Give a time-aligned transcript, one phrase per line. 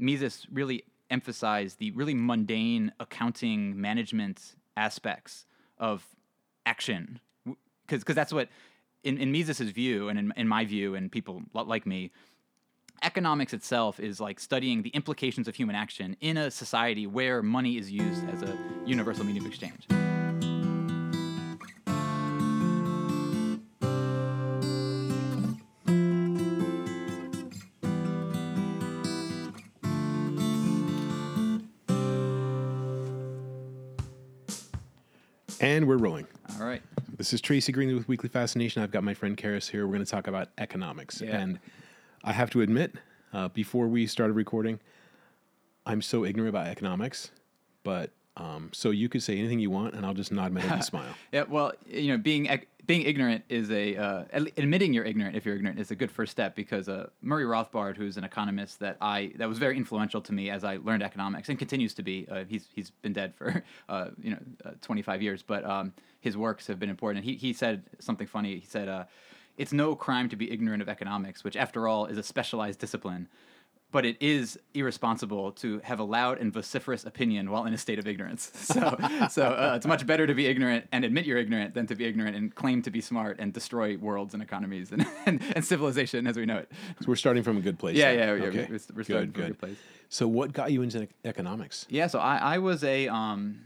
[0.00, 5.46] Mises really emphasized the really mundane accounting management aspects
[5.78, 6.06] of
[6.66, 8.48] action, because because that's what
[9.02, 12.10] in, in Mises's view and in, in my view and people like me,
[13.02, 17.78] economics itself is like studying the implications of human action in a society where money
[17.78, 19.86] is used as a universal medium of exchange.
[37.30, 38.82] This is Tracy Green with Weekly Fascination.
[38.82, 39.86] I've got my friend Karras here.
[39.86, 41.20] We're going to talk about economics.
[41.20, 41.38] Yeah.
[41.38, 41.60] And
[42.24, 42.96] I have to admit,
[43.32, 44.80] uh, before we started recording,
[45.86, 47.30] I'm so ignorant about economics.
[47.84, 50.72] But um, so you could say anything you want, and I'll just nod my head
[50.72, 51.14] and smile.
[51.30, 52.48] Yeah, well, you know, being
[52.86, 54.24] being ignorant is a uh,
[54.56, 57.96] admitting you're ignorant if you're ignorant is a good first step because uh, Murray Rothbard,
[57.96, 61.50] who's an economist that I that was very influential to me as I learned economics
[61.50, 62.26] and continues to be.
[62.30, 66.36] Uh, he's he's been dead for uh, you know uh, 25 years, but um, his
[66.36, 67.24] works have been important.
[67.24, 68.58] He he said something funny.
[68.58, 69.04] He said, uh,
[69.58, 73.28] "It's no crime to be ignorant of economics, which after all is a specialized discipline."
[73.92, 77.98] But it is irresponsible to have a loud and vociferous opinion while in a state
[77.98, 78.50] of ignorance.
[78.70, 78.96] So,
[79.28, 82.04] so uh, it's much better to be ignorant and admit you're ignorant than to be
[82.04, 86.28] ignorant and claim to be smart and destroy worlds and economies and, and, and civilization
[86.28, 86.70] as we know it.
[87.00, 87.96] So we're starting from a good place.
[87.96, 88.44] Yeah, yeah, yeah.
[88.44, 88.66] Okay.
[88.70, 89.46] We're, we're starting good, from a good.
[89.48, 89.76] good place.
[90.08, 91.86] So what got you into economics?
[91.88, 93.60] Yeah, so I, I was a um,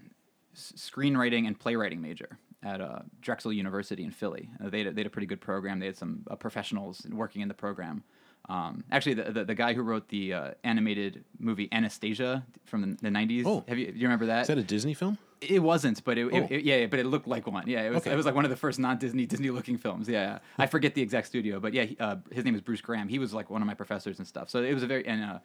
[0.54, 4.48] screenwriting and playwriting major at uh, Drexel University in Philly.
[4.62, 5.78] Uh, they, had a, they had a pretty good program.
[5.80, 8.02] They had some uh, professionals working in the program.
[8.48, 13.08] Um, actually, the, the the guy who wrote the uh, animated movie Anastasia from the,
[13.08, 13.64] 90s, Oh.
[13.68, 14.42] have you, do you remember that?
[14.42, 15.16] Is that a Disney film?
[15.40, 16.36] It wasn't, but it, Oh.
[16.36, 17.64] it, it- yeah, yeah, but it looked like one.
[17.66, 17.98] Yeah, it was.
[17.98, 18.12] Okay.
[18.12, 20.08] It was like one of the first non-Disney Disney-looking films.
[20.08, 20.38] Yeah, yeah.
[20.58, 23.08] I forget the exact studio, but yeah, he, uh, his name is Bruce Graham.
[23.08, 24.50] He was like one of my professors and stuff.
[24.50, 25.38] So it was a very and uh,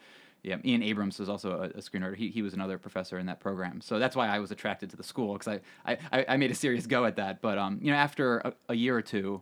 [0.44, 2.16] yeah, Ian Abrams was also a, a screenwriter.
[2.17, 3.80] He he was another professor in that program.
[3.81, 6.55] So that's why I was attracted to the school because I, I I made a
[6.55, 7.42] serious go at that.
[7.42, 9.42] But um, you know, after a, a year or two.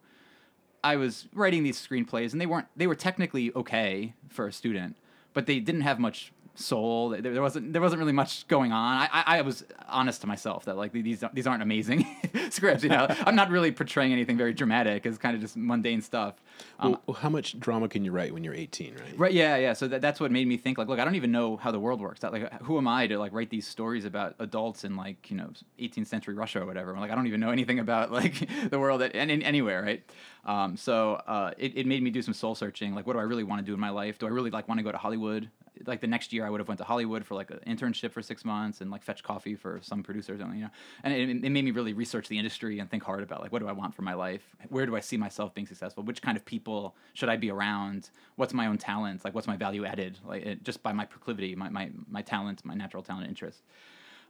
[0.84, 4.98] I was writing these screenplays, and they weren't they were technically okay for a student,
[5.34, 7.10] but they didn't have much soul.
[7.10, 8.98] There, wasn't there wasn't really much going on.
[8.98, 12.06] I, I, I was honest to myself that like these these aren't amazing
[12.50, 12.84] scripts.
[12.84, 15.06] You know, I'm not really portraying anything very dramatic.
[15.06, 16.36] It's kind of just mundane stuff.
[16.80, 19.02] Um, well, how much drama can you write when you're 18, right?
[19.18, 19.34] Right.
[19.34, 19.58] Yeah.
[19.58, 19.74] Yeah.
[19.74, 21.80] So that, that's what made me think like, look, I don't even know how the
[21.80, 22.22] world works.
[22.22, 25.38] That, like, who am I to like write these stories about adults in like you
[25.38, 26.94] know 18th century Russia or whatever?
[26.94, 30.04] I'm like, I don't even know anything about like the world at, and, anywhere, right?
[30.47, 32.96] Um, so uh, it, it made me do some soul searching.
[32.96, 34.18] Like, what do I really want to do in my life?
[34.18, 35.50] Do I really like want to go to Hollywood?
[35.85, 38.24] Like the next year, I would have went to Hollywood for like an internship for
[38.24, 40.69] six months and like fetch coffee for some producers, and you know.
[41.03, 43.59] And it, it made me really research the industry and think hard about like, what
[43.59, 44.41] do I want for my life?
[44.69, 46.03] Where do I see myself being successful?
[46.03, 48.09] Which kind of people should I be around?
[48.38, 49.24] What's my own talents?
[49.24, 50.18] Like, what's my value added?
[50.25, 53.62] Like, it, just by my proclivity, my, my, my talent, my natural talent interest.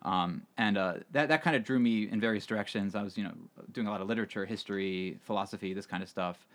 [0.03, 2.95] Um, and uh, that, that kind of drew me in various directions.
[2.95, 3.33] I was, you know,
[3.71, 6.45] doing a lot of literature, history, philosophy, this kind of stuff.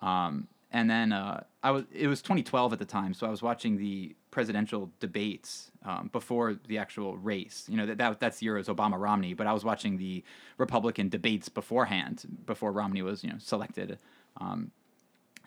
[0.00, 3.42] Um, and then uh, I was, it was 2012 at the time, so I was
[3.42, 7.66] watching the presidential debates um, before the actual race.
[7.68, 10.24] You know, that, that that's the year was Obama Romney, but I was watching the
[10.58, 13.98] Republican debates beforehand, before Romney was, you know, selected.
[14.38, 14.72] Um,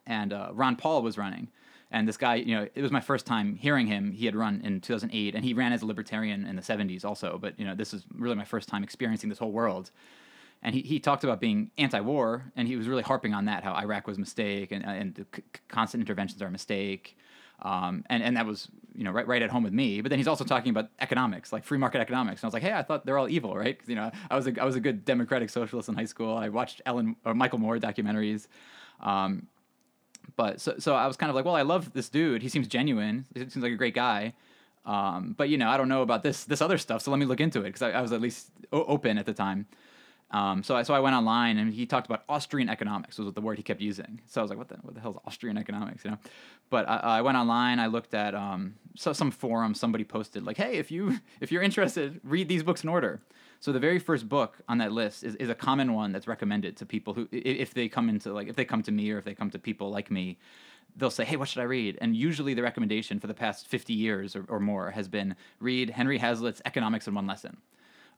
[0.05, 1.49] and uh, Ron Paul was running.
[1.91, 4.11] And this guy, you know, it was my first time hearing him.
[4.11, 7.37] He had run in 2008, and he ran as a libertarian in the 70s also.
[7.37, 9.91] But you know, this is really my first time experiencing this whole world.
[10.63, 13.73] And he, he talked about being anti-war, and he was really harping on that, how
[13.73, 17.15] Iraq was a mistake, and and the c- constant interventions are a mistake.
[17.61, 20.01] Um, and and that was you know right right at home with me.
[20.01, 22.41] But then he's also talking about economics, like free market economics.
[22.41, 23.77] And I was like, hey, I thought they're all evil, right?
[23.79, 26.35] 'Cause, you know, I was a, I was a good democratic socialist in high school.
[26.35, 28.47] I watched Ellen or Michael Moore documentaries.
[28.99, 29.47] Um,
[30.35, 32.41] but so so I was kind of like, well, I love this dude.
[32.41, 33.25] He seems genuine.
[33.33, 34.33] He seems like a great guy.
[34.85, 37.01] Um, but you know, I don't know about this this other stuff.
[37.01, 39.25] So let me look into it because I, I was at least o- open at
[39.25, 39.67] the time.
[40.31, 43.41] Um, so I so I went online and he talked about Austrian economics was the
[43.41, 44.19] word he kept using.
[44.27, 46.03] So I was like, what the what the hell is Austrian economics?
[46.03, 46.17] You know.
[46.69, 47.79] But I, I went online.
[47.79, 49.73] I looked at um, so some forum.
[49.73, 53.21] Somebody posted like, hey, if you if you're interested, read these books in order.
[53.59, 56.77] So the very first book on that list is, is a common one that's recommended
[56.77, 59.25] to people who, if they come into like, if they come to me or if
[59.25, 60.37] they come to people like me,
[60.95, 63.93] they'll say, "Hey, what should I read?" And usually the recommendation for the past fifty
[63.93, 67.57] years or, or more has been read Henry Hazlitt's Economics in One Lesson.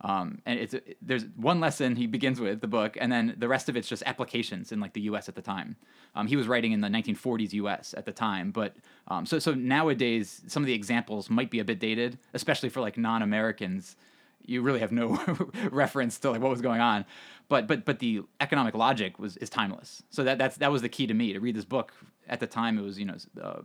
[0.01, 3.68] Um, and it's there's one lesson he begins with the book, and then the rest
[3.68, 5.27] of it's just applications in like the U.S.
[5.27, 5.75] at the time.
[6.15, 7.94] Um, he was writing in the 1940s U.S.
[7.97, 8.75] at the time, but
[9.09, 12.80] um, so so nowadays some of the examples might be a bit dated, especially for
[12.80, 13.97] like non-Americans.
[14.45, 15.19] You really have no
[15.71, 17.06] reference to like what was going on,
[17.47, 20.01] but but but the economic logic was is timeless.
[20.09, 21.94] So that that's that was the key to me to read this book
[22.27, 22.77] at the time.
[22.77, 23.62] It was you know uh,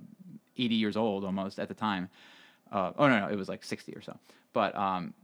[0.56, 2.08] 80 years old almost at the time.
[2.70, 4.18] Uh, oh no, no, it was like sixty or so.
[4.52, 5.14] But um,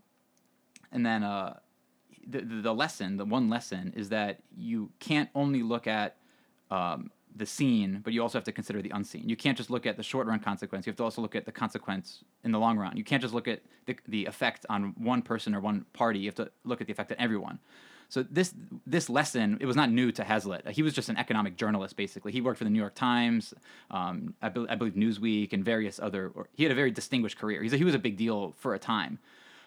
[0.92, 1.58] and then uh,
[2.26, 6.16] the the lesson, the one lesson is that you can't only look at
[6.70, 9.28] um, the seen, but you also have to consider the unseen.
[9.28, 10.86] You can't just look at the short run consequence.
[10.86, 12.96] You have to also look at the consequence in the long run.
[12.96, 16.18] You can't just look at the, the effect on one person or one party.
[16.18, 17.58] You have to look at the effect on everyone.
[18.10, 18.52] So this
[18.86, 20.68] this lesson it was not new to Hazlitt.
[20.70, 22.32] He was just an economic journalist basically.
[22.32, 23.54] He worked for the New York Times,
[23.90, 26.32] um, I, be, I, believe Newsweek, and various other.
[26.34, 27.62] Or, he had a very distinguished career.
[27.62, 29.20] He's a, he was a big deal for a time,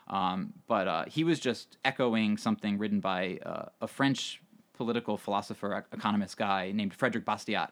[0.09, 4.42] um, but uh, he was just echoing something written by uh, a French
[4.73, 7.69] political philosopher, economist guy named Frederick Bastiat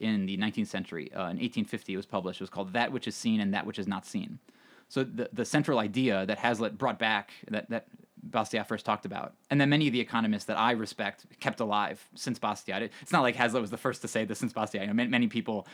[0.00, 1.12] in the 19th century.
[1.12, 2.40] Uh, in 1850, it was published.
[2.40, 4.38] It was called That Which Is Seen and That Which Is Not Seen.
[4.88, 7.86] So the, the central idea that Hazlitt brought back, that, that
[8.28, 12.06] Bastiat first talked about, and then many of the economists that I respect kept alive
[12.14, 12.90] since Bastiat.
[13.00, 14.82] It's not like Hazlitt was the first to say this since Bastiat.
[14.82, 15.66] You know, many, many people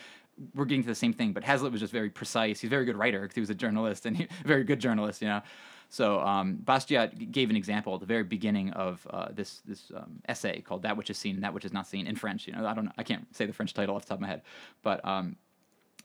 [0.54, 2.60] were getting to the same thing, but Hazlitt was just very precise.
[2.60, 4.80] He's a very good writer because he was a journalist and he, a very good
[4.80, 5.42] journalist, you know.
[5.88, 10.20] So um, Bastiat gave an example at the very beginning of uh, this this um,
[10.28, 12.46] essay called "That Which Is Seen and That Which Is Not Seen" in French.
[12.46, 14.22] You know, I don't know, I can't say the French title off the top of
[14.22, 14.42] my head,
[14.82, 15.36] but um,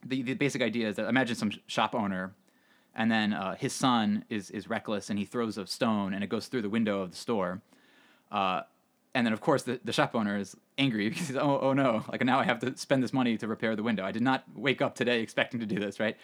[0.05, 2.33] the the basic idea is that imagine some shop owner,
[2.95, 6.27] and then uh, his son is is reckless and he throws a stone and it
[6.27, 7.61] goes through the window of the store.
[8.31, 8.61] Uh,
[9.15, 12.03] and then, of course, the, the shop owner is angry because he's, oh, oh no,
[12.11, 14.03] like now I have to spend this money to repair the window.
[14.05, 16.17] I did not wake up today expecting to do this, right?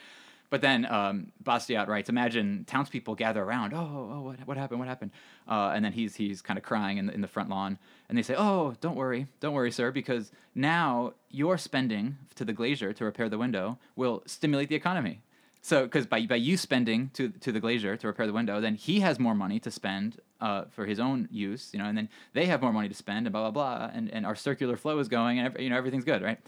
[0.49, 3.73] But then um, Bastiat writes, imagine townspeople gather around.
[3.73, 4.79] Oh, oh, what, what happened?
[4.79, 5.11] What happened?
[5.47, 8.17] Uh, and then he's he's kind of crying in the, in the front lawn, and
[8.17, 12.93] they say, oh, don't worry, don't worry, sir, because now your spending to the glazier
[12.93, 15.21] to repair the window will stimulate the economy.
[15.61, 18.75] So, because by by you spending to to the glazier to repair the window, then
[18.75, 22.09] he has more money to spend uh, for his own use, you know, and then
[22.33, 24.97] they have more money to spend, and blah blah blah, and, and our circular flow
[24.99, 26.39] is going, and you know everything's good, right?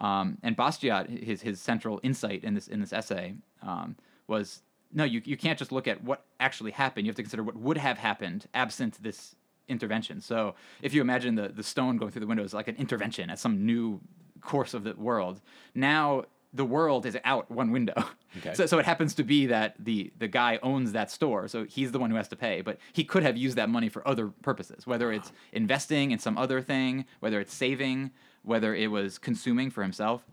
[0.00, 4.62] Um, and Bastiat, his his central insight in this in this essay um, was
[4.92, 7.06] no, you you can't just look at what actually happened.
[7.06, 9.34] You have to consider what would have happened absent this
[9.68, 10.20] intervention.
[10.20, 13.30] So if you imagine the the stone going through the window is like an intervention
[13.30, 14.00] at some new
[14.40, 15.40] course of the world,
[15.74, 17.94] now the world is out one window.
[18.38, 18.54] Okay.
[18.54, 21.90] So, so it happens to be that the the guy owns that store, so he's
[21.90, 22.60] the one who has to pay.
[22.60, 26.38] But he could have used that money for other purposes, whether it's investing in some
[26.38, 30.24] other thing, whether it's saving, whether it was consuming for himself.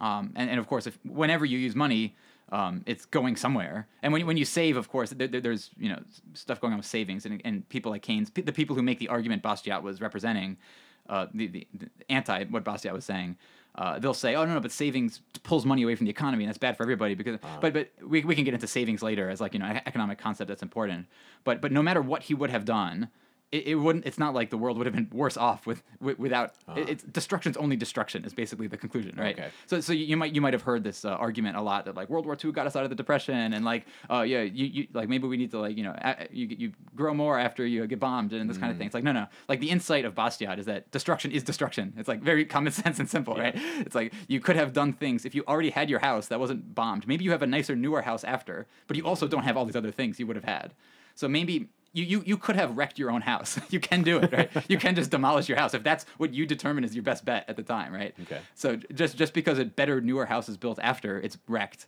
[0.00, 2.14] Um, and, and of course, if whenever you use money,
[2.52, 3.88] um, it's going somewhere.
[4.02, 6.00] And when, when you save, of course, there, there's you know
[6.34, 9.08] stuff going on with savings, and, and people like Keynes, the people who make the
[9.08, 10.56] argument Bastiat was representing,
[11.08, 13.36] uh, the, the, the, anti what Bastiat was saying,
[13.74, 16.48] uh, they'll say, oh no, no, but savings pulls money away from the economy, and
[16.48, 17.14] that's bad for everybody.
[17.14, 19.66] Because, uh but but we, we can get into savings later as like you know
[19.66, 21.06] an economic concept that's important.
[21.42, 23.08] But but no matter what he would have done,
[23.52, 24.04] it, it, wouldn't.
[24.06, 26.54] It's not like the world would have been worse off with, with without.
[26.68, 26.80] Uh-huh.
[26.80, 29.38] It, it's destruction's only destruction is basically the conclusion, right?
[29.38, 29.50] Okay.
[29.66, 32.10] So so you might you might have heard this uh, argument a lot that like
[32.10, 34.66] World War II got us out of the depression and like oh uh, yeah you,
[34.66, 37.64] you like maybe we need to like you know a, you you grow more after
[37.64, 38.60] you get bombed and this mm.
[38.60, 38.86] kind of thing.
[38.86, 41.94] It's like no no like the insight of Bastiat is that destruction is destruction.
[41.96, 43.42] It's like very common sense and simple, yeah.
[43.42, 43.54] right?
[43.78, 46.74] It's like you could have done things if you already had your house that wasn't
[46.74, 47.06] bombed.
[47.06, 49.76] Maybe you have a nicer newer house after, but you also don't have all these
[49.76, 50.74] other things you would have had.
[51.14, 53.58] So maybe you, you, you could have wrecked your own house.
[53.70, 54.50] you can do it, right?
[54.68, 57.44] you can just demolish your house if that's what you determine is your best bet
[57.48, 58.14] at the time, right?
[58.22, 58.40] Okay.
[58.54, 61.86] So just just because a better, newer house is built after it's wrecked,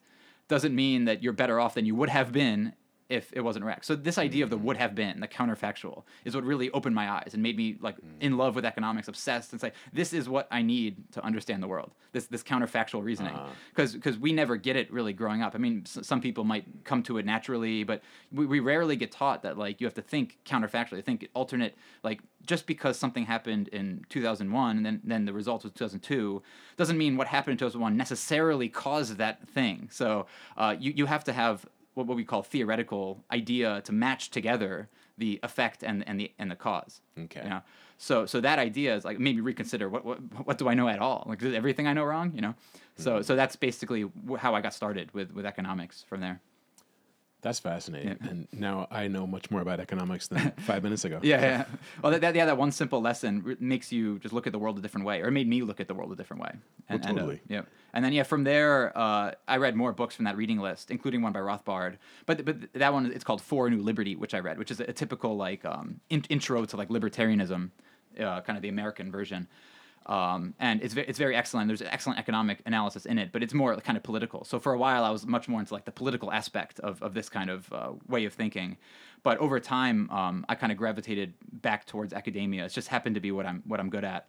[0.48, 2.72] doesn't mean that you're better off than you would have been
[3.08, 3.86] if it wasn't wrecked.
[3.86, 7.10] So this idea of the would have been, the counterfactual, is what really opened my
[7.10, 8.02] eyes and made me like mm.
[8.20, 11.68] in love with economics, obsessed, and say this is what I need to understand the
[11.68, 11.92] world.
[12.12, 13.38] This this counterfactual reasoning,
[13.70, 13.98] because uh-huh.
[13.98, 15.54] because we never get it really growing up.
[15.54, 19.10] I mean, s- some people might come to it naturally, but we, we rarely get
[19.10, 21.76] taught that like you have to think counterfactually, think alternate.
[22.02, 26.42] Like just because something happened in 2001 and then then the result was 2002
[26.76, 29.88] doesn't mean what happened in 2001 necessarily caused that thing.
[29.90, 31.66] So uh, you you have to have
[31.98, 34.88] what, what we call theoretical idea to match together
[35.18, 37.02] the effect and and the and the cause.
[37.18, 37.42] Okay.
[37.42, 37.62] You know?
[37.98, 41.00] So so that idea is like maybe reconsider what what what do I know at
[41.00, 41.24] all?
[41.28, 42.32] Like is everything I know wrong?
[42.34, 42.54] You know.
[42.54, 43.02] Mm-hmm.
[43.02, 46.40] So so that's basically how I got started with with economics from there.
[47.40, 48.18] That's fascinating.
[48.20, 48.30] Yeah.
[48.30, 51.20] And now I know much more about economics than five minutes ago.
[51.22, 51.64] yeah, yeah.
[52.02, 54.76] Well, that, that, yeah, that one simple lesson makes you just look at the world
[54.76, 56.50] a different way, or made me look at the world a different way.
[56.88, 57.40] And, well, totally.
[57.48, 57.62] And, uh, yeah.
[57.92, 61.22] And then yeah, from there, uh, I read more books from that reading list, including
[61.22, 61.96] one by Rothbard.
[62.26, 64.80] But but that one it's called For a New Liberty, which I read, which is
[64.80, 67.70] a, typical like um, in, intro to like libertarianism,
[68.18, 69.48] uh, kind of the American version.
[70.08, 71.68] Um, and it's, it's very excellent.
[71.68, 74.42] There's excellent economic analysis in it, but it's more kind of political.
[74.44, 77.12] So for a while, I was much more into like the political aspect of, of
[77.12, 78.78] this kind of uh, way of thinking.
[79.22, 82.64] But over time, um, I kind of gravitated back towards academia.
[82.64, 84.28] It just happened to be what I'm what I'm good at.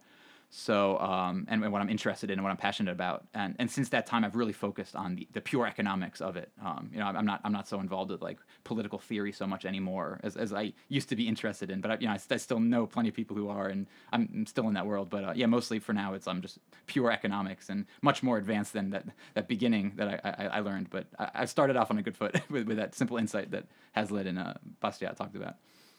[0.52, 3.70] So, um, and, and what I'm interested in and what I'm passionate about, and and
[3.70, 6.50] since that time, I've really focused on the, the pure economics of it.
[6.60, 9.64] Um, you know, I'm not I'm not so involved with like political theory so much
[9.64, 11.80] anymore as, as I used to be interested in.
[11.80, 14.28] But I, you know, I, I still know plenty of people who are, and I'm,
[14.34, 15.08] I'm still in that world.
[15.08, 18.72] But uh, yeah, mostly for now, it's I'm just pure economics and much more advanced
[18.72, 19.04] than that
[19.34, 20.90] that beginning that I I, I learned.
[20.90, 23.66] But I, I started off on a good foot with, with that simple insight that
[23.92, 25.54] Hazlitt and uh, Bastiat talked about.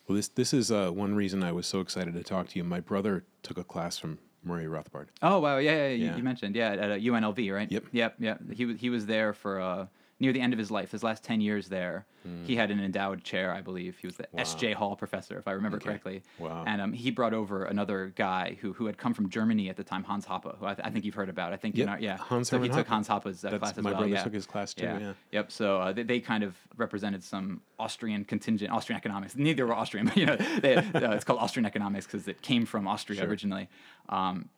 [0.10, 2.65] Well, this this is uh, one reason I was so excited to talk to you.
[2.65, 5.07] My brother took a class from Murray Rothbard.
[5.21, 7.71] Oh wow, yeah, yeah, you, you mentioned yeah at uh, UNLV, right?
[7.71, 7.83] Yep.
[7.91, 8.39] Yep, yep.
[8.51, 9.86] He was he was there for uh,
[10.22, 10.92] near the end of his life.
[10.92, 12.06] His last ten years there,
[12.46, 13.98] he had an endowed chair, I believe.
[13.98, 14.28] He was the.
[14.32, 14.42] Wow.
[14.42, 14.74] S.J.
[14.74, 15.86] Hall professor, if I remember Okay.
[15.86, 16.24] correctly.
[16.40, 16.63] Wow.
[16.68, 19.84] And um, he brought over another guy who who had come from Germany at the
[19.84, 21.51] time, Hans Hoppe, who I, th- I think you've heard about.
[21.51, 21.88] I think Yep.
[21.88, 22.18] know, yeah.
[22.18, 22.90] Hans so he took Hoppe.
[22.90, 24.00] Hans Hoppe's uh, class as my well.
[24.01, 24.24] brother yeah.
[24.24, 25.13] took his class too, yeah.
[25.32, 25.51] Yep.
[25.51, 29.36] So uh, they, they kind of represented some Austrian contingent, Austrian economics.
[29.36, 32.66] Neither were Austrian, but you know, they, uh, it's called Austrian economics because it came
[32.68, 33.28] from Austria Sure.
[33.30, 33.68] originally.
[34.10, 34.50] Um,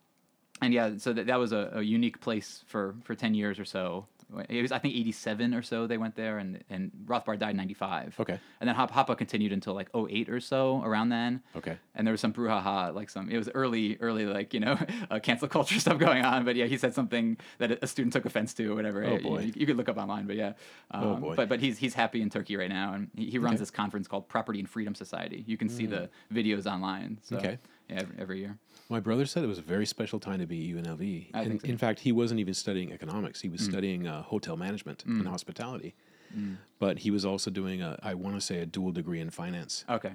[0.62, 3.66] and yeah, so that, that was a, a unique place for, for 10 years or
[3.66, 4.06] so.
[4.50, 7.58] It was, I think, 87 or so they went there, and, and Rothbard died in
[7.58, 8.16] 95.
[8.20, 8.40] Okay.
[8.60, 11.42] And then Hop, Hoppe continued until like 08 or so, around then.
[11.56, 11.78] Okay.
[11.96, 14.78] And there was some brouhaha, like some, it was early, early, like, you know,
[15.12, 16.46] uh, cancel culture stuff going on.
[16.46, 19.04] But yeah, he said something that a student took offense to or whatever.
[19.04, 19.40] Oh, You- boy.
[19.40, 20.54] You, you could look up online, but yeah.
[20.92, 21.36] Um, Oh, boy.
[21.36, 23.60] But, but he's, he's happy in Turkey right now, and he, he runs Okay.
[23.60, 25.44] this conference called Property and Freedom Society.
[25.48, 27.20] You can see the videos online.
[27.24, 27.58] So, Okay.
[27.90, 28.58] Yeah, every, every year.
[28.90, 31.30] My brother said it was a very special time to be at UNLV.
[31.34, 31.68] I and so.
[31.68, 33.42] In fact, he wasn't even studying economics.
[33.42, 33.70] He was mm.
[33.70, 35.20] studying uh, hotel management mm.
[35.20, 35.96] and hospitality.
[36.38, 36.58] Mm.
[36.80, 39.86] But he was also doing a, I want to say, a dual degree in finance.
[39.90, 40.12] Okay.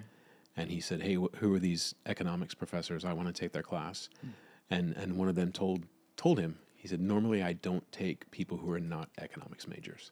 [0.57, 3.05] And he said, "Hey, wh- who are these economics professors?
[3.05, 4.09] I want to take their class."
[4.71, 5.85] And and one of them told
[6.17, 10.11] told him, he said, "Normally, I don't take people who are not economics majors,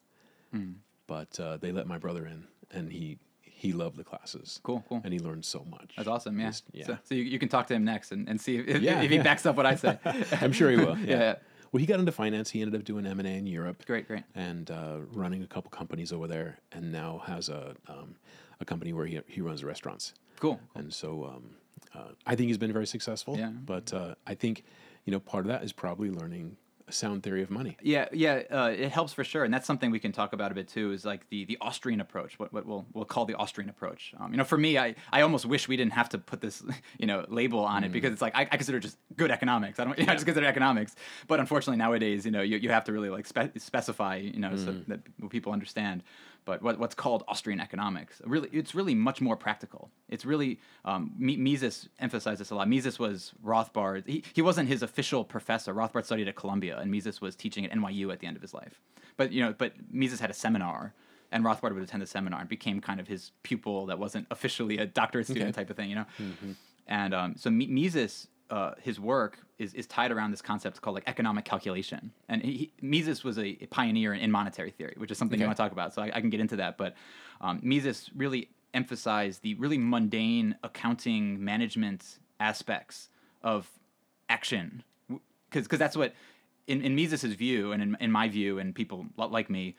[1.07, 3.19] but uh, they let my brother in, and he
[3.59, 4.61] he loved the classes.
[4.63, 5.01] Cool, cool.
[5.03, 5.95] And he learned so much.
[5.97, 6.39] That's awesome.
[6.39, 6.47] Yeah.
[6.49, 6.87] Just- yeah.
[6.87, 9.01] So, so you, you can talk to him next and, and see if, if, Yeah,
[9.01, 9.23] if he yeah.
[9.23, 9.99] backs up what I say.
[10.43, 10.97] I'm sure he will.
[11.07, 11.35] Yeah, Yeah.
[11.73, 12.51] Well, he got into finance.
[12.51, 13.85] He ended up doing M and A in Europe.
[13.87, 14.23] Great, great.
[14.35, 18.15] And uh, running a couple companies over there, and now has a um,
[18.61, 20.13] a company where he he runs restaurants.
[20.39, 20.61] Cool.
[20.75, 21.51] And so um,
[21.95, 23.37] uh, I think he's been very successful.
[23.39, 23.51] Yeah.
[23.51, 24.65] But uh, I think
[25.07, 26.57] you know part of that is probably learning
[26.91, 27.77] sound theory of money.
[27.83, 30.55] Yeah, yeah, uh, it helps for sure, and that's something we can talk about a
[30.55, 30.93] bit too.
[30.93, 34.15] Is like the, the Austrian approach, what, what we'll we'll call the Austrian approach.
[34.19, 36.63] Um, you know, for me, I, I almost wish we didn't have to put this
[36.99, 39.79] you know label on it because it's like I, I consider just good economics.
[39.81, 40.95] I don't you know, I just consider economics,
[41.27, 44.57] but unfortunately nowadays you know you, you have to really like spe- specify you know
[44.57, 45.01] so that
[45.31, 46.03] people understand.
[46.47, 49.91] But what, what's called Austrian economics, really, it's really much more practical.
[50.09, 52.69] It's really um, Mises emphasized this a lot.
[52.71, 54.07] Mises was Rothbard.
[54.07, 55.75] He, he wasn't his official professor.
[55.75, 58.55] Rothbard studied at Columbia, and Mises was teaching at NYU at the end of his
[58.55, 58.81] life.
[59.19, 60.95] But you know, but Mises had a seminar,
[61.33, 64.79] and Rothbard would attend the seminar and became kind of his pupil that wasn't officially
[64.79, 65.53] a doctorate student Okay.
[65.63, 66.07] type of thing, you know.
[66.87, 70.95] And um, so Mi- Mises, uh, his work is, is tied around this concept called
[70.95, 72.13] like economic calculation.
[72.29, 75.45] And he, Mises was a, a pioneer in, in monetary theory, which is something you
[75.45, 75.49] Okay.
[75.49, 75.95] want to talk about.
[75.95, 76.79] So I, I can get into that.
[76.79, 76.95] But
[77.41, 83.09] um, Mises really emphasized the really mundane accounting management aspects
[83.43, 83.69] of
[84.29, 84.83] action,
[85.51, 86.13] because that's what
[86.67, 89.77] in, in Mises's view and in, in my view and people like me,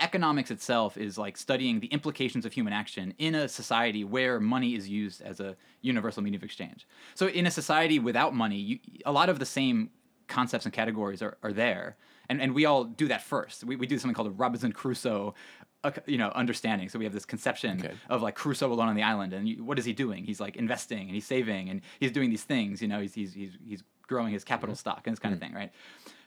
[0.00, 4.74] economics itself is like studying the implications of human action in a society where money
[4.74, 6.86] is used as a universal medium of exchange.
[7.14, 9.90] So in a society without money, you, a lot of the same
[10.28, 11.96] concepts and categories are, are there.
[12.28, 13.64] And, and we all do that first.
[13.64, 15.34] We, we do something called a Robinson Crusoe
[15.82, 16.90] uh, you know, understanding.
[16.90, 17.94] So we have this conception Okay.
[18.10, 19.32] of like Crusoe alone on the island.
[19.32, 20.24] And you, what is he doing?
[20.24, 23.32] He's like investing and he's saving and he's doing these things, you know, he's, he's,
[23.32, 25.72] he's, he's growing his capital stock and this kind of thing, right?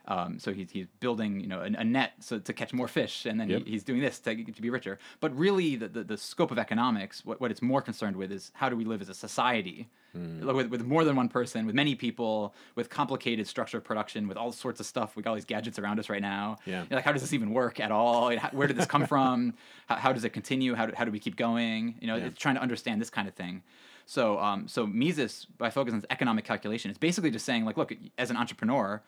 [0.06, 3.26] Um, so he's, he's building, you know, a, a net so to catch more fish,
[3.26, 3.64] and then Yep.
[3.66, 5.00] he, he's doing this to, to be richer.
[5.22, 8.52] But really, the, the, the scope of economics, what, what it's more concerned with is
[8.56, 11.96] how do we live as a society with, with more than one person, with many
[11.96, 15.16] people, with complicated structure of production, with all sorts of stuff.
[15.16, 16.58] We got all these gadgets around us right now.
[16.66, 16.84] Yeah.
[16.90, 18.36] You're like, how does this even work at all?
[18.38, 19.54] How- Where did this come from?
[19.88, 20.76] How, how does it continue?
[20.76, 21.96] How do, how do we keep going?
[22.00, 22.26] You know, Yeah.
[22.28, 23.64] it's trying to understand this kind of thing.
[24.06, 27.92] So, um, so Mises, by focusing on economic calculation, is basically just saying, like, look,
[28.18, 29.02] as an entrepreneur,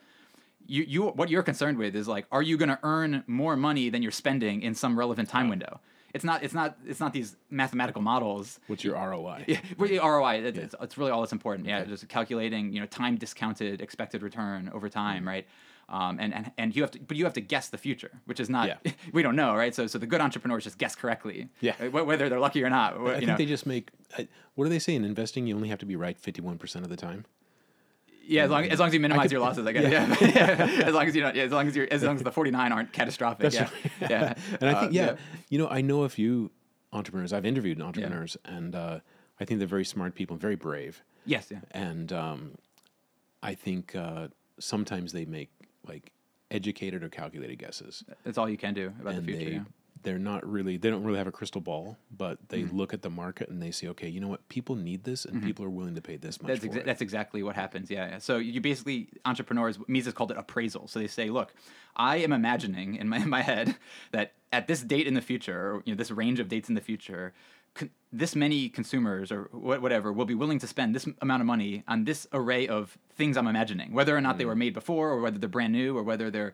[0.67, 3.89] you, you what you're concerned with is like, are you going to earn more money
[3.89, 5.79] than you're spending in some relevant time window?
[6.13, 6.43] It's not.
[6.43, 6.77] It's not.
[6.87, 8.59] It's not these mathematical models.
[8.67, 9.43] What's your ROI?
[9.47, 10.45] Yeah, really ROI.
[10.45, 11.67] It, it's, it's really all that's important.
[11.67, 11.89] Yeah, Okay.
[11.89, 15.27] just calculating, you know, time discounted expected return over time, Mm-hmm.
[15.27, 15.47] right?
[15.89, 18.39] Um, and, and and you have to, but you have to guess the future, which
[18.39, 18.67] is not.
[18.69, 18.91] Yeah.
[19.13, 19.75] we don't know, right?
[19.75, 21.49] So so the good entrepreneurs just guess correctly.
[21.59, 21.73] Yeah.
[21.89, 22.97] Whether they're lucky or not.
[22.97, 23.37] I you think know.
[23.37, 23.89] they just make.
[24.55, 25.45] What do they say in investing?
[25.47, 27.25] You only have to be right fifty-one percent of the time.
[28.27, 30.21] Yeah, as long, as long as you minimize could- your losses, I guess.
[30.21, 30.83] Yeah.
[30.85, 31.35] as long as you don't.
[31.35, 33.39] Yeah, as long as you're, as long as the 49 aren't catastrophic.
[33.51, 33.69] That's yeah.
[34.01, 34.09] right.
[34.11, 34.33] yeah.
[34.61, 35.15] And I Uh, think, yeah,
[35.49, 36.51] you know, I know a few
[36.93, 37.33] entrepreneurs.
[37.33, 38.99] I've interviewed entrepreneurs, and uh,
[39.39, 41.03] I think they're very smart people and very brave.
[41.25, 41.47] Yes.
[41.51, 41.59] Yeah.
[41.71, 42.51] And um,
[43.43, 44.27] I think uh,
[44.59, 45.49] sometimes they make
[45.87, 46.11] like
[46.51, 49.45] educated or calculated guesses, That's all you can do about and the future.
[49.49, 49.61] they yeah.
[50.05, 52.77] They're not really they don't really have a crystal ball, but they mm-hmm.
[52.77, 55.37] look at the market and they say, okay, you know what, people need this, and
[55.37, 55.47] mm-hmm.
[55.47, 57.89] people are willing to pay this much That's, exa- that's exactly what happens.
[57.89, 58.17] Yeah, yeah.
[58.19, 59.79] So you basically entrepreneurs.
[59.87, 60.87] Mises called it appraisal.
[60.87, 61.53] So they say, look,
[61.95, 63.75] I am imagining in my in my head
[64.11, 66.75] that at this date in the future, or you know, this range of dates in
[66.75, 67.33] the future,
[67.75, 71.45] con- this many consumers or wha- whatever will be willing to spend this amount of
[71.47, 75.11] money on this array of things I'm imagining, whether or not they were made before,
[75.11, 76.53] or whether they're brand new, or whether they're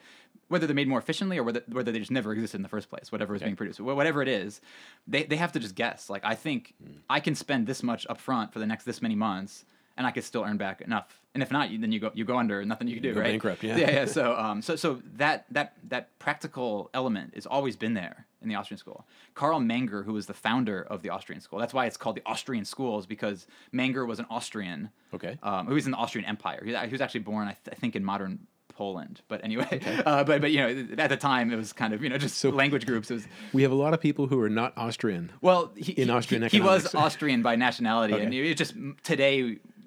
[0.49, 2.89] whether they're made more efficiently, or whether whether they just never existed in the first
[2.89, 3.11] place.
[3.11, 4.59] Whatever is being produced, whatever it is,
[5.07, 6.09] they they have to just guess.
[6.09, 6.73] Like I think
[7.09, 9.65] I can spend this much upfront for the next this many months
[9.97, 11.21] and I could still earn back enough.
[11.33, 13.13] And if not, you, then you go you go under, and nothing you can do,
[13.13, 13.31] go right?
[13.31, 13.77] bankrupt, yeah.
[13.77, 14.05] yeah, yeah.
[14.17, 18.55] So, um, so so that that that practical element has always been there in the
[18.55, 19.05] Austrian school.
[19.35, 22.23] Carl Menger, who was the founder of the Austrian school, that's why it's called the
[22.25, 24.89] Austrian schools because Menger was an Austrian.
[25.13, 25.37] Okay.
[25.43, 26.61] Um, who was in the Austrian Empire.
[26.65, 28.47] He, he was actually born, I, th- I think, in modern.
[28.73, 32.01] Poland, but anyway, uh, but but you know, at the time it was kind of
[32.01, 33.11] you know just so language groups.
[33.11, 35.31] It was we have a lot of people who are not Austrian.
[35.41, 36.95] well, he, In Austrian he, he was.
[36.95, 38.49] Austrian by nationality, and Okay.
[38.49, 39.37] it just today,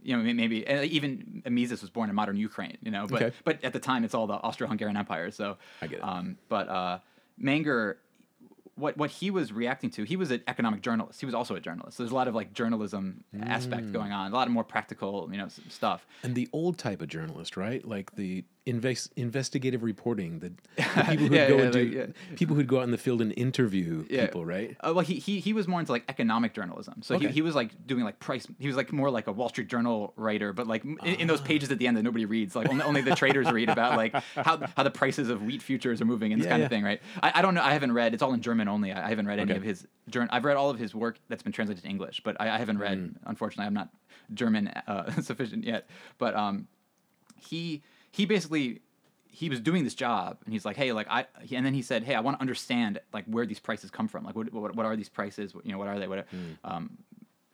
[0.03, 3.37] you know, maybe even Mises was born in modern Ukraine, you know, but Okay.
[3.43, 5.31] but at the time it's all the Austro-Hungarian Empire.
[5.33, 6.05] So I get it.
[6.05, 6.99] Um, but uh,
[7.43, 7.97] Menger,
[8.77, 11.21] what what he was reacting to, he was an economic journalist.
[11.21, 11.97] He was also a journalist.
[11.97, 13.49] So there's a lot of like journalism Mm.
[13.49, 16.07] aspect going on, a lot of more practical, you know, stuff.
[16.23, 17.87] And the old type of journalist, right?
[17.87, 22.07] Like the invest, investigative reporting, the, the people who Yeah, go yeah, do, like, yeah.
[22.37, 24.75] people who'd go out in the field and interview people, right?
[24.81, 27.03] Uh, well, he, he he was more into like economic journalism.
[27.03, 27.35] So he, Okay.
[27.35, 28.47] he was like doing like price.
[28.59, 31.41] He was like more like a Wall Street Journal writer, but like in, in those
[31.43, 31.45] Ah.
[31.45, 34.15] pages at the end that nobody reads, like only, only the traders read about like
[34.35, 37.03] how how the prices of wheat futures are moving and this kind of thing, right?
[37.23, 37.63] I, I don't know.
[37.63, 38.15] I haven't read.
[38.15, 38.93] It's all in German only.
[38.93, 40.29] I, I haven't read any of his journal.
[40.33, 42.79] I've read all of his work that's been translated to English, but I, I haven't
[42.79, 42.99] read.
[42.99, 43.15] Mm.
[43.27, 43.91] Unfortunately, I'm not
[44.33, 45.87] German uh, sufficient yet.
[46.19, 46.67] But um,
[47.39, 47.83] he
[48.15, 48.81] he basically
[49.27, 52.05] he was doing this job and he's like hey like i and then he said
[52.05, 54.25] hey i want to understand like where these prices come from.
[54.25, 55.53] Like what, what, what are these prices?
[55.65, 56.07] You know what are they?
[56.07, 56.27] What,
[56.63, 56.97] um,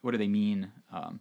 [0.02, 0.70] what do they mean?
[0.92, 1.20] Um,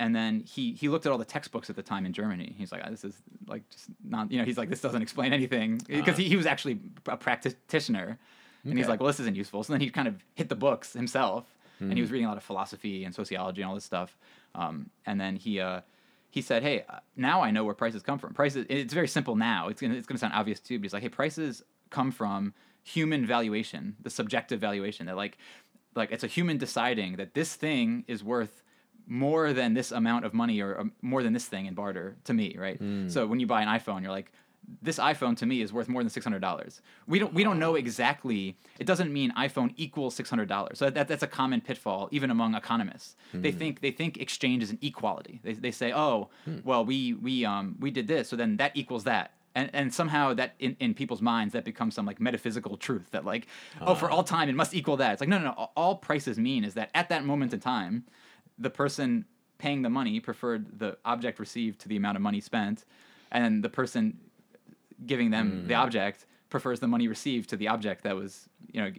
[0.00, 2.54] and then he he looked at all the textbooks at the time in germany.
[2.58, 3.14] He's like "Ah, this is
[3.46, 5.80] like just not you know he's like this doesn't explain anything.
[5.88, 8.18] Because he, he was actually a practitioner
[8.64, 9.62] and he's like well this isn't useful.
[9.62, 11.44] So then he kind of hit the books himself
[11.80, 14.16] and he was reading a lot of philosophy and sociology and all this stuff.
[14.56, 15.82] Um, and then he uh,
[16.30, 18.34] he said, "Hey, uh, now I know where prices come from.
[18.34, 18.66] Prices.
[18.68, 19.68] It's very simple now.
[19.68, 23.26] It's gonna it's gonna sound obvious too, but he's like, hey, prices come from human
[23.26, 25.06] valuation, the subjective valuation.
[25.06, 25.38] That like,
[25.94, 28.62] like it's a human deciding that this thing is worth
[29.06, 32.34] more than this amount of money or um, more than this thing in barter to
[32.34, 32.78] me, right?
[33.08, 34.32] So when you buy an iPhone, you're like."
[34.82, 36.82] This iPhone to me is worth more than six hundred dollars.
[37.06, 38.56] We don't we don't know exactly.
[38.78, 40.78] It doesn't mean iPhone equals six hundred dollars.
[40.78, 43.16] So that, that's a common pitfall even among economists.
[43.32, 43.58] They hmm.
[43.58, 45.40] think they think exchange is an equality.
[45.42, 46.58] They, they say, oh, hmm.
[46.64, 49.32] well we we um we did this, so then that equals that.
[49.54, 53.24] And, and somehow that in, in people's minds that becomes some like metaphysical truth that
[53.24, 53.48] like
[53.80, 54.14] oh for ah.
[54.14, 56.74] all time it must equal that it's like no no no all prices mean is
[56.74, 58.04] that at that moment in time
[58.56, 59.24] the person
[59.56, 62.84] paying the money preferred the object received to the amount of money spent
[63.32, 64.18] and the person
[65.06, 68.90] giving them the object prefers the money received to the object that was you know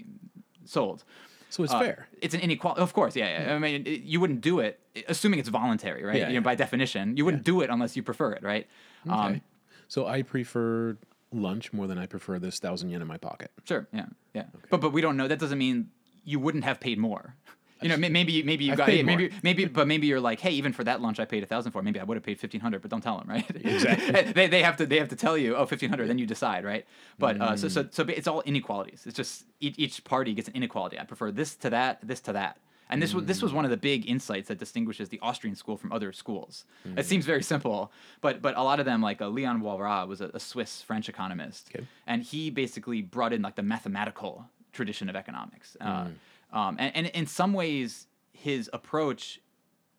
[0.66, 1.04] sold
[1.50, 2.08] So it's uh, fair.
[2.22, 2.82] It's an inequality.
[2.82, 3.56] Of course, yeah, yeah.
[3.56, 6.16] I mean, it, you wouldn't do it, assuming it's voluntary, right?
[6.16, 6.40] Yeah, you yeah.
[6.40, 8.68] know, by definition, you wouldn't do it unless you prefer it, right?
[9.08, 9.16] Okay.
[9.16, 9.42] Um,
[9.88, 10.98] so I prefer
[11.32, 13.52] lunch more than I prefer this thousand yen in my pocket.
[13.66, 14.46] sure, yeah, yeah.
[14.70, 15.28] But but we don't know.
[15.28, 15.90] That doesn't mean
[16.24, 17.36] you wouldn't have paid more.
[17.82, 20.52] You know, maybe maybe you I've got paid maybe maybe but maybe you're like, hey,
[20.52, 21.82] even for that lunch I paid a thousand for.
[21.82, 23.50] Maybe I would have paid fifteen hundred, but don't tell them, right?
[23.66, 24.32] Exactly.
[24.38, 26.66] they, they have to they have to tell you, oh, fifteen hundred, then you decide,
[26.66, 26.86] right?
[27.18, 27.94] But uh, so so Mm.
[27.94, 29.04] so it's all inequalities.
[29.06, 31.00] It's just each, each party gets an inequality.
[31.00, 32.58] I prefer this to that, this to that.
[32.92, 35.78] And this was this was one of the big insights that distinguishes the Austrian school
[35.78, 36.66] from other schools.
[36.98, 40.22] It seems very simple, but but a lot of them, like uh, Leon Walras, was
[40.22, 41.86] a, a Swiss French economist, Okay.
[42.08, 45.78] and he basically brought in like the mathematical tradition of economics.
[45.80, 46.08] Uh,
[46.52, 49.40] um, and, and in some ways, his approach,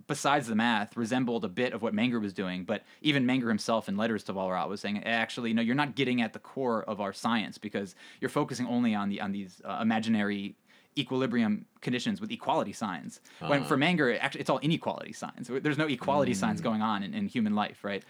[0.07, 2.65] besides the math, resembled a bit of what Menger was doing.
[2.65, 6.23] But even Menger himself, in letters to Walras, was saying, actually, no, you're not getting
[6.23, 9.79] at the core of our science because you're focusing only on the on these uh,
[9.81, 10.57] imaginary
[10.99, 13.21] equilibrium conditions with equality signs.
[13.47, 15.49] When for Menger, actually, it's all inequality signs.
[15.49, 18.03] There's no equality signs going on in, in human life, right?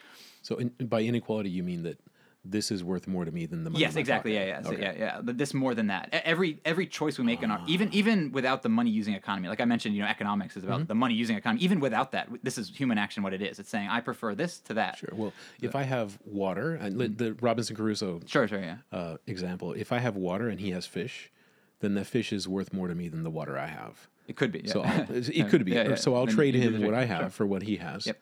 [0.43, 1.99] So in, by inequality, you mean that
[2.45, 3.83] this is worth more to me than the money.
[3.83, 4.33] Yes, exactly.
[4.33, 4.47] pocket.
[4.47, 4.83] Yeah, yeah, so Okay.
[4.83, 5.21] yeah, yeah.
[5.21, 6.09] Th- This more than that.
[6.25, 9.61] Every every choice we make in our even even without the money using economy, like
[9.61, 10.87] I mentioned, you know, economics is about Mm-hmm.
[10.87, 11.63] the money using economy.
[11.63, 13.23] Even without that, this is human action.
[13.23, 14.97] What it is, it's saying I prefer this to that.
[14.99, 15.11] Sure.
[15.13, 18.77] Well, if I have water, and li- the Robinson Crusoe Sure, sure, yeah.
[18.93, 21.31] uh, example, if I have water and he has fish,
[21.81, 24.09] then the fish is worth more to me than the water I have.
[24.29, 24.61] It could be.
[24.65, 24.73] Yeah.
[24.73, 25.73] So I'll, it could be.
[25.73, 25.95] Yeah, yeah.
[25.97, 27.31] So I'll Then trade him what I have sure.
[27.31, 28.07] for what he has.
[28.07, 28.19] Yep.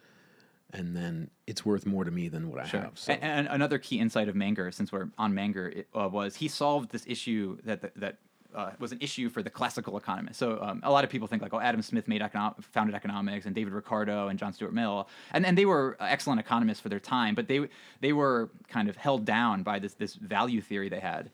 [0.72, 2.98] And then it's worth more to me than what I have.
[2.98, 3.12] So.
[3.12, 6.48] And, and another key insight of Menger, since we're on Menger, it, uh, was he
[6.48, 8.16] solved this issue that that, that
[8.54, 10.38] uh, was an issue for the classical economists.
[10.38, 13.46] So um, a lot of people think like, oh, Adam Smith made econo- founded economics,
[13.46, 17.00] and David Ricardo and John Stuart Mill, and and they were excellent economists for their
[17.00, 17.68] time, but they
[18.00, 21.30] they were kind of held down by this this value theory they had,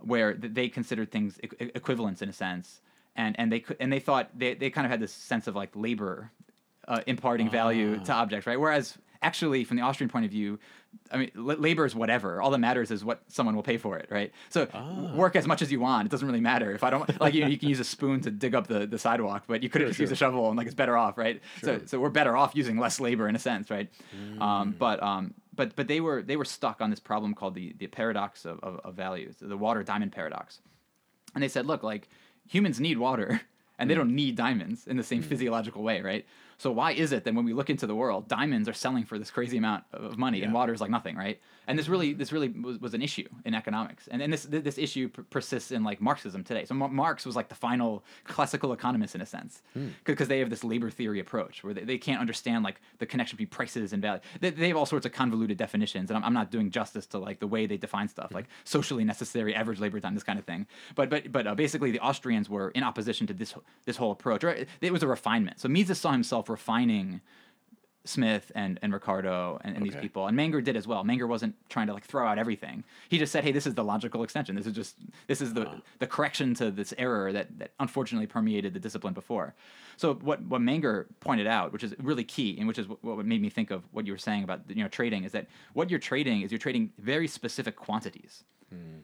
[0.00, 2.80] where they considered things e- equivalents in a sense,
[3.16, 5.54] and and they could and they thought they they kind of had this sense of
[5.54, 6.30] like labor
[6.88, 8.58] uh, imparting value to objects, right?
[8.60, 10.58] Whereas actually, from the Austrian point of view,
[11.10, 12.42] I mean, l- labor is whatever.
[12.42, 14.30] All that matters is what someone will pay for it, right?
[14.50, 14.66] So
[15.16, 16.06] work as much as you want.
[16.06, 16.72] It doesn't really matter.
[16.72, 18.98] If I don't like, you, you can use a spoon to dig up the, the
[18.98, 21.40] sidewalk, but you could have just used a shovel and like it's better off, right?
[21.62, 23.88] So so we're better off using less labor in a sense, right?
[24.40, 27.74] Um, but um, but but they were they were stuck on this problem called the
[27.78, 30.60] the paradox of, of, of values, the water diamond paradox,
[31.34, 32.08] and they said, look, like
[32.46, 33.40] humans need water.
[33.76, 36.24] And they don't need diamonds in the same physiological way, right?
[36.58, 39.18] So why is it that when we look into the world, diamonds are selling for
[39.18, 41.40] this crazy amount of money and water is like nothing, right?
[41.66, 44.78] And this really, this really was, was an issue in economics, and and this this
[44.78, 46.64] issue per- persists in like Marxism today.
[46.66, 49.62] So Mar- Marx was like the final classical economist in a sense,
[50.04, 53.36] because they have this labor theory approach where they, they can't understand like the connection
[53.36, 54.20] between prices and value.
[54.40, 57.18] They, they have all sorts of convoluted definitions, and I'm, I'm not doing justice to
[57.18, 60.44] like the way they define stuff, like socially necessary average labor time, this kind of
[60.44, 60.66] thing.
[60.94, 63.54] But but but uh, basically, the Austrians were in opposition to this
[63.86, 65.60] this whole approach, or it, it was a refinement.
[65.60, 67.20] So Mises saw himself refining
[68.04, 70.26] Smith and, and Ricardo and, and these people.
[70.26, 71.04] And Menger did as well.
[71.04, 72.84] Menger wasn't trying to like throw out everything.
[73.08, 74.54] He just said, hey, this is the logical extension.
[74.54, 78.74] This is just this is the the correction to this error that, that unfortunately permeated
[78.74, 79.54] the discipline before.
[79.96, 83.26] So what what Menger pointed out, which is really key, and which is what, what
[83.26, 85.88] made me think of what you were saying about you know trading, is that what
[85.90, 88.44] you're trading is you're trading very specific quantities.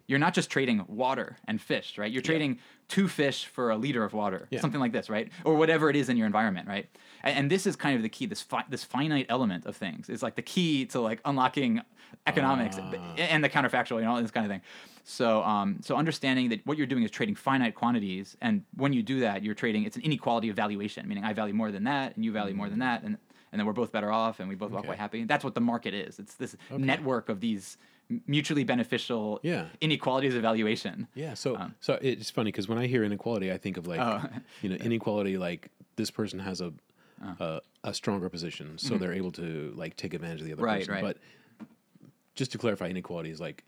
[0.06, 2.10] You're not just trading water and fish, right?
[2.10, 4.60] You're trading two fish for a liter of water, Yeah.
[4.60, 5.30] something like this, right?
[5.44, 6.88] Or whatever it is in your environment, right?
[7.22, 8.26] And, and this is kind of the key.
[8.26, 11.80] This fi- this finite element of things is like the key to like unlocking
[12.26, 12.76] economics
[13.16, 14.62] and the counterfactual, you know, this kind of thing.
[15.04, 19.02] So, um, so understanding that what you're doing is trading finite quantities, and when you
[19.02, 19.84] do that, you're trading.
[19.84, 22.68] It's an inequality of valuation, meaning I value more than that, and you value more
[22.68, 23.16] than that, and
[23.52, 25.24] and then we're both better off, and we both walk away happy.
[25.24, 26.18] That's what the market is.
[26.20, 27.78] It's this network of these
[28.26, 29.66] mutually beneficial Yeah.
[29.80, 31.06] inequalities of valuation.
[31.14, 34.00] Yeah, so Um, so it's funny because when I hear inequality, I think of like
[34.00, 34.22] Oh.
[34.62, 36.72] you know inequality like this person has a
[37.22, 37.36] Oh.
[37.84, 40.66] a, a stronger position, so they're able to like take advantage of the other Mm-hmm.
[40.66, 41.04] Right, person.
[41.04, 41.16] right.
[41.58, 41.66] But
[42.34, 43.64] just to clarify, inequality is like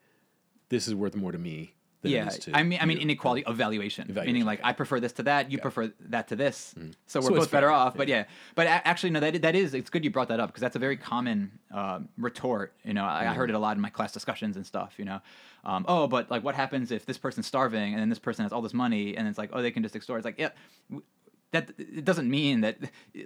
[0.71, 1.75] this is worth more to me.
[2.11, 3.03] Yeah, it is to I mean, I mean you.
[3.05, 4.61] inequality of valuation, meaning like.
[4.65, 6.75] I prefer this to that, you prefer that to this,
[7.07, 7.97] so we're So both better fair, off.
[7.97, 10.61] But yeah, but actually, no, that that is it's good you brought that up because
[10.61, 12.75] that's a very common uh, retort.
[12.85, 14.95] You know, I, I heard it a lot in my class discussions and stuff.
[14.99, 15.21] You know,
[15.65, 18.53] um, oh, but like, what happens if this person's starving and then this person has
[18.53, 20.19] all this money and it's like, oh, they can just extort?
[20.19, 20.51] It's like, yeah.
[20.91, 21.05] w-
[21.53, 22.79] That it doesn't mean that,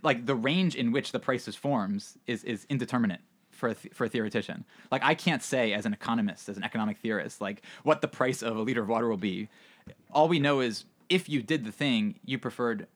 [0.03, 3.21] like the range in which the prices forms is is indeterminate
[3.57, 4.65] for a th- for a theoretician.
[4.91, 8.43] Like I can't say as an economist, as an economic theorist, like what the price
[8.43, 9.49] of a liter of water will be.
[10.13, 12.87] All we know is if you did the thing, you preferred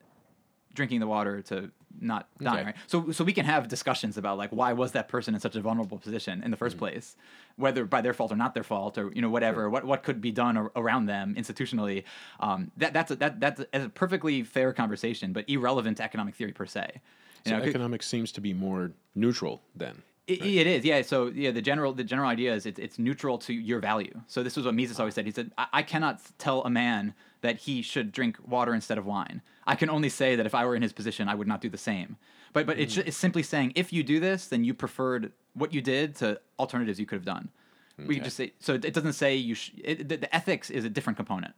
[0.75, 1.71] drinking the water to
[2.01, 2.59] not dying.
[2.59, 2.65] Okay.
[2.67, 2.75] Right?
[2.87, 5.61] So so we can have discussions about like why was that person in such a
[5.61, 7.17] vulnerable position in the 1st place,
[7.57, 9.69] whether by their fault or not their fault, or you know whatever.
[9.69, 12.05] What what could be done ar- around them institutionally?
[12.39, 16.53] Um, that that's a, that that's a, perfectly fair conversation, but irrelevant to economic theory
[16.53, 17.01] per se.
[17.45, 20.03] You So know, economics seems to be more neutral then.
[20.27, 21.03] It, it is, yeah.
[21.03, 24.21] So yeah, the general the general idea is it's it's neutral to your value.
[24.27, 25.27] So this is what Mises always said.
[25.27, 29.07] He said, I, I cannot tell a man that he should drink water instead of
[29.07, 29.43] wine.
[29.67, 31.69] I can only say that if I were in his position, I would not do
[31.69, 32.17] the same.
[32.53, 35.81] But but it's, it's simply saying if you do this, then you preferred what you
[35.81, 37.49] did to alternatives you could have done.
[38.07, 38.75] We can just say so.
[38.75, 39.55] It doesn't say you.
[39.55, 41.55] Sh- it, the, the ethics is a different component.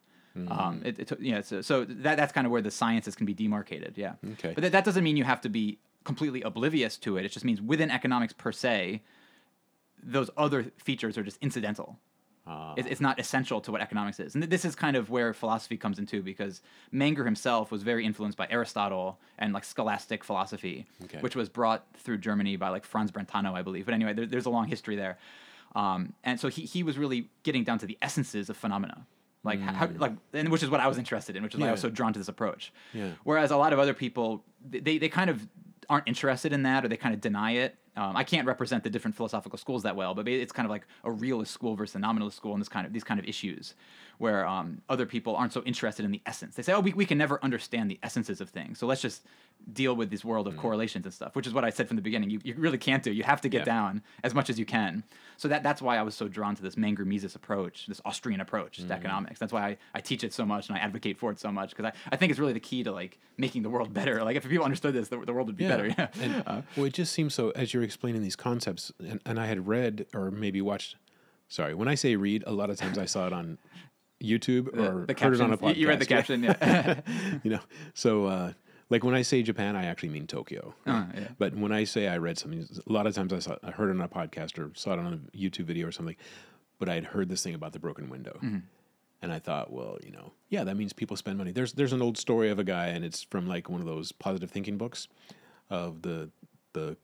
[0.49, 3.35] Um, it, it, yeah, so, so that that's kind of where the sciences can be
[3.35, 3.99] demarcated.
[3.99, 4.15] Yeah.
[4.33, 4.53] Okay.
[4.55, 7.25] But that, that doesn't mean you have to be completely oblivious to it.
[7.25, 9.03] It just means within economics per se,
[10.03, 11.99] those other features are just incidental.
[12.45, 12.75] Ah.
[12.77, 14.35] It- it's not essential to what economics is.
[14.35, 16.61] And this is kind of where philosophy comes into because
[16.93, 21.21] Menger himself was very influenced by Aristotle and like scholastic philosophy, Okay.
[21.21, 23.85] which was brought through Germany by like Franz Brentano, I believe.
[23.85, 25.19] But anyway, there, there's a long history there.
[25.77, 29.07] Um, and so he, he was really getting down to the essences of phenomena.
[29.45, 31.73] Like how, like, and which is what I was interested in, which is why I
[31.73, 31.83] was Mm.
[31.83, 32.73] So drawn to this approach.
[32.93, 33.11] Yeah.
[33.25, 35.49] Whereas a lot of other people, they, they kind of
[35.93, 37.77] aren't interested in that or they kind of deny it.
[37.97, 40.87] Um, I can't represent the different philosophical schools that well, but it's kind of like
[41.05, 43.75] a realist school versus a nominalist school and this kind of these kind of issues
[44.19, 46.55] where um, other people aren't so interested in the essence.
[46.55, 48.79] They say, oh, we, we can never understand the essences of things.
[48.79, 49.23] So let's just
[49.73, 52.03] deal with this world of correlations and stuff, which is what I said from the
[52.03, 52.31] beginning.
[52.31, 53.13] You, you really can't do.
[53.13, 53.65] You have to get Yeah.
[53.65, 55.03] down as much as you can.
[55.37, 58.41] So that, that's why I was so drawn to this Menger Mises approach, this Austrian
[58.41, 59.41] approach to economics.
[59.41, 61.71] That's why I, I teach it so much and I advocate for it so much
[61.71, 64.23] because I, I think it's really the key to like making the world better.
[64.23, 65.87] Like if people understood this, the, the world would be better.
[65.99, 66.09] Yeah.
[66.21, 67.51] And, well, it just seems so.
[67.51, 70.97] As you're they're explaining these concepts, and, and I had read or maybe watched.
[71.49, 73.59] Sorry, when I say read, a lot of times I saw it on
[74.23, 75.77] YouTube or the heard it on a podcast.
[75.77, 77.01] you read the caption, yeah.
[77.43, 77.59] you know,
[77.93, 78.53] so uh,
[78.89, 80.75] like when I say Japan, I actually mean Tokyo.
[80.87, 81.29] Uh, yeah.
[81.39, 83.89] But when I say I read something, a lot of times I saw, I heard
[83.91, 86.17] it on a podcast or saw it on a YouTube video or something.
[86.79, 88.59] But I had heard this thing about the broken window, Mm-hmm.
[89.21, 91.51] and I thought, well, you know, yeah, that means people spend money.
[91.53, 94.11] There's there's an old story of a guy, and it's from like one of those
[94.13, 95.09] positive thinking books,
[95.69, 96.31] of the
[96.73, 96.97] the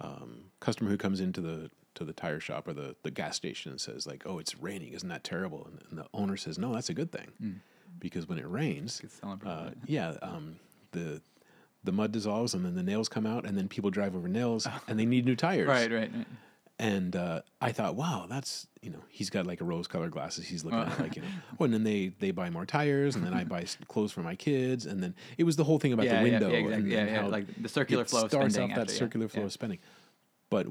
[0.00, 3.70] um, customer who comes into the to the tire shop or the, the gas station
[3.72, 4.92] and says like, "Oh, it's raining.
[4.92, 7.60] Isn't that terrible?" And, and the owner says, "No, that's a good thing,
[7.98, 10.56] because when it rains, Good selling point, uh, yeah, um,
[10.92, 11.20] the
[11.82, 14.68] the mud dissolves and then the nails come out and then people drive over nails
[14.88, 15.66] and they need new tires.
[15.68, 16.26] Right, right, right.
[16.80, 20.46] And uh, I thought, wow, that's you know, he's got like a rose-colored glasses.
[20.46, 21.28] He's looking at like you know,
[21.60, 24.34] oh, and then they they buy more tires and then I buy clothes for my
[24.34, 26.82] kids and then it was the whole thing about Yeah, the window yeah, exactly.
[26.82, 28.98] and, Yeah, yeah, how like the circular flow of starts spending off that after, yeah,
[28.98, 29.46] circular flow yeah.
[29.46, 29.78] of spending.
[30.48, 30.68] But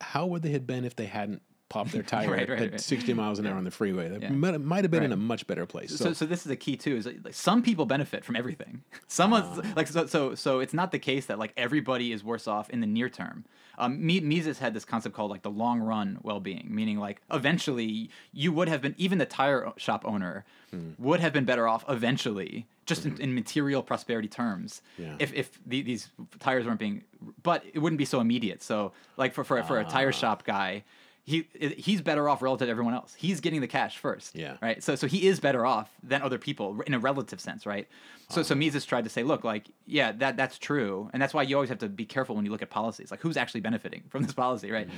[0.00, 2.70] how would they have been if they hadn't popped their tire Right, at, right, at
[2.72, 2.80] right.
[2.80, 4.08] 60 miles an hour on the freeway?
[4.08, 4.30] That Yeah.
[4.30, 5.96] might, might have been in a much better place.
[5.96, 6.96] So, so this is a key too.
[6.96, 8.82] Is like, some people benefit from everything.
[9.08, 9.72] Someone's ah.
[9.76, 12.80] like so, so so it's not the case that like everybody is worse off in
[12.80, 13.44] the near term.
[13.78, 18.10] Um, Mises had this concept called like the long run well being, meaning like eventually
[18.32, 20.90] you would have been even the tire shop owner hmm.
[20.98, 23.20] would have been better off eventually, just in, hmm.
[23.20, 25.16] in material prosperity terms, Yeah.
[25.18, 27.04] if if the, these tires weren't being,
[27.42, 28.62] but it wouldn't be so immediate.
[28.62, 30.12] So like for for, for a tire ah.
[30.12, 30.84] shop guy.
[31.28, 33.12] He, he's better off relative to everyone else.
[33.18, 34.58] He's getting the cash first Yeah.
[34.62, 34.80] right?
[34.80, 37.88] So so he is better off than other people in a relative sense, right?
[38.28, 41.42] So so Mises tried to say, look, like yeah, that that's true, and that's why
[41.42, 44.04] you always have to be careful when you look at policies, like who's actually benefiting
[44.08, 44.88] from this policy, right?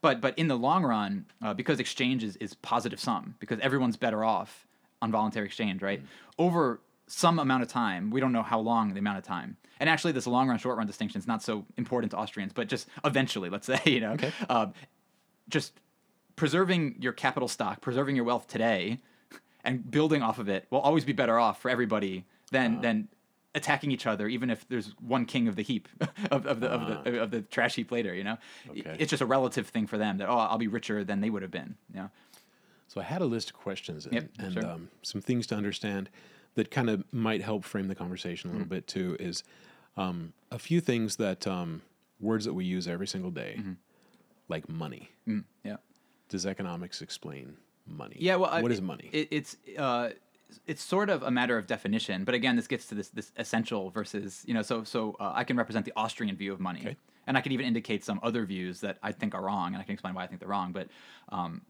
[0.00, 3.96] But but in the long run, uh, because exchange is, is positive sum, because everyone's
[3.96, 4.68] better off
[5.00, 6.00] on voluntary exchange, right?
[6.38, 9.56] Over some amount of time, we don't know how long the amount of time.
[9.80, 12.68] And actually, this long run, short run distinction is not so important to Austrians, but
[12.68, 14.16] just eventually, let's say, you know,
[14.48, 14.72] um,
[15.48, 15.72] just
[16.36, 18.98] preserving your capital stock, preserving your wealth today,
[19.64, 23.08] and building off of it will always be better off for everybody than than
[23.54, 25.86] attacking each other, even if there's one king of the heap
[26.30, 28.14] of, of the of the of the trash heap later.
[28.14, 28.38] You know,
[28.70, 28.96] Okay.
[28.98, 31.42] it's just a relative thing for them that oh I'll be richer than they would
[31.42, 31.76] have been.
[31.92, 32.10] You know,
[32.88, 34.66] So I had a list of questions and, Yep, and sure.
[34.66, 36.08] um, some things to understand
[36.54, 38.70] that kind of might help frame the conversation a little Mm.
[38.70, 39.16] bit too.
[39.20, 39.42] Is
[39.96, 41.82] um, a few things that um,
[42.20, 43.72] words that we use every single day, Mm-hmm.
[44.52, 45.08] Like money.
[45.28, 45.76] Mm, yeah.
[46.28, 48.16] Does economics explain money?
[48.20, 49.08] Yeah, well, I- what is money?
[49.12, 50.10] It, it's uh,
[50.66, 53.90] it's sort of a matter of definition, but again, this gets to this this essential
[53.90, 54.62] versus you know.
[54.62, 56.96] So so uh, I can represent the Austrian view of money, Okay.
[57.26, 59.84] and I can even indicate some other views that I think are wrong, and I
[59.84, 60.72] can explain why I think they're wrong.
[60.72, 60.88] But
[61.30, 61.62] um,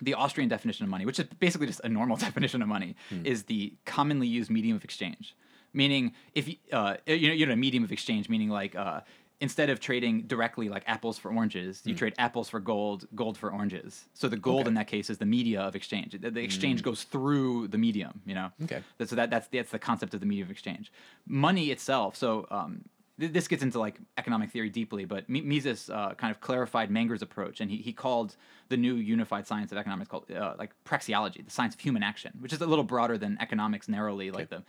[0.00, 3.44] the Austrian definition of money, which is basically just a normal definition of money, is
[3.44, 5.34] the commonly used medium of exchange.
[5.72, 9.00] Meaning, if you, uh, you know, you know, a medium of exchange, meaning like uh,
[9.40, 13.52] instead of trading directly like apples for oranges, you trade apples for gold, gold for
[13.52, 14.06] oranges.
[14.14, 14.68] So the gold Okay.
[14.68, 16.16] in that case is the media of exchange.
[16.18, 18.20] The, the exchange goes through the medium.
[18.24, 18.50] You know.
[18.64, 18.82] Okay.
[19.04, 20.90] So that that's that's the concept of the medium of exchange.
[21.26, 22.16] Money itself.
[22.16, 22.82] So um,
[23.20, 26.90] th- this gets into like economic theory deeply, but Mi- Mises uh, kind of clarified
[26.90, 28.36] Menger's approach, and he, he called
[28.68, 32.32] the new unified science of economics called uh, like praxeology, the science of human action,
[32.40, 34.62] which is a little broader than economics narrowly, like the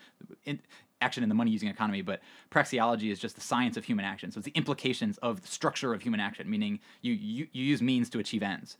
[0.45, 0.59] in,
[1.01, 2.01] action in the money using economy.
[2.01, 4.31] But praxeology is just the science of human action.
[4.31, 7.81] So it's the implications of the structure of human action, meaning you you, you use
[7.81, 8.77] means to achieve ends.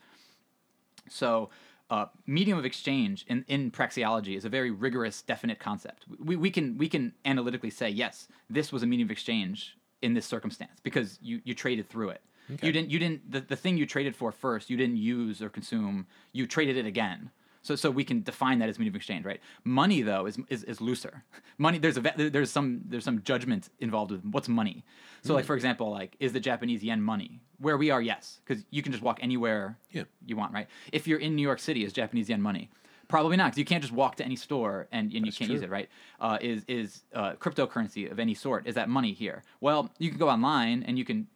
[1.10, 1.50] So,
[1.90, 6.06] uh, medium of exchange in, in praxeology is a very rigorous, definite concept.
[6.20, 10.14] We, we can we can analytically say yes, this was a medium of exchange in
[10.14, 12.22] this circumstance because you, you traded through it.
[12.62, 15.50] You didn't you didn't the, the thing you traded for first you didn't use or
[15.50, 16.08] consume.
[16.32, 17.30] You traded it again.
[17.68, 19.42] So, so we can define that as medium of exchange, right?
[19.66, 21.24] Money though is, is, is looser.
[21.58, 24.86] Money there's a there's some there's some judgment involved with what's money.
[25.24, 27.42] So like for example, like is the Japanese yen money?
[27.60, 30.04] Where we are, yes, because you can just walk anywhere Yeah.
[30.26, 30.68] you want, right?
[30.94, 32.70] If you're in New York City, is Japanese yen money?
[33.10, 35.52] Probably not, because you can't just walk to any store and, and you That's can't
[35.52, 35.90] use it, right?
[36.22, 38.66] Uh, is is uh, cryptocurrency of any sort?
[38.68, 39.44] Is that money here?
[39.60, 41.28] Well, you can go online and you can,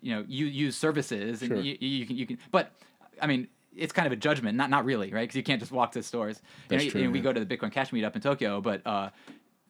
[0.00, 1.60] you know, you use services and Sure.
[1.60, 2.38] you, you can you can.
[2.50, 2.72] But
[3.20, 5.22] I mean, it's kind of a judgment, not not really, right?
[5.22, 6.40] Because you can't just walk to stores.
[6.68, 9.10] That's know, true, and we go to the Bitcoin Cash meetup in Tokyo, but uh,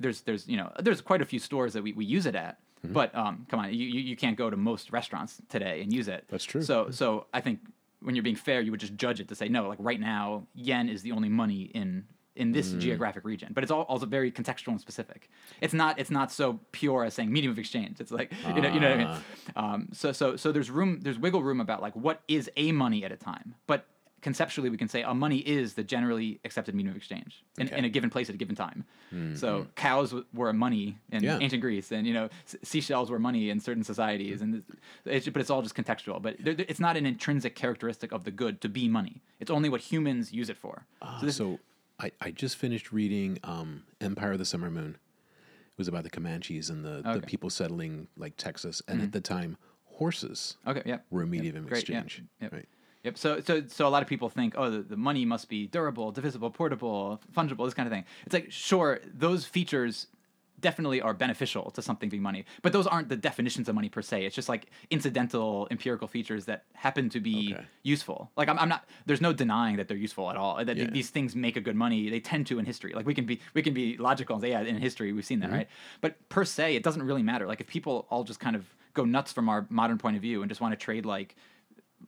[0.01, 2.59] there's there's you know there's quite a few stores that we, we use it at.
[2.85, 2.93] Mm-hmm.
[2.93, 6.09] But um, come on, you, you you can't go to most restaurants today and use
[6.09, 6.25] it.
[6.29, 6.63] That's true.
[6.63, 7.61] So so I think
[8.01, 10.47] when you're being fair, you would just judge it to say no, like right now,
[10.55, 12.05] yen is the only money in
[12.37, 12.81] in this Mm.
[12.81, 13.53] geographic region.
[13.55, 15.31] But it's all, also very contextual and specific.
[15.61, 18.01] It's not it's not so pure as saying medium of exchange.
[18.01, 19.23] It's like you know you know what I mean.
[19.57, 19.75] Ah.
[19.75, 23.05] Um, so so so there's room there's wiggle room about like what is a money
[23.05, 23.87] at a time, but
[24.25, 27.79] conceptually we can say uh, money is the generally accepted medium of exchange in, Okay.
[27.79, 28.85] in a given place at a given time.
[29.37, 31.39] So cows w- were money in Yeah.
[31.41, 34.65] ancient Greece, and you know s- seashells were money in certain societies, and
[35.05, 36.21] it's, but it's all just contextual.
[36.21, 39.23] But there, it's not an intrinsic characteristic of the good to be money.
[39.39, 40.87] It's only what humans use it for.
[41.01, 41.61] Ah, so so
[42.01, 44.93] I, I just finished reading um, Empire of the Summer Moon.
[45.75, 49.21] It was about the Comanches and the, the people settling like Texas, and at the
[49.21, 50.99] time, horses okay, yeah.
[51.11, 52.23] were a medium of great, exchange.
[52.41, 52.53] yep.
[52.53, 52.69] Right.
[53.05, 53.19] Yep.
[53.19, 56.11] So, so, so a lot of people think, oh, the, the money must be durable,
[56.11, 58.05] divisible, portable, fungible, this kind of thing.
[58.27, 60.07] It's like, sure, those features
[60.61, 64.01] definitely are beneficial to something being money, but those aren't the definitions of money per
[64.01, 64.25] se.
[64.25, 67.65] It's just like incidental empirical features that happen to be Okay.
[67.83, 68.31] useful.
[68.37, 68.89] Like, I'm, I'm not.
[69.05, 70.65] There's no denying that they're useful at all.
[70.65, 70.89] That Yeah.
[70.89, 72.09] these things make a good money.
[72.09, 72.95] They tend to in history.
[72.95, 75.41] Like we can be, we can be logical and say, yeah, in history we've seen
[75.41, 75.57] that, Mm-hmm.
[75.57, 75.69] right?
[76.01, 77.47] But per se, it doesn't really matter.
[77.47, 78.65] Like if people all just kind of
[78.95, 81.37] go nuts from our modern point of view and just want to trade like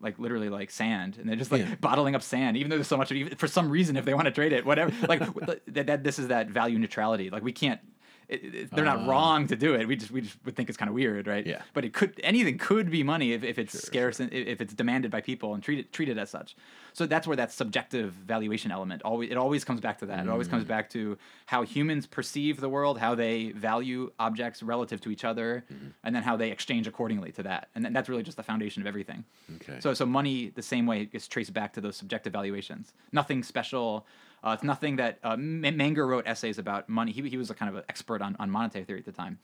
[0.00, 1.74] like literally like sand and they're just like Yeah.
[1.80, 4.14] bottling up sand even though there's so much of even for some reason if they
[4.14, 5.20] want to trade it whatever like
[5.66, 7.80] that, that this is that value neutrality like we can't
[8.28, 9.08] it, it- they're not Ah.
[9.10, 9.86] wrong to do it.
[9.86, 11.46] We just we just would think it's kind of weird, right?
[11.46, 11.62] Yeah.
[11.74, 15.10] But it could anything could be money if, if it's scarce and if it's demanded
[15.10, 16.56] by people and treated treated as such.
[16.92, 20.24] So that's where that subjective valuation element always it always comes back to that.
[20.26, 20.52] It always Mm.
[20.52, 25.24] comes back to how humans perceive the world, how they value objects relative to each
[25.24, 25.88] other, Mm-hmm.
[26.04, 27.68] and then how they exchange accordingly to that.
[27.74, 29.24] And then that's really just the foundation of everything.
[29.56, 29.78] Okay.
[29.80, 32.92] So so money the same way gets traced back to those subjective valuations.
[33.12, 34.06] Nothing special.
[34.44, 37.12] Uh, it's nothing that uh, Menger wrote essays about money.
[37.12, 39.38] He, he was a kind of an expert on, on monetary theory at the time,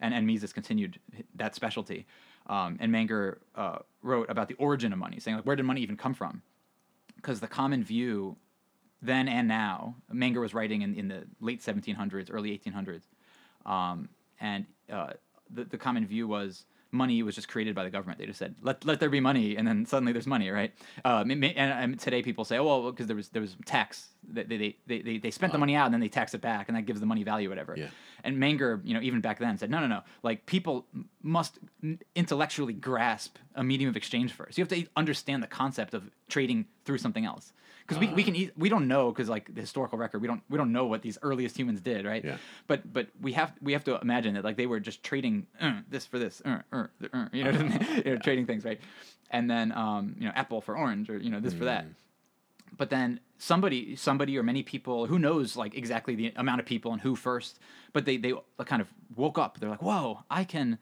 [0.00, 0.98] and and Mises continued
[1.34, 2.06] that specialty.
[2.46, 5.80] Um, and Menger uh, wrote about the origin of money, saying like where did money
[5.80, 6.42] even come from?
[7.16, 8.36] Because the common view
[9.00, 13.02] then and now, Menger was writing in, in the late 1700s, early 1800s,
[13.70, 14.08] um,
[14.40, 15.12] and uh,
[15.50, 18.18] the, the common view was money was just created by the government.
[18.18, 20.72] They just said, "Let, let there be money," and then suddenly there's money, right?
[21.04, 24.08] Um, Ma- and, and today people say, "Oh, well, because there was there was tax.
[24.26, 26.68] They they, they, they, they spent the money out and then they tax it back,
[26.68, 27.88] and that gives the money value, whatever." Yeah.
[28.22, 30.00] And Menger, you know, even back then said, "No, no, no.
[30.22, 30.86] Like people
[31.22, 31.58] must
[32.14, 34.56] intellectually grasp a medium of exchange first.
[34.56, 37.52] You have to understand the concept of trading through something else."
[37.86, 40.42] Because we, we can e- we don't know because like the historical record we don't
[40.48, 42.24] we don't know what these earliest humans did right?
[42.24, 42.36] Yeah.
[42.66, 45.80] but but we have we have to imagine that like they were just trading uh,
[45.90, 48.02] this for this uh, uh, uh, you know, what I mean?
[48.06, 48.80] you know trading things right?
[49.30, 51.84] And then um, you know apple for orange or you know this for that.
[52.76, 56.92] But then somebody somebody or many people who knows like exactly the amount of people
[56.92, 57.58] and who first
[57.92, 58.32] but they they
[58.64, 59.58] kind of woke up.
[59.60, 60.78] They're like whoa i can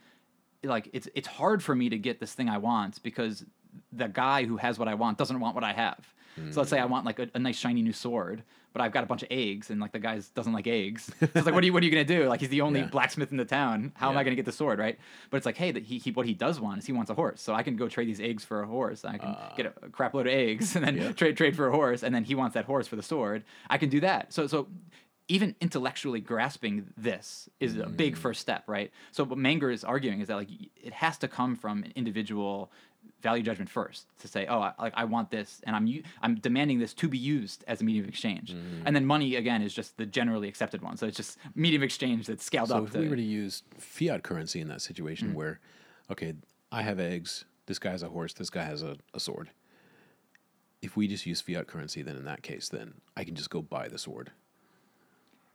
[0.63, 3.45] like it's it's hard for me to get this thing i want because
[3.93, 6.15] the guy who has what i want doesn't want what i have
[6.51, 6.91] so let's say i mm.
[6.91, 8.43] want like a, a nice shiny new sword
[8.73, 11.11] but i've got a bunch of eggs and like the guy doesn't like eggs.
[11.21, 12.29] So it's like what are you what are you gonna do?
[12.29, 12.87] Like he's the only Yeah.
[12.87, 13.93] blacksmith in the town.
[13.95, 14.99] How am i gonna get the sword right?
[15.31, 17.15] But it's like hey that he, he what he does want is he wants a
[17.15, 17.41] horse.
[17.41, 19.05] So i can go trade these eggs for a horse.
[19.05, 19.87] I can get a, ah.
[19.87, 21.13] a crap load of eggs and then Yeah.
[21.13, 23.45] trade trade for a horse and then he wants that horse for the sword.
[23.69, 24.33] I can do that.
[24.33, 24.69] So so
[25.29, 28.19] even intellectually grasping this is a big mm.
[28.19, 28.91] first step right?
[29.13, 32.71] So what Menger is arguing is that like it has to come from an individual
[33.21, 36.35] value judgment first to say oh I, like I want this and I'm u- I'm
[36.37, 38.51] demanding this to be used as a medium of exchange
[38.85, 41.85] and then money again is just the generally accepted one so it's just medium of
[41.85, 44.83] exchange that's scaled So up if to, we were to use fiat currency in that
[44.83, 45.35] situation Mm.
[45.35, 45.61] where,
[46.11, 46.35] okay,
[46.73, 49.51] I have eggs, this guy has a horse, this guy has a, a sword.
[50.81, 53.63] If we just use fiat currency, then in that case, then I can just go
[53.63, 54.33] buy the sword.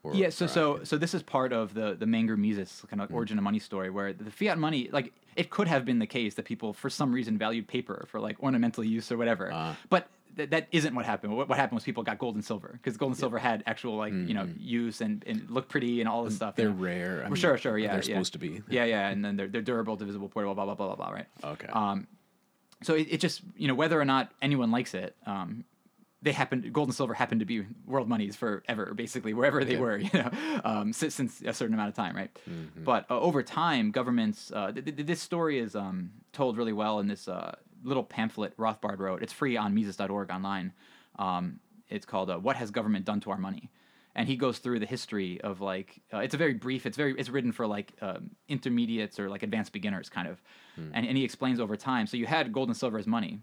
[0.08, 3.12] Or- yeah so so so this is part of the the Menger Mises kind of
[3.14, 6.36] origin of money story where the fiat money like it could have been the case
[6.36, 9.76] that people for some reason valued paper for like ornamental use or whatever Ah.
[9.90, 12.70] but th- that isn't what happened what, what happened was people got gold and silver
[12.74, 16.08] because gold and silver had actual like you know use and, and looked pretty and
[16.10, 16.76] all this stuff they're know.
[16.84, 17.22] rare.
[17.24, 18.04] I mean, sure sure yeah They're yeah.
[18.16, 18.62] supposed to be.
[18.70, 21.28] yeah yeah and then they're, they're durable divisible portable blah blah blah blah blah right
[21.44, 21.68] Okay.
[21.68, 22.08] um,
[22.84, 25.64] so it, it just you know whether or not anyone likes it um,
[26.22, 29.82] they happened gold and silver happened to be world monies forever basically wherever they Okay.
[29.82, 30.32] were you know
[30.66, 32.32] um, since, since a certain amount of time right?
[32.50, 32.84] Mm-hmm.
[32.84, 37.00] but uh, over time governments uh, th- th- this story is um, told really well
[37.00, 39.22] in this uh, little pamphlet rothbard wrote.
[39.22, 40.74] It's free on mises.org online.
[41.20, 43.70] Um, it's called uh, what has government done to our money?
[44.16, 47.14] And he goes through the history of like uh, it's a very brief it's very
[47.20, 50.42] it's written for like um, intermediates or like advanced beginners kind of.
[50.76, 52.08] And, and he explains over time.
[52.08, 53.40] So you had gold and silver as money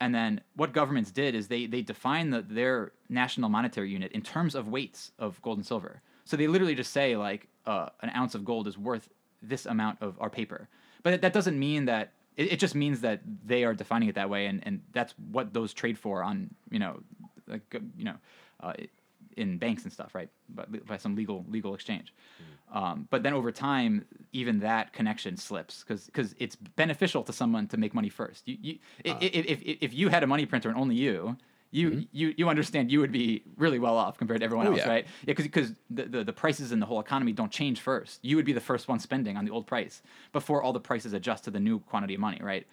[0.00, 4.22] and then what governments did is they they defined the, their national monetary unit in
[4.22, 6.00] terms of weights of gold and silver.
[6.24, 9.08] So they literally just say like uh, an ounce of gold is worth
[9.42, 10.68] this amount of our paper.
[11.02, 14.28] But that- doesn't mean that it, it just means that they are defining it that
[14.30, 17.00] way, and, and that's what those trade for on you know
[17.46, 17.62] like
[17.96, 18.16] you know
[18.60, 18.72] uh,
[19.38, 20.28] in banks and stuff, right?
[20.48, 22.12] But by some legal legal exchange.
[22.38, 22.78] Hmm.
[22.78, 27.66] Um, but then over time, even that connection slips because because it's beneficial to someone
[27.68, 28.46] to make money first.
[28.46, 29.18] You, you, i ah.
[29.20, 31.36] i if, if, if you had a money printer and only you,
[31.70, 32.00] you hmm.
[32.12, 34.88] you you understand you would be really well off compared to everyone Oh, else, yeah.
[34.88, 35.06] right?
[35.26, 38.18] Yeah, because the, the the prices in the whole economy don't change first.
[38.22, 41.12] You would be the first one spending on the old price before all the prices
[41.12, 42.66] adjust to the new quantity of money, right?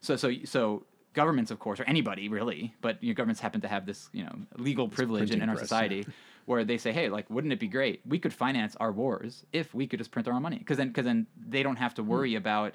[0.00, 0.84] So so so
[1.14, 4.24] governments, of course, or anybody really, but you know, governments happen to have this you
[4.24, 6.06] know legal privilege in, in our press, society.
[6.44, 8.00] Where they say, hey, like, wouldn't it be great?
[8.04, 10.88] We could finance our wars if we could just print our own money, because then,
[10.88, 12.08] because then they don't have to Hmm.
[12.08, 12.74] worry about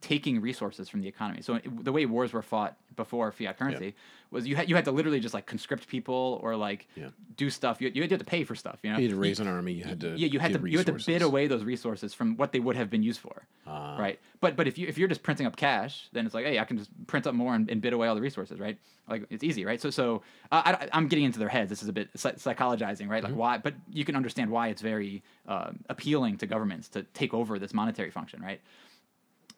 [0.00, 1.42] taking resources from the economy.
[1.42, 3.94] So the way wars were fought before fiat currency
[4.30, 7.08] was you had you had to literally just like conscript people or like Yeah.
[7.36, 7.80] do stuff.
[7.80, 8.78] You, you had to pay for stuff.
[8.82, 9.72] You know, You had to raise an army.
[9.72, 12.14] You had to yeah, you had to give you had to bid away those resources
[12.14, 13.96] from what they would have been used for, Ah.
[13.98, 14.20] right?
[14.40, 16.64] But but if you if you're just printing up cash, then it's like, hey, I
[16.64, 18.78] can just print up more and, and bid away all the resources, right?
[19.08, 19.80] Like it's easy, right?
[19.80, 20.22] So so
[20.52, 21.70] uh, I, I'm getting into their heads.
[21.70, 23.22] This is a bit psychologizing, right?
[23.22, 23.40] Like Mm-hmm.
[23.40, 23.58] why?
[23.58, 27.72] But you can understand why it's very uh, appealing to governments to take over this
[27.74, 28.60] monetary function, right?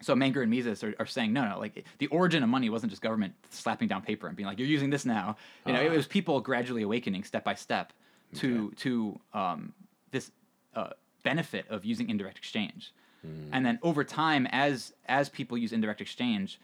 [0.03, 1.59] So Menger and Mises are, are saying no, no.
[1.59, 4.69] Like the origin of money wasn't just government slapping down paper and being like, "You're
[4.69, 5.37] using this now."
[5.67, 7.93] You know, it was people gradually awakening step by step
[8.37, 9.73] to to um,
[10.11, 10.31] this
[10.75, 10.91] uh,
[11.23, 12.93] benefit of using indirect exchange,
[13.53, 16.59] and then over time, as as people use indirect exchange,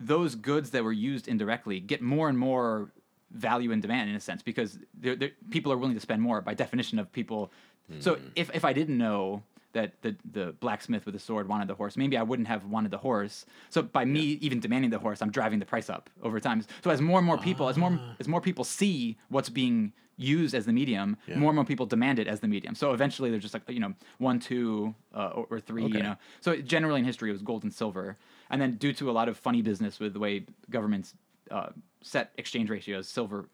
[0.00, 2.90] those goods that were used indirectly get more and more
[3.30, 6.40] value and demand in a sense because they're, they're, people are willing to spend more
[6.42, 7.50] by definition of people.
[7.98, 9.42] So if, if I didn't know
[9.72, 12.90] that the, the blacksmith with the sword wanted the horse, maybe I wouldn't have wanted
[12.90, 13.46] the horse.
[13.70, 16.64] So by me even demanding the horse, I'm driving the price up over time.
[16.84, 20.54] So as more and more people, as more as more people see what's being used
[20.54, 21.38] as the medium, Yeah.
[21.38, 22.74] more and more people demand it as the medium.
[22.74, 25.84] So eventually they're just like you know one, two, uh, or, or three.
[25.84, 25.96] Okay.
[25.98, 28.16] You know, so generally in history it was gold and silver,
[28.50, 31.14] and then due to a lot of funny business with the way governments
[31.50, 31.70] uh,
[32.02, 33.48] set exchange ratios, silver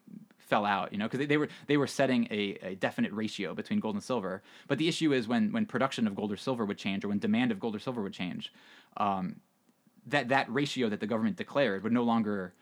[0.48, 0.92] fell out.
[0.92, 3.94] You know, because they, they were they were setting a, a definite ratio between gold
[3.94, 4.42] and silver.
[4.66, 7.18] But the issue is when when production of gold or silver would change, or when
[7.18, 8.52] demand of gold or silver would change,
[8.96, 9.40] um,
[10.06, 12.52] that that ratio that the government declared would no longer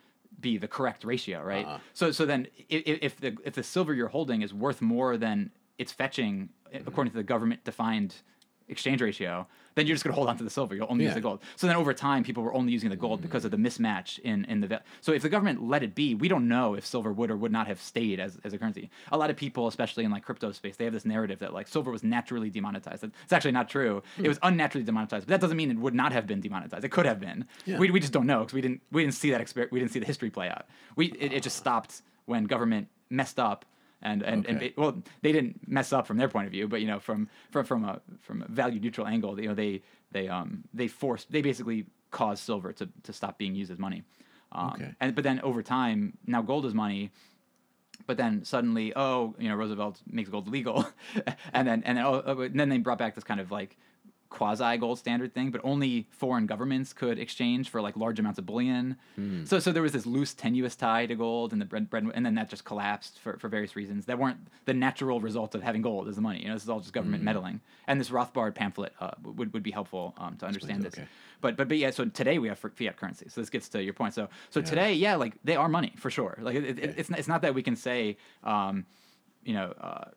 [0.40, 1.64] be the correct ratio, right?
[1.66, 1.78] Uh-huh.
[1.94, 5.50] So so then if, if the if the silver you're holding is worth more than
[5.78, 6.88] it's fetching Mm-hmm.
[6.88, 8.16] according to the government defined
[8.68, 9.46] exchange ratio,
[9.76, 10.74] then you're just going to hold on to the silver.
[10.74, 11.40] You'll only use the gold.
[11.54, 14.44] So then over time, people were only using the gold because of the mismatch in
[14.46, 14.82] in the.
[15.02, 17.52] So if the government let it be, we don't know if silver would or would
[17.52, 18.90] not have stayed as, as a currency.
[19.12, 21.68] A lot of people, especially in like crypto space, they have this narrative that like
[21.68, 23.04] silver was naturally demonetized.
[23.04, 24.02] It's actually not true.
[24.16, 24.24] Hmm.
[24.24, 26.82] It was unnaturally demonetized, but that doesn't mean it would not have been demonetized.
[26.82, 27.46] It could have been.
[27.66, 27.78] Yeah.
[27.78, 29.92] We, we just don't know because we didn't we didn't see that exper- we didn't
[29.92, 30.66] see the history play out.
[30.96, 33.64] We it, it just stopped when government messed up
[34.02, 34.68] and and, and Okay.
[34.76, 37.28] ba- well they didn't mess up from their point of view but you know from
[37.50, 39.82] from from a from a value neutral angle you know they
[40.12, 44.02] they um they forced they basically caused silver to to stop being used as money
[44.52, 44.94] um, Okay.
[45.00, 47.10] and but then over time now gold is money
[48.06, 50.86] but then suddenly oh you know Roosevelt makes gold legal
[51.52, 53.76] and then and then, oh, oh, and then they brought back this kind of like
[54.36, 58.44] quasi gold standard thing but only foreign governments could exchange for like large amounts of
[58.44, 58.96] bullion.
[59.46, 62.24] So so there was this loose tenuous tie to gold and the bread, bread and
[62.26, 65.80] then that just collapsed for, for various reasons that weren't the natural result of having
[65.80, 66.42] gold as the money.
[66.42, 67.60] You know this is all just government meddling.
[67.86, 70.98] And this Rothbard pamphlet uh, would, would be helpful um, to understand it, this.
[70.98, 71.08] okay.
[71.40, 73.28] but but but yeah so today we have fiat currency.
[73.30, 74.12] So this gets to your point.
[74.12, 76.36] So so today yeah like they are money for sure.
[76.40, 78.84] Like it, it, it's, not, it's not that we can say um,
[79.44, 80.10] you know uh,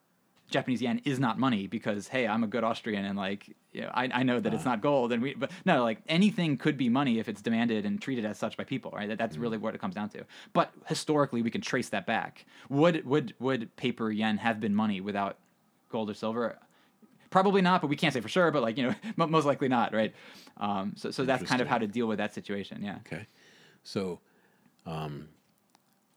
[0.49, 3.91] Japanese yen is not money because hey I'm a good Austrian and like you know,
[3.93, 6.89] I, I know that it's not gold and we but no like anything could be
[6.89, 9.75] money if it's demanded and treated as such by people right that, that's really what
[9.75, 14.11] it comes down to but historically we can trace that back would would would paper
[14.11, 15.37] yen have been money without
[15.89, 16.57] gold or silver
[17.29, 18.49] Probably not, but we can't say for sure.
[18.51, 18.95] But like you know,
[19.27, 20.13] most likely not, right?
[20.57, 22.81] Um, so so that's kind of how to deal with that situation.
[22.81, 23.27] Yeah, Okay.
[23.83, 24.19] So,
[24.85, 25.29] um,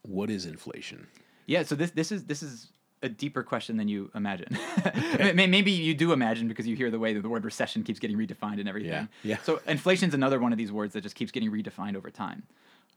[0.02, 1.06] what is inflation?
[1.46, 1.64] yeah.
[1.64, 2.68] So this this is this is
[3.02, 4.56] a deeper question than you imagine.
[5.34, 7.98] May- Maybe you do imagine because you hear the way that the word recession keeps
[7.98, 8.90] getting redefined and everything.
[8.90, 9.36] Yeah, yeah.
[9.44, 12.44] So inflation's another one of these words that just keeps getting redefined over time.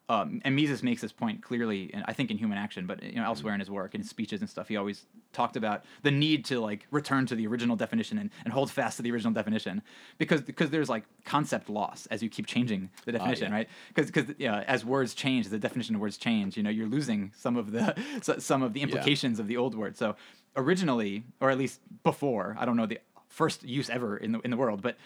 [0.08, 3.16] Um, and Mises makes this point clearly, and I think in Human Action, but you
[3.16, 6.12] know elsewhere in his work, in his speeches and stuff, he always talked about the
[6.12, 9.34] need to like return to the original definition and, and hold fast to the original
[9.34, 9.82] definition,
[10.20, 13.56] because because there's like concept loss as you keep changing the definition, yeah.
[13.56, 13.70] right?
[13.88, 17.32] Because because yeah, as words change, the definition of words change, you know, you're losing
[17.36, 17.96] some of the
[18.40, 19.98] some of the implications of the old word.
[19.98, 20.16] So
[20.56, 24.52] originally, or at least before, I don't know the first use ever in the in
[24.52, 24.98] the world, but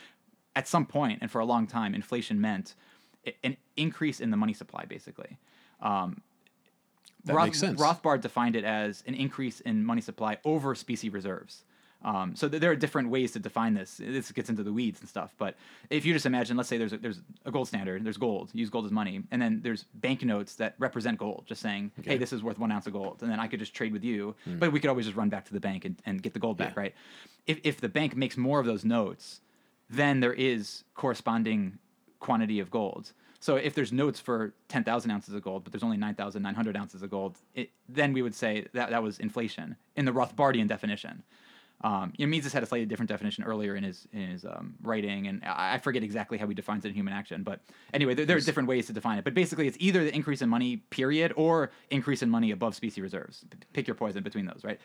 [0.57, 2.75] at some point and for a long time, inflation meant
[3.43, 5.37] an increase in the money supply, basically.
[5.81, 6.21] Um,
[7.25, 7.79] That makes sense.
[7.79, 11.63] Rothbard defined it as an increase in money supply over specie reserves.
[12.01, 13.97] Um, so th- there are different ways to define this.
[13.97, 15.35] This gets into the weeds and stuff.
[15.37, 15.55] But
[15.89, 18.69] if you just imagine, let's say there's a, there's a gold standard, there's gold, use
[18.69, 22.41] gold as money, and then there's banknotes that represent gold, just saying, hey, this is
[22.41, 24.33] worth one ounce of gold, and then I could just trade with you.
[24.47, 26.55] But we could always just run back to the bank and, and get the gold
[26.55, 26.79] back, Yeah.
[26.83, 26.95] right?
[27.47, 29.41] If if the bank makes more of those notes,
[29.89, 31.79] then there is corresponding
[32.19, 33.13] quantity of gold.
[33.39, 37.09] So if there's notes for 10,000 ounces of gold, but there's only 9,900 ounces of
[37.09, 41.23] gold, it, then we would say that that was inflation in the Rothbardian definition.
[41.81, 44.75] Um, you know, Mises had a slightly different definition earlier in his in his um,
[44.83, 47.41] writing, and I I forget exactly how he defines it in human action.
[47.41, 47.61] But
[47.93, 49.23] anyway, there, there are different ways to define it.
[49.23, 53.01] But basically, it's either the increase in money, period, or increase in money above specie
[53.01, 53.45] reserves.
[53.71, 54.77] Pick your poison between those, right?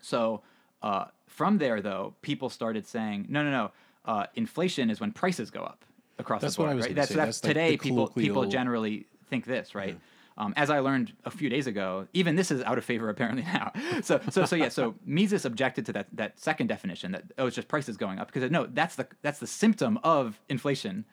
[0.00, 0.42] So
[0.82, 3.70] uh, from there, though, people started saying, no, no, no.
[4.04, 5.84] Uh, inflation is when prices go up
[6.18, 6.94] across That's the what board, I was right?
[6.94, 7.14] That's, say.
[7.14, 7.76] that's That's like today.
[7.76, 9.98] people people generally think this, right?
[10.38, 13.42] Um, as I learned a few days ago, even this is out of favor apparently
[13.54, 13.72] now.
[14.02, 14.68] So, so, so yeah.
[14.68, 18.32] So Mises objected to that that second definition that oh, it's just prices going up
[18.32, 21.04] because no, that's the that's the symptom of inflation,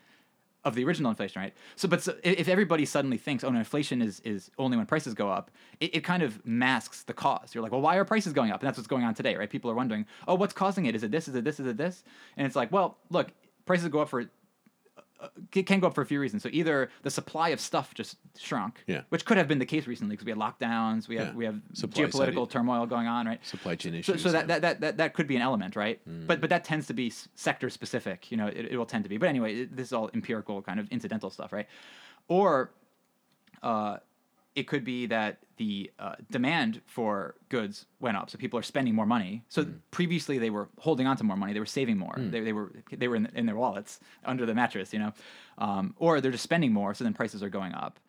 [0.63, 1.53] of the original inflation, right?
[1.75, 5.13] So, but so, if everybody suddenly thinks oh, no, inflation is is only when prices
[5.13, 7.53] go up, it, it kind of masks the cause.
[7.53, 8.61] You're like, well, why are prices going up?
[8.61, 9.49] And that's what's going on today, right?
[9.49, 10.95] People are wondering, oh, what's causing it?
[10.95, 11.27] Is it this?
[11.27, 11.59] Is it this?
[11.59, 12.03] Is it this?
[12.37, 13.27] And it's like, well, look,
[13.65, 14.29] prices go up for
[15.53, 16.43] it can go up for a few reasons.
[16.43, 19.01] So either the supply of stuff just shrunk, Yeah.
[19.09, 21.33] which could have been the case recently because we had lockdowns, we have Yeah.
[21.33, 23.45] we have Supply geopolitical i- turmoil going on, right?
[23.45, 24.21] Supply chain issues.
[24.21, 25.99] so that, that, that, that, that could be an element, right?
[26.05, 28.31] But but that tends to be sector specific.
[28.31, 29.17] You know, it, it will tend to be.
[29.17, 31.67] But anyway, it, this is all empirical kind of incidental stuff, right?
[32.27, 32.71] Or
[33.61, 33.97] uh,
[34.55, 38.95] it could be that the uh, demand for goods went up, so people are spending
[38.95, 39.43] more money.
[39.49, 42.53] So previously they were holding on to more money, they were saving more, they, they
[42.53, 45.13] were they were in, in their wallets under the mattress, you know,
[45.57, 47.99] um, or they're just spending more, so then prices are going up.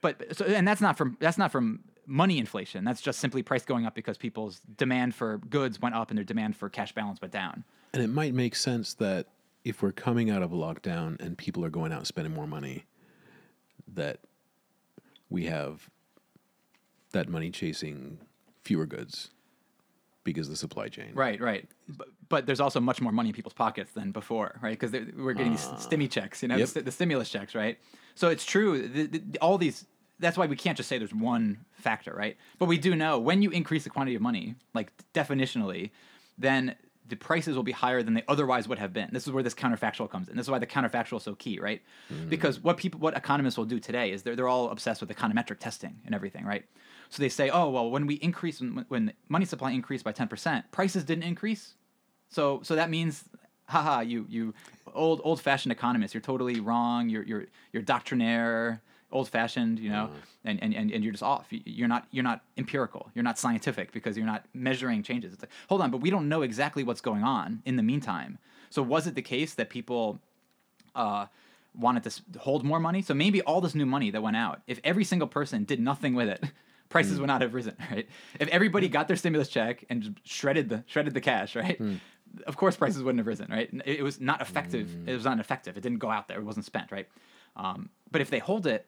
[0.00, 2.84] But so and that's not from that's not from money inflation.
[2.84, 6.24] That's just simply price going up because people's demand for goods went up and their
[6.24, 7.64] demand for cash balance went down.
[7.92, 9.26] And it might make sense that
[9.64, 12.46] if we're coming out of a lockdown and people are going out and spending more
[12.46, 12.84] money,
[13.94, 14.20] that
[15.30, 15.88] we have
[17.12, 18.18] that money chasing
[18.62, 19.30] fewer goods
[20.24, 21.12] because of the supply chain.
[21.14, 21.68] Right, right.
[21.88, 24.78] But, but there's also much more money in people's pockets than before, right?
[24.78, 25.76] Because we're getting these ah.
[25.76, 26.56] stimmy checks, you know.
[26.56, 26.68] Yep.
[26.70, 27.78] the, the stimulus checks, right?
[28.16, 28.88] So it's true.
[28.88, 29.86] The, the, all these.
[30.18, 32.36] That's why we can't just say there's one factor, right?
[32.58, 35.90] But we do know when you increase the quantity of money, like definitionally,
[36.38, 36.74] then
[37.08, 39.08] the prices will be higher than they otherwise would have been.
[39.12, 40.36] This is where this counterfactual comes in.
[40.36, 41.82] This is why the counterfactual is so key, right?
[42.12, 42.28] Mm-hmm.
[42.28, 45.58] Because what people, what economists will do today is they're, they're all obsessed with econometric
[45.58, 46.64] testing and everything, right?
[47.08, 50.28] So they say, oh well, when we increase when, when money supply increased by ten
[50.28, 51.74] percent, prices didn't increase.
[52.28, 53.24] So so that means,
[53.68, 54.54] haha, you you
[54.92, 57.08] old old fashioned economists, you're totally wrong.
[57.08, 58.82] You're you're you're doctrinaire,
[59.16, 60.06] old fashioned, you know,
[60.44, 61.46] and, and, and and you're just off.
[61.50, 63.02] You- You're not you're not empirical.
[63.14, 65.32] You're not scientific because you're not measuring changes.
[65.34, 68.38] It's like hold on, but we don't know exactly what's going on in the meantime.
[68.70, 70.20] So was it the case that people
[70.94, 71.26] uh,
[71.74, 73.02] wanted to hold more money.
[73.02, 76.14] So maybe all this new money that went out, if every single person did nothing
[76.14, 76.42] with it,
[76.88, 78.08] prices would not have risen, right?
[78.40, 81.78] If everybody got their stimulus check and just shredded the shredded the cash, right?
[82.46, 83.68] Of course, prices wouldn't have risen, right?
[83.84, 84.88] It, it was not effective.
[85.08, 85.76] It was not effective.
[85.76, 86.38] It didn't go out there.
[86.38, 87.08] It wasn't spent, right?
[87.56, 88.86] Um, but if they hold it,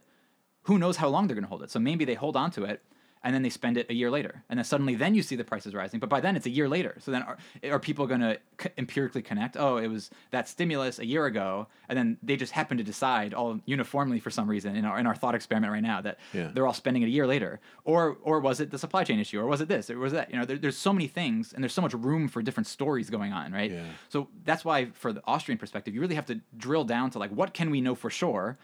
[0.68, 1.70] who knows how long they're going to hold it?
[1.70, 2.82] So maybe they hold on to it
[3.24, 5.42] and then they spend it a year later, and then suddenly then you see the
[5.42, 5.98] prices rising.
[5.98, 6.94] But by then it's a year later.
[7.00, 7.36] So then are,
[7.68, 9.56] are people going to c- empirically connect?
[9.56, 13.34] Oh, it was that stimulus a year ago, and then they just happen to decide
[13.34, 16.50] all uniformly for some reason in our in our thought experiment right now that Yeah.
[16.54, 19.40] they're all spending it a year later, or or was it the supply chain issue,
[19.40, 20.30] or was it this, or was that?
[20.30, 23.10] You know, there, there's so many things, and there's so much room for different stories
[23.10, 23.72] going on, right?
[23.72, 23.82] Yeah.
[24.10, 27.32] So that's why, for the Austrian perspective, you really have to drill down to like
[27.32, 28.58] what can we know for sure,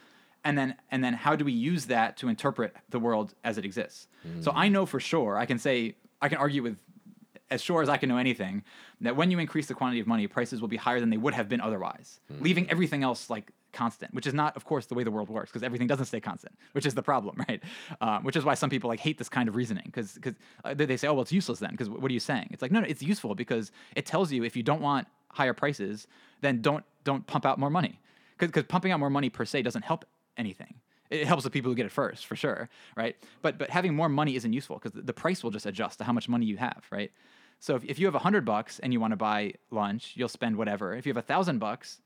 [0.45, 3.65] and then and then how do we use that to interpret the world as it
[3.65, 4.09] exists.
[4.41, 5.37] So I know for sure.
[5.37, 6.77] I can say I can argue with
[7.51, 8.65] as sure as I can know anything
[9.01, 11.35] that when you increase the quantity of money, prices will be higher than they would
[11.35, 15.05] have been otherwise, leaving everything else like constant, which is not, of course, the way
[15.05, 17.63] the world works because everything doesn't stay constant, which is the problem, right?
[18.01, 20.35] Um, which is why some people like hate this kind of reasoning because because
[20.65, 22.49] uh, they they say, oh well, it's useless then because what are you saying?
[22.51, 25.55] It's like no, no, it's useful because it tells you if you don't want higher
[25.55, 26.07] prices,
[26.41, 28.01] then don't don't pump out more money
[28.39, 30.05] because pumping out more money per se doesn't help
[30.37, 30.75] anything.
[31.11, 33.17] It helps the people who get it first, for sure, right?
[33.43, 36.13] But but having more money isn't useful because the, price will just adjust to how
[36.13, 37.13] much money you have, right?
[37.61, 40.29] So if, if you have a hundred bucks and you want to buy lunch, you'll
[40.29, 40.95] spend whatever.
[40.95, 42.01] If you have a thousand bucks,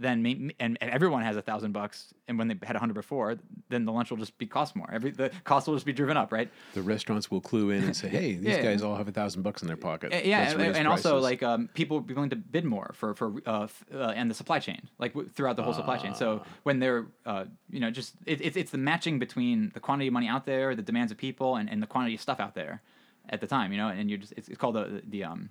[0.00, 2.94] then may, and, and everyone has a thousand bucks, and when they had a hundred
[2.94, 3.36] before,
[3.68, 4.88] then the lunch will just be cost more.
[4.90, 6.50] Every the cost will just be driven up, right?
[6.74, 8.62] The restaurants will clue in and say, "Hey, these Yeah.
[8.62, 11.10] guys all have a thousand bucks in their pocket." Uh, Yeah, Let's and, and also
[11.10, 14.12] prices." like um, people will be willing to bid more for for uh, f- uh,
[14.16, 16.14] and the supply chain, like w- throughout the whole supply chain.
[16.14, 20.08] So when they're uh, you know just it, it's it's the matching between the quantity
[20.08, 22.54] of money out there, the demands of people, and, and the quantity of stuff out
[22.54, 22.80] there
[23.28, 23.70] at the time.
[23.72, 25.50] You know, and you're just it's, it's called the the um,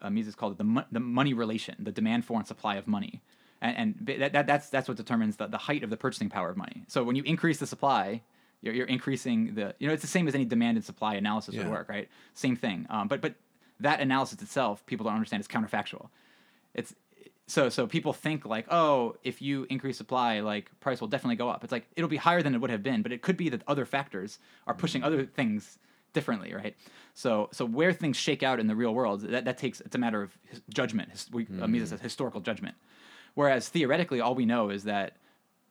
[0.00, 2.86] uh, Mises called it the mo- the money relation, the demand for and supply of
[2.86, 3.20] money.
[3.60, 6.48] And, and that, that, that's that's what determines the, the height of the purchasing power
[6.50, 6.84] of money.
[6.86, 8.22] So when you increase the supply,
[8.60, 11.54] you're, you're increasing the you know it's the same as any demand and supply analysis
[11.56, 12.08] would work, right?
[12.34, 12.86] Same thing.
[12.90, 13.34] Um, but but
[13.80, 16.08] that analysis itself, people don't understand is counterfactual.
[16.74, 16.94] It's
[17.46, 21.48] so so people think like, oh, if you increase supply, like price will definitely go
[21.48, 21.64] up.
[21.64, 23.62] It's like it'll be higher than it would have been, but it could be that
[23.66, 25.78] other factors are pushing other things
[26.12, 26.76] differently, right?
[27.14, 29.98] So so where things shake out in the real world, that, that takes it's a
[29.98, 30.36] matter of
[30.72, 31.10] judgment.
[31.10, 32.76] His, we, uh, Mises says historical judgment.
[33.38, 35.12] Whereas theoretically, all we know is that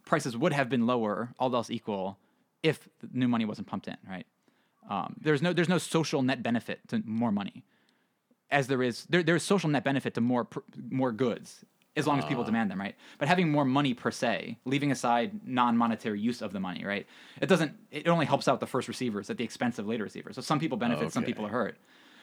[0.05, 2.17] prices would have been lower, all else equal,
[2.63, 4.25] if new money wasn't pumped in, right?
[4.89, 7.65] Um, there's no there's no social net benefit to more money,
[8.49, 11.65] as there is there, there's social net benefit to more pr- more goods
[11.97, 12.95] as long as people demand them, right?
[13.17, 17.05] But having more money per se, leaving aside non-monetary use of the money, right?
[17.41, 17.73] It doesn't.
[17.91, 20.35] It only helps out the first receivers at the expense of later receivers.
[20.37, 21.77] So some people benefit, some people are hurt,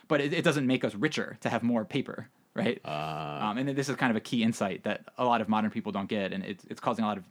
[0.09, 2.81] but it, it doesn't make us richer to have more paper, right?
[2.85, 3.51] Ah.
[3.51, 5.93] um, and this is kind of a key insight that a lot of modern people
[5.93, 7.25] don't get, and it's it's causing a lot of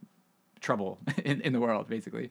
[0.60, 2.30] trouble in, in the world, basically.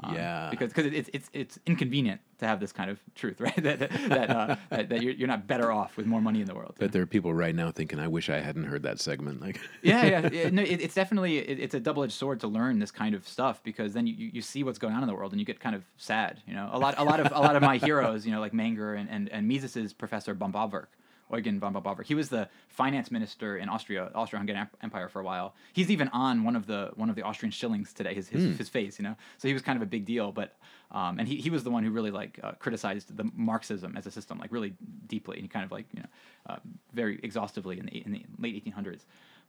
[0.00, 0.48] Um, Yeah.
[0.50, 3.54] because because it's it's it's inconvenient to have this kind of truth, right?
[3.62, 6.54] that that, uh, that, that you're, you're not better off with more money in the
[6.54, 6.74] world.
[6.78, 9.60] But there are people right now thinking, "I wish I hadn't heard that segment." Like,
[9.82, 10.50] yeah, yeah.
[10.50, 13.26] No, it, it's definitely it, it's a double edged sword to learn this kind of
[13.28, 15.60] stuff because then you, you, see what's going on in the world and you get
[15.60, 16.40] kind of sad.
[16.46, 18.52] You know, a lot a lot of a lot of my heroes, you know, like
[18.52, 20.86] Menger and and, and Mises's professor Böhm-Bawerk.
[21.34, 22.06] Eugen von Böhm-Bawerk.
[22.06, 25.54] He was the finance minister in Austria, Austro-Hungarian Empire for a while.
[25.72, 28.14] He's even on one of the one of the Austrian shillings today.
[28.14, 29.16] His his, his face, you know.
[29.38, 30.32] So he was kind of a big deal.
[30.32, 30.56] But
[30.90, 34.06] um, and he, he was the one who really like uh, criticized the Marxism as
[34.06, 34.74] a system like really
[35.06, 36.08] deeply and kind of like you know
[36.46, 36.56] uh,
[36.92, 39.00] very exhaustively in the in the late 1800s.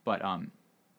[0.04, 0.52] But um,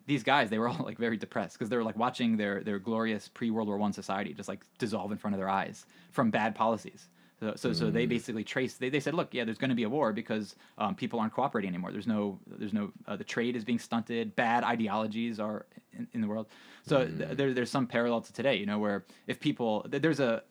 [0.07, 2.79] these guys they were all like very depressed because they were like watching their their
[2.79, 6.31] glorious pre World War One society just like dissolve in front of their eyes from
[6.31, 7.09] bad policies.
[7.41, 8.81] So so, so they basically traced.
[8.81, 11.35] They, they said, look, yeah, there's going to be a war because um, people aren't
[11.35, 11.93] cooperating anymore.
[11.93, 14.35] There's no there's no uh, the trade is being stunted.
[14.35, 16.47] Bad ideologies are in, in the world.
[16.87, 20.21] So th- there, there's some parallel to today, you know, where if people th- there's
[20.21, 20.45] a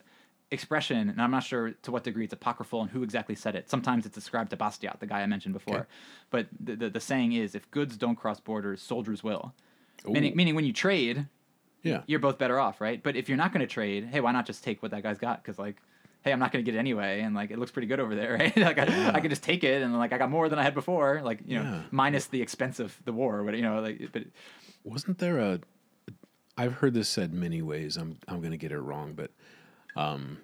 [0.52, 3.70] expression, and I'm not sure to what degree it's apocryphal and who exactly said it.
[3.70, 5.78] Sometimes it's ascribed to Bastiat, the guy I mentioned before.
[5.78, 5.86] Okay.
[6.30, 9.54] But the, the, the saying is, if goods don't cross borders, soldiers will.
[10.08, 11.26] Meaning, meaning when you trade,
[11.82, 13.02] yeah, you're both better off, right?
[13.02, 15.18] But if you're not going to trade, hey, why not just take what that guy's
[15.18, 15.42] got?
[15.42, 15.78] Because like,
[16.26, 18.16] hey, I'm not going to get it anyway, and like it looks pretty good over
[18.16, 18.58] there, right?
[18.58, 20.74] like I, I could just take it, and like I got more than I had
[20.74, 21.82] before, like you know, Yeah.
[21.92, 24.24] minus the expense of the war, but you know, like but
[24.84, 25.60] wasn't there a?
[26.58, 27.96] I've heard this said many ways.
[27.96, 29.32] I'm I'm going to get it wrong, but
[29.96, 30.40] um,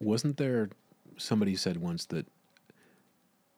[0.00, 0.68] wasn't there
[1.16, 2.26] somebody said once that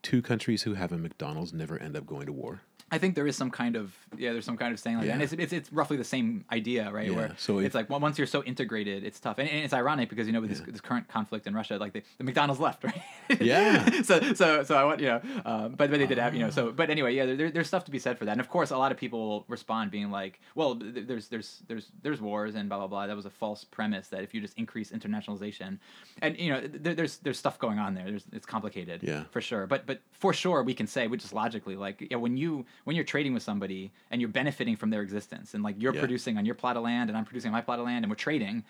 [0.02, 2.62] two countries who have a McDonald's never end up going to war?
[2.92, 5.14] I think there is some kind of yeah, there's some kind of saying like that,
[5.14, 7.08] and it's, it's it's roughly the same idea, right?
[7.10, 9.64] Yeah, Where so it's if- like well, once you're so integrated, it's tough, and, and
[9.64, 12.24] it's ironic because you know with this, this current conflict in Russia, like the, the
[12.24, 13.02] McDonald's left, right?
[13.40, 14.02] Yeah.
[14.08, 16.50] so so so I want you know, um, but but they did have you know
[16.50, 18.70] so but anyway yeah, there, there's stuff to be said for that, and of course
[18.70, 22.20] a lot of people will respond being like, well, th- th- there's there's there's there's
[22.20, 23.06] wars and blah blah blah.
[23.06, 25.78] That was a false premise that if you just increase internationalization,
[26.20, 28.04] and you know there, there's there's stuff going on there.
[28.04, 29.24] There's it's complicated Yeah.
[29.30, 29.66] for sure.
[29.66, 32.96] But but for sure we can say, which is logically like yeah, when you when
[32.96, 36.00] you're trading with somebody and you're benefiting from their existence, and like you're Yeah.
[36.00, 38.10] producing on your plot of land and I'm producing on my plot of land, and
[38.10, 38.64] we're trading,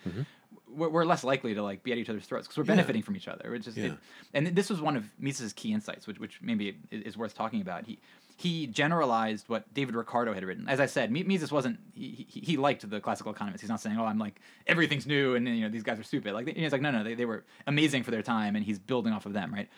[0.67, 2.69] we're, we're less likely to like be at each other's throats because we're Mm-hmm.
[2.71, 2.75] Yeah.
[2.77, 3.51] benefiting from each other.
[3.51, 3.85] Which is Yeah.
[3.85, 3.93] it,
[4.33, 7.61] and this was one of Mises' key insights, which which maybe is, is worth talking
[7.61, 7.85] about.
[7.85, 7.99] He
[8.35, 10.67] he generalized what David Ricardo had written.
[10.67, 13.61] As I said, Mises wasn't he, he, he liked the classical economists.
[13.61, 16.33] He's not saying, "Oh, I'm like everything's new and you know these guys are stupid."
[16.33, 19.13] Like he's like, "No, no, they, they were amazing for their time," and he's building
[19.13, 19.69] off of them, right?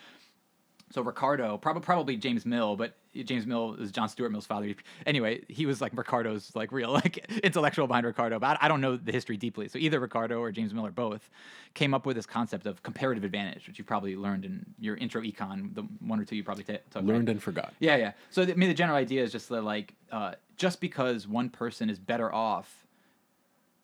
[0.91, 4.75] So Ricardo, probably probably James Mill, but James Mill is John Stuart Mill's father.
[5.05, 8.39] Anyway, he was like Ricardo's like real like intellectual behind Ricardo.
[8.39, 9.67] But I, don't know the history deeply.
[9.67, 11.29] So either Ricardo or James Mill or both
[11.73, 15.21] came up with this concept of comparative advantage, which you probably learned in your intro
[15.21, 16.95] econ, the one or two you probably ta- took.
[16.95, 17.05] right?
[17.05, 17.73] Learned and forgot.
[17.79, 18.11] Yeah, yeah.
[18.29, 21.49] So the, I mean, the general idea is just that like uh, just because one
[21.49, 22.85] person is better off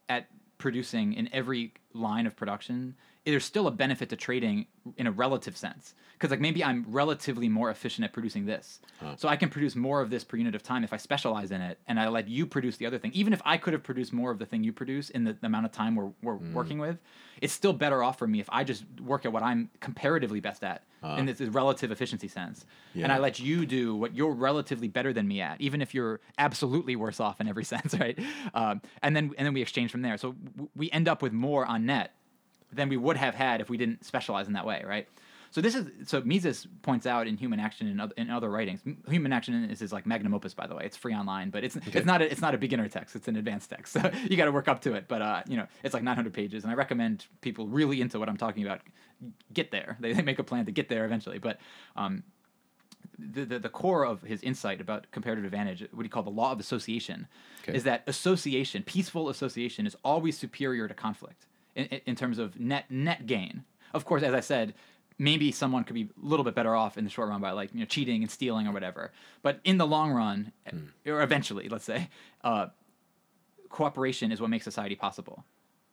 [0.07, 0.27] at
[0.57, 2.95] producing in every line of production,
[3.25, 4.65] there's still a benefit to trading
[4.97, 5.93] in a relative sense.
[6.13, 8.79] Because like maybe I'm relatively more efficient at producing this,
[9.17, 11.61] so I can produce more of this per unit of time if I specialize in
[11.61, 13.09] it, and I let you produce the other thing.
[13.15, 15.47] Even if I could have produced more of the thing you produce in the, the
[15.47, 16.99] amount of time we're, we're working with,
[17.41, 20.63] it's still better off for me if I just work at what I'm comparatively best
[20.63, 20.83] at
[21.17, 22.67] in this relative efficiency sense,
[23.05, 26.19] and I let you do what you're relatively better than me at, even if you're
[26.37, 28.19] absolutely worse off in every sense, right?
[28.53, 30.17] Um, and then and then we exchange from there.
[30.17, 32.13] So w- we end up with more on net
[32.71, 35.07] than we would have had if we didn't specialize in that way, right?
[35.53, 38.79] So this is so Mises points out in Human Action and other, in other writings.
[39.09, 40.85] Human Action is his like magnum opus, by the way.
[40.85, 43.17] It's free online, but it's it's not a, it's not a beginner text.
[43.17, 43.91] It's an advanced text.
[43.91, 43.99] So
[44.29, 45.09] you got to work up to it.
[45.09, 48.29] But uh, you know, it's like 900 pages, and I recommend people really into what
[48.29, 48.79] I'm talking about
[49.53, 49.97] get there.
[49.99, 51.37] They, they make a plan to get there eventually.
[51.37, 51.59] But
[51.97, 52.23] um,
[53.19, 56.53] the, the, the core of his insight about comparative advantage, what he called the law
[56.53, 57.27] of association,
[57.63, 57.75] Okay.
[57.77, 61.45] is that association, peaceful association, is always superior to conflict
[61.75, 63.63] in, in, terms of net net gain.
[63.93, 64.73] Of course, as I said,
[65.17, 67.73] maybe someone could be a little bit better off in the short run by like
[67.73, 69.11] you know cheating and stealing or whatever.
[69.41, 70.51] But in the long run,
[71.05, 72.09] or eventually, let's say,
[72.43, 72.67] uh,
[73.69, 75.45] cooperation is what makes society possible,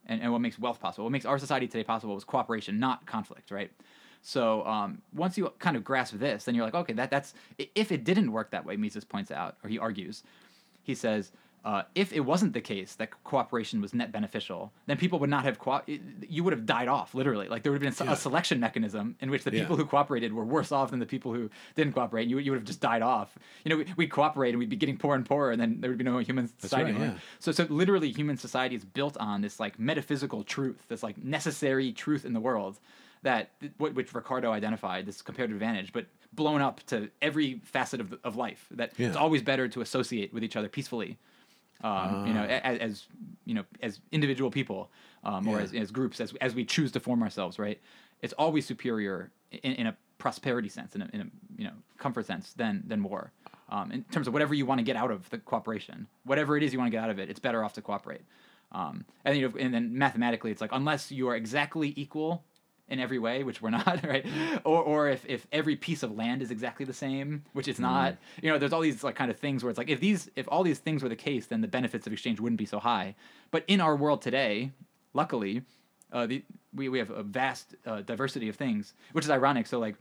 [0.07, 1.05] and, and what makes wealth possible.
[1.05, 3.71] What makes our society today possible was cooperation, not conflict, right?
[4.23, 7.93] So um, once you kind of grasp this, then you're like, okay, that that's if
[7.93, 8.77] it didn't work that way.
[8.77, 10.23] Mises points out, or he argues,
[10.83, 11.33] he says.
[11.65, 15.45] Uh, if it wasn't the case that cooperation was net beneficial, then people would not
[15.45, 17.49] have co- you would have died off literally.
[17.49, 18.13] Like there would have been Yeah.
[18.13, 19.63] a selection mechanism in which the Yeah.
[19.63, 22.23] people who cooperated were worse off than the people who didn't cooperate.
[22.23, 23.37] And you, you would have just died off.
[23.65, 25.91] You know, we, we'd cooperate and we'd be getting poorer and poorer, and then there
[25.91, 26.93] would be no human society.
[26.93, 27.15] right, yeah.
[27.41, 31.93] So, so literally, human society is built on this like metaphysical truth, this like necessary
[31.93, 32.79] truth in the world
[33.23, 38.15] that wh- which Ricardo identified, this comparative advantage, but blown up to every facet of,
[38.23, 38.67] of life.
[38.71, 39.09] That Yeah.
[39.09, 41.19] it's always better to associate with each other peacefully.
[41.83, 42.61] Um, You know, Ah.
[42.65, 43.07] as, as
[43.45, 44.91] you know, as individual people,
[45.25, 45.65] um, or Yeah.
[45.65, 47.81] as, as groups, as as we choose to form ourselves, right?
[48.21, 51.27] It's always superior in, in a prosperity sense, in a, in a
[51.57, 53.31] you know comfort sense, than than war.
[53.71, 56.63] Um, in terms of whatever you want to get out of the cooperation, whatever it
[56.63, 58.23] is you want to get out of it, it's better off to cooperate.
[58.73, 62.45] Um, and you know, and then mathematically, it's like unless you are exactly equal
[62.91, 64.25] in every way, which we're not, right?
[64.65, 68.17] Or, or if, if every piece of land is exactly the same, which it's not,
[68.43, 70.47] you know, there's all these like kind of things where it's like if these if
[70.51, 73.15] all these things were the case, then the benefits of exchange wouldn't be so high.
[73.51, 74.73] But in our world today,
[75.15, 75.63] luckily,
[76.13, 76.43] uh, the,
[76.75, 79.67] we we have a vast uh, diversity of things, which is ironic.
[79.67, 79.97] So like.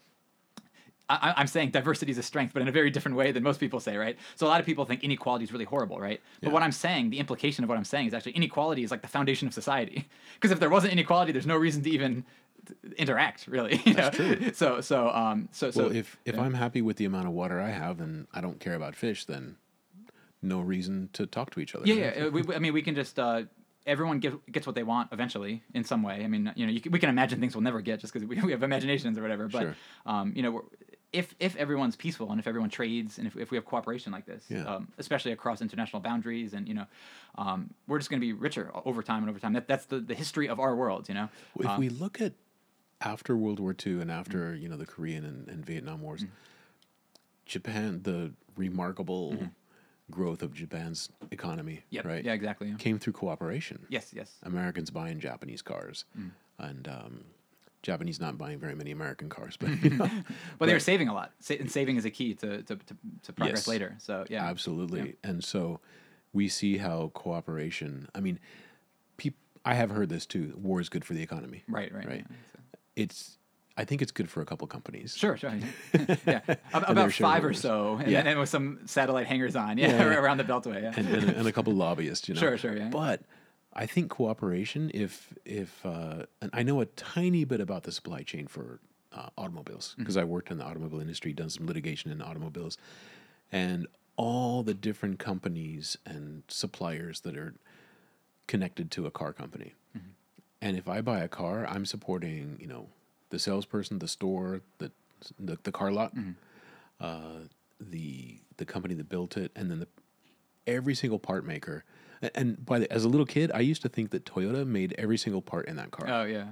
[1.10, 3.62] I, I'm saying diversity is a strength, but in a very different way than most
[3.62, 4.18] people say, right?
[4.36, 6.20] So a lot of people think inequality is really horrible, right?
[6.42, 6.54] But Yeah.
[6.54, 9.08] what I'm saying, the implication of what I'm saying is actually inequality is like the
[9.08, 10.10] foundation of society.
[10.36, 12.26] Because if there wasn't inequality, there's no reason to even
[12.97, 13.82] interact, really.
[13.86, 14.36] You That's know?
[14.36, 14.53] true.
[14.53, 17.59] So so um so so well, if if I'm happy with the amount of water
[17.59, 19.57] I have and I don't care about fish, then
[20.41, 21.86] no reason to talk to each other.
[21.88, 23.43] yeah yeah uh, we, I mean we can just uh
[23.86, 26.24] everyone give, gets what they want eventually in some way.
[26.24, 28.28] I mean you know you can, we can imagine things we'll never get just because
[28.28, 29.47] we, we have imaginations or whatever.
[29.47, 29.76] But Sure.
[30.05, 30.63] um you know
[31.13, 34.26] if if everyone's peaceful and if everyone trades and if, if we have cooperation like
[34.26, 34.65] this, Yeah.
[34.65, 36.86] um, especially across international boundaries and you know,
[37.38, 39.53] um, we're just going to be richer over time and over time.
[39.53, 41.07] That that's the, the history of our world.
[41.07, 41.30] You know.
[41.61, 42.34] If Um, we look at
[43.02, 46.26] after World War II and after you know the Korean and, and Vietnam wars,
[47.45, 49.38] Japan, the remarkable
[50.12, 52.06] growth of Japan's economy, Yep.
[52.06, 52.34] right, Yeah.
[52.34, 52.70] Exactly.
[52.70, 52.76] yeah.
[52.78, 53.86] came through cooperation.
[53.89, 54.12] Yes.
[54.14, 54.34] Yes.
[54.43, 56.32] Americans buying Japanese cars, Mm.
[56.60, 57.24] and um,
[57.84, 60.10] Japanese not buying very many American cars, but you know,
[60.58, 62.98] But they were saving a lot, Sa- and saving is a key to to, to,
[63.24, 63.68] to progress Yes.
[63.68, 63.95] later.
[64.00, 64.45] So yeah.
[64.45, 65.16] Absolutely.
[65.24, 65.80] And so
[66.34, 68.39] we see how cooperation, I mean,
[69.18, 69.36] peop,
[69.66, 70.54] I have heard this too.
[70.58, 71.64] War is good for the economy.
[71.68, 71.93] Right.
[71.93, 72.06] Right.
[72.08, 72.26] Right.
[72.30, 72.57] yeah,
[72.98, 73.38] It's,
[73.78, 75.16] I think it's good for a couple companies.
[75.16, 75.54] Sure, sure.
[75.93, 76.16] yeah.
[76.26, 76.39] yeah.
[76.74, 78.24] Ab- their About five or so, and Yeah.
[78.24, 80.82] then with some satellite hangers on, yeah, Yeah, around the Beltway.
[80.82, 80.93] Yeah.
[80.98, 82.39] And, and, and a couple lobbyists, you know.
[82.41, 82.89] Sure, sure, yeah.
[82.89, 83.22] But
[83.74, 88.24] I think cooperation, if, if, uh, and I know a tiny bit about the supply
[88.24, 88.80] chain for
[89.14, 90.02] uh, automobiles Mm-hmm.
[90.02, 92.78] because I worked in the automobile industry, done some litigation in automobiles,
[93.52, 93.86] and
[94.16, 97.54] all the different companies and suppliers that are
[98.48, 99.74] connected to a car company.
[100.62, 100.68] Mm-hmm.
[100.68, 102.88] And if I buy a car, I'm supporting, you know,
[103.30, 104.91] the salesperson, the store, the
[105.39, 106.32] the, the car lot, Mm-hmm.
[106.99, 107.47] uh,
[107.80, 109.88] the the company that built it, and then the
[110.66, 111.84] every single part maker.
[112.34, 115.18] And by the, as a little kid, I used to think that Toyota made every
[115.18, 116.08] single part in that car.
[116.10, 116.45] Oh yeah.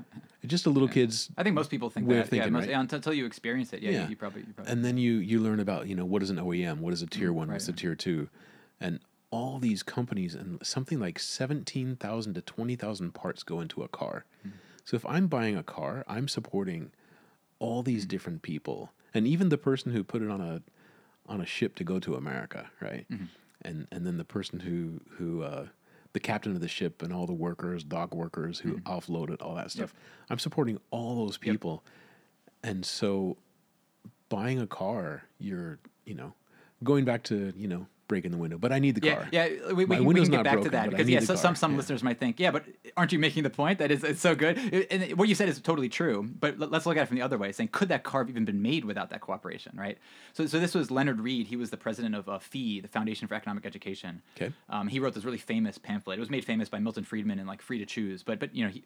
[0.45, 2.28] Just a little kid's I think most people think that.
[2.28, 2.70] thinking, yeah, most, right?
[2.70, 3.82] yeah, until, you experience it.
[3.82, 4.03] Yeah, Yeah.
[4.03, 4.41] You, you probably.
[4.41, 6.93] You probably and then you you learn about you know what is an OEM, what
[6.93, 8.30] is a tier one, right, what's a tier two,
[8.80, 8.99] and
[9.32, 13.88] all these companies and something like seventeen thousand to twenty thousand parts go into a
[13.88, 14.26] car.
[14.43, 14.49] Hmm.
[14.84, 16.91] So if I'm buying a car, I'm supporting
[17.59, 18.09] all these hmm.
[18.09, 20.61] different people, and even the person who put it on a
[21.28, 23.05] on a ship to go to America, right?
[23.09, 23.26] Hmm.
[23.61, 25.67] And and then the person who who uh,
[26.13, 29.55] the captain of the ship and all the workers, dock workers who offload it, all
[29.55, 29.93] that stuff.
[30.30, 31.84] I'm supporting all those people,
[32.63, 33.38] and so
[34.30, 36.34] buying a car, you're, you know,
[36.84, 39.28] going back to, you know, breaking the window, but I need the Yeah, car.
[39.32, 41.56] yeah, we, we, can, we can get back broken, to that because yeah, so, some
[41.56, 41.78] some Yeah.
[41.78, 42.64] listeners might think, yeah, but
[42.95, 44.58] aren't you making the point that it's, it's so good?
[44.91, 46.30] And what you said is totally true.
[46.39, 48.30] But let- let's look at it from the other way, saying could that car have
[48.30, 49.97] even been made without that cooperation, right?
[50.34, 51.47] So, so this was Leonard Read.
[51.47, 54.22] He was the president of uh, FEE, the Foundation for Economic Education.
[54.38, 54.53] Okay.
[54.70, 56.18] Um, he wrote this really famous pamphlet.
[56.18, 58.22] It was made famous by Milton Friedman in like Free to Choose.
[58.24, 58.84] But but you know, he,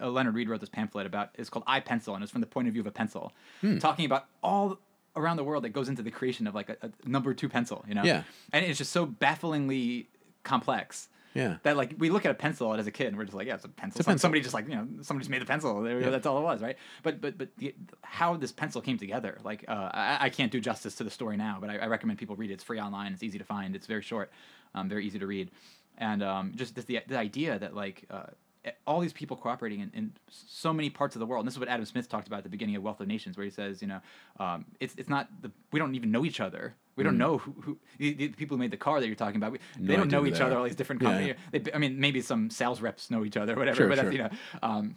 [0.00, 2.46] uh, Leonard Read wrote this pamphlet about it's called I Pencil, and it's from the
[2.46, 3.78] point of view of a pencil, Hmm.
[3.78, 4.78] talking about all
[5.18, 7.84] around the world that goes into the creation of like a, a number two pencil.
[7.88, 8.04] You know.
[8.04, 8.22] Yeah.
[8.52, 10.06] And it's just so bafflingly
[10.44, 11.08] complex.
[11.34, 11.58] Yeah.
[11.62, 13.54] That like we look at a pencil as a kid and we're just like, yeah,
[13.54, 14.00] it's a pencil.
[14.00, 14.22] It's a pencil.
[14.22, 15.82] Somebody just like you know somebody just made the pencil.
[15.82, 16.10] There we go, Yeah.
[16.10, 16.76] That's all it was, right?
[17.02, 20.60] But but but the, how this pencil came together, like uh, I, I can't do
[20.60, 22.54] justice to the story now, but I, I recommend people read it.
[22.54, 23.12] It's free online.
[23.12, 23.76] It's easy to find.
[23.76, 24.32] It's very short,
[24.74, 25.50] um, very easy to read,
[25.98, 28.04] and um, just the, the idea that like.
[28.10, 28.26] Uh,
[28.86, 31.42] all these people cooperating in, in so many parts of the world.
[31.42, 33.36] And this is what Adam Smith talked about at the beginning of Wealth of Nations,
[33.36, 34.00] where he says, you know,
[34.38, 36.74] um, it's it's not the we don't even know each other.
[36.96, 39.36] We don't know who, who the, the people who made the car that you're talking
[39.36, 39.52] about.
[39.52, 40.58] We, they don't know each they other.
[40.58, 41.36] All these different Yeah, companies.
[41.52, 43.76] They, I mean, maybe some sales reps know each other, or whatever.
[43.76, 44.12] Sure, but that's, sure.
[44.12, 44.30] you know,
[44.64, 44.96] um,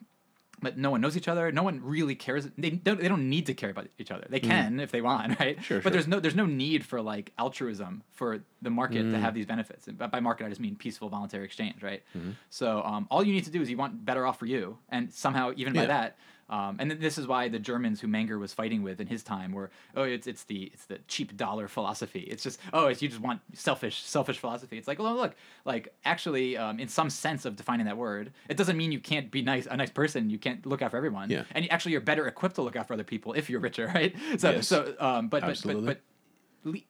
[0.61, 1.51] but no one knows each other.
[1.51, 2.47] No one really cares.
[2.57, 2.99] They don't.
[2.99, 4.25] They don't need to care about each other.
[4.29, 5.57] They can if they want, right?
[5.57, 5.61] Mm.
[5.63, 5.91] Sure, But sure.
[5.91, 6.19] there's no.
[6.19, 9.11] There's no need for like altruism for the market Mm.
[9.13, 9.87] to have these benefits.
[9.87, 12.03] And by market, I just mean peaceful voluntary exchange, right?
[12.17, 12.31] Mm-hmm.
[12.49, 15.11] So um, all you need to do is you want better off for you, and
[15.11, 16.17] somehow even by that.
[16.51, 19.23] Um, and then this is why the Germans who Menger was fighting with in his
[19.23, 23.01] time were oh it's it's the it's the cheap dollar philosophy it's just oh it's
[23.01, 25.33] you just want selfish selfish philosophy it's like well look
[25.65, 29.31] like actually um, in some sense of defining that word it doesn't mean you can't
[29.31, 31.43] be nice a nice person you can't look out for everyone Yeah.
[31.55, 34.13] and actually you're better equipped to look out for other people if you're richer right
[34.37, 34.67] so Yes.
[34.67, 35.85] so um, but, but but Absolutely.
[35.87, 36.01] but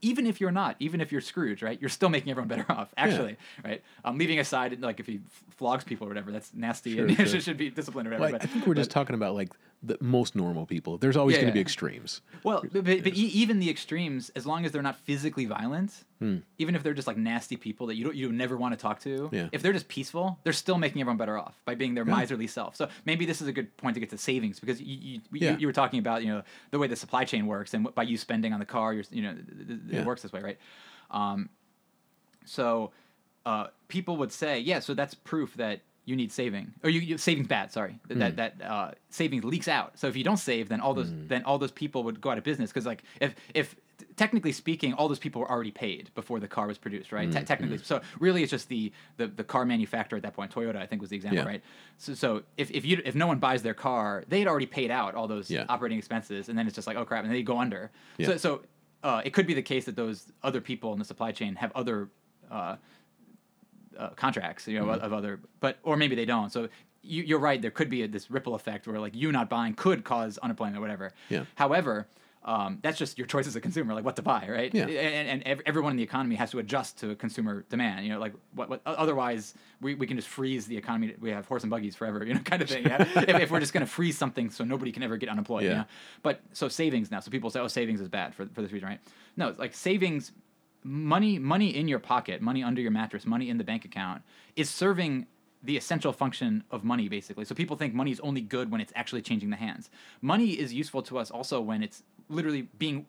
[0.02, 2.94] even if you're not, even if you're Scrooge, right, you're still making everyone better off.
[2.98, 3.82] Actually, right.
[4.04, 5.22] Um, leaving aside like if he
[5.58, 7.40] flogs people or whatever, that's nasty Sure, and sure.
[7.40, 8.34] should, be disciplined or whatever.
[8.34, 9.50] Well, I but, think we're just talking about like
[9.84, 10.98] the most normal people.
[11.00, 12.22] There's always Yeah, going to be extremes.
[12.44, 16.04] well, but, but but e- even the extremes, as long as they're not physically violent,
[16.20, 16.38] Hmm.
[16.60, 19.00] even if they're just like nasty people that you don't you never want to talk
[19.02, 19.50] to, Yeah.
[19.52, 22.16] if they're just peaceful, they're still making everyone better off by being their Yeah.
[22.16, 22.76] miserly self.
[22.76, 25.52] So maybe this is a good point to get to savings because you you, Yeah.
[25.54, 27.96] you, you were talking about you know the way the supply chain works and what-
[27.96, 29.36] by you spending on the car, you're you know
[29.88, 30.02] Yeah.
[30.02, 30.60] it works this way, right?
[31.10, 31.50] Um,
[32.46, 32.92] so
[33.46, 37.18] uh, people would say, yeah, so that's proof that you need saving, or you, you
[37.18, 37.72] savings bad.
[37.72, 38.20] Sorry, that Hmm.
[38.20, 39.98] that, that uh, savings leaks out.
[40.00, 42.38] So if you don't save, then all those then all those people would go out
[42.38, 43.76] of business because like if if
[44.16, 47.28] technically speaking, all those people were already paid before the car was produced, right?
[47.30, 50.52] Hmm, Te- technically, so really it's just the, the the car manufacturer at that point.
[50.52, 51.46] Toyota, I think, was the example, Yeah.
[51.50, 51.62] right?
[51.98, 54.90] So so if if you if no one buys their car, they had already paid
[54.92, 55.66] out all those Yeah.
[55.70, 57.92] operating expenses, and then it's just like oh crap, and they go under.
[58.18, 58.28] Yeah.
[58.28, 58.62] So so
[59.04, 61.72] uh, it could be the case that those other people in the supply chain have
[61.76, 62.10] other
[62.50, 62.76] uh,
[63.98, 65.04] uh, contracts, you know, Mm-hmm.
[65.06, 66.52] of other, but or maybe they don't.
[66.52, 66.70] So
[67.04, 67.62] you, you're right.
[67.62, 70.78] There could be a, this ripple effect where like you not buying could cause unemployment
[70.78, 71.14] or whatever.
[71.30, 71.46] Yeah.
[71.56, 72.08] However,
[72.44, 74.74] um, that's just your choice as a consumer, like what to buy, right?
[74.74, 74.86] Yeah.
[74.86, 78.04] And, and ev- everyone in the economy has to adjust to consumer demand.
[78.06, 81.14] You know, like what, what otherwise we, we can just freeze the economy.
[81.20, 82.84] We have horse and buggies forever, you know, kind of thing.
[82.86, 83.02] Yeah.
[83.16, 85.64] if, if we're just going to freeze something so nobody can ever get unemployed.
[85.64, 85.76] You Yeah.
[85.78, 85.86] know?
[86.24, 87.20] But so savings now.
[87.20, 89.00] So people say, oh, savings is bad for, for this reason, right?
[89.38, 90.32] No, it's like savings
[90.84, 94.22] money money in your pocket money under your mattress money in the bank account
[94.56, 95.28] is serving
[95.64, 97.46] the essential function of money basically.
[97.46, 99.92] So people think money is only good when it's actually changing the hands.
[100.20, 103.06] Money is useful to us also when it's literally being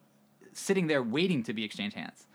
[0.53, 2.27] sitting there waiting to be exchanged hands.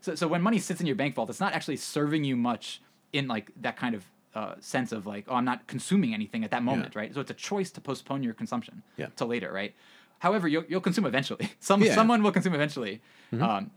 [0.00, 2.80] So, so when money sits in your bank vault it's not actually serving you much
[3.12, 6.50] in like that kind of uh, sense of like oh i'm not consuming anything at
[6.50, 7.12] that moment right?
[7.14, 9.06] So it's a choice to postpone your consumption Yeah.
[9.16, 9.74] to later right?
[10.20, 11.50] However you'll, you'll consume eventually.
[11.60, 11.94] Some Yeah.
[11.94, 13.02] someone will consume eventually.
[13.32, 13.70] Um,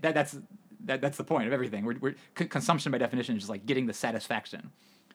[0.00, 0.36] that, that's
[0.86, 3.66] that, that's the point of everything we're, we're, c- consumption by definition is just like
[3.66, 4.70] getting the satisfaction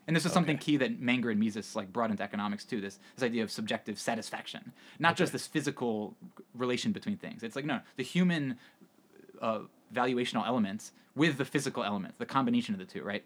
[0.09, 2.81] and this is something key that Menger and Mises like brought into economics too.
[2.81, 6.15] This this idea of subjective satisfaction, not just this physical
[6.55, 7.43] relation between things.
[7.43, 8.57] It's like no, the human
[9.39, 9.59] uh,
[9.93, 13.23] valuational elements with the physical elements, the combination of the two, right?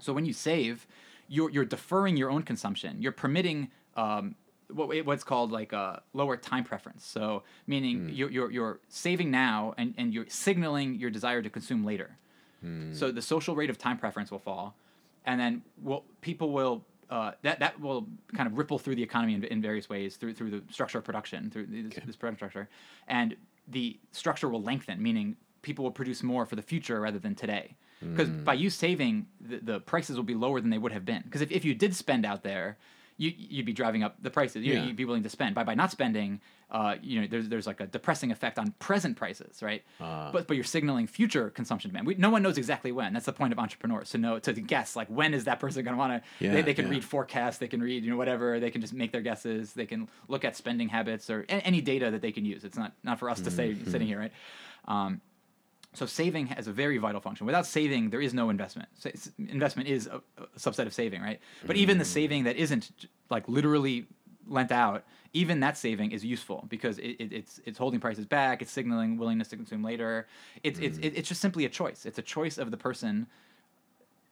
[0.00, 0.88] So when you save,
[1.28, 3.00] you're you're deferring your own consumption.
[3.00, 4.34] You're permitting um,
[4.74, 7.04] what what's called like a lower time preference.
[7.04, 8.08] So meaning hmm.
[8.10, 12.16] you're, you're you're saving now and and you're signaling your desire to consume later.
[12.60, 12.92] Hmm.
[12.92, 14.74] So the social rate of time preference will fall,
[15.24, 16.84] and then will people will.
[17.10, 20.32] Uh, that that will kind of ripple through the economy in, in various ways through
[20.32, 22.70] through the structure of production through this, this production structure,
[23.06, 23.36] and
[23.68, 27.76] the structure will lengthen, meaning people will produce more for the future rather than today.
[28.00, 28.62] Because by hmm.
[28.62, 31.22] you saving, the, the prices will be lower than they would have been.
[31.22, 32.76] Because if, if you did spend out there,
[33.22, 34.64] you, you'd be driving up the prices.
[34.64, 34.84] You, Yeah.
[34.84, 35.54] You'd be willing to spend.
[35.54, 39.16] By by not spending, uh, you know, there's there's like a depressing effect on present
[39.16, 39.82] prices, right?
[40.00, 40.30] Ah.
[40.32, 42.06] but but you're signaling future consumption demand.
[42.06, 43.12] We, no one knows exactly when.
[43.12, 45.94] That's the point of entrepreneurs to know to guess like when is that person going
[45.94, 46.44] to want to.
[46.44, 46.92] Yeah, they, they can yeah.
[46.92, 47.58] read forecasts.
[47.58, 48.58] They can read you know whatever.
[48.58, 49.72] They can just make their guesses.
[49.74, 52.64] They can look at spending habits or any data that they can use.
[52.64, 53.90] It's not not for us to say Mm-hmm.
[53.92, 54.32] sitting here, right?
[54.88, 55.20] Um,
[55.94, 57.46] so saving has a very vital function.
[57.46, 58.88] Without saving, there is no investment.
[58.98, 61.40] Sa- s- investment is a, a subset of saving, right?
[61.66, 62.08] But even the mm.
[62.08, 62.90] saving that isn't
[63.30, 64.06] like literally
[64.46, 68.62] lent out, even that saving is useful because it, it, it's it's holding prices back.
[68.62, 70.26] It's signaling willingness to consume later.
[70.62, 72.06] It's it's it, it's just simply a choice.
[72.06, 73.26] It's a choice of the person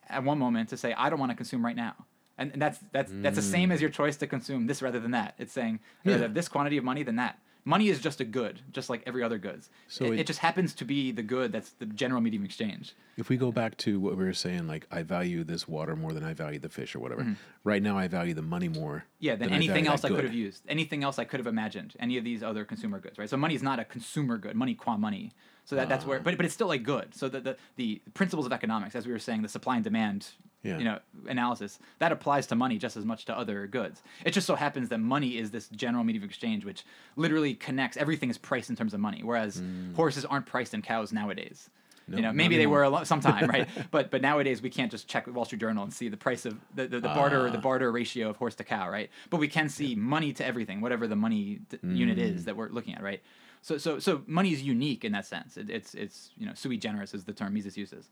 [0.09, 1.95] at one moment to say, I don't want to consume right now.
[2.37, 3.75] And, and that's that's that's the same mm.
[3.75, 5.35] as your choice to consume this rather than that.
[5.39, 6.17] It's saying Yeah.
[6.19, 7.39] have this quantity of money than that.
[7.65, 9.69] Money is just a good, just like every other goods.
[9.89, 12.95] So it, it- it just happens to be the good that's the general medium exchange.
[13.17, 16.13] If we go back to what we were saying, like I value this water more
[16.13, 17.37] than I value the fish or whatever.
[17.65, 18.97] Right now, I value the money more.
[18.97, 19.17] Mm-hmm.
[19.27, 21.47] Yeah, than I anything value else I could have used, anything else I could have
[21.47, 23.29] imagined, any of these other consumer goods, right?
[23.29, 25.33] So money is not a consumer good, money qua money.
[25.67, 27.15] So that, that's where, but, but it's still like good.
[27.15, 30.29] So the, the the principles of economics, as we were saying, the supply and demand,
[30.63, 30.77] Yeah.
[30.79, 34.03] you know, analysis that applies to money just as much to other goods.
[34.27, 36.85] It just so happens that money is this general medium of exchange, which
[37.17, 39.63] literally connects everything is priced in terms of money, whereas
[39.97, 41.71] horses aren't priced in cows nowadays.
[42.09, 43.69] No, you know, maybe they were a lo- sometime, right?
[43.91, 46.45] but but nowadays we can't just check the Wall Street Journal and see the price
[46.45, 47.61] of the, the, the barter the Ah.
[47.61, 49.09] barter ratio of horse to cow, right?
[49.31, 52.35] But we can see money to everything, whatever the money unit Mm.
[52.35, 53.23] is that we're looking at, right?
[53.63, 55.57] So so so money is unique in that sense.
[55.57, 58.11] It, it's it's you know sui generis is the term Mises uses.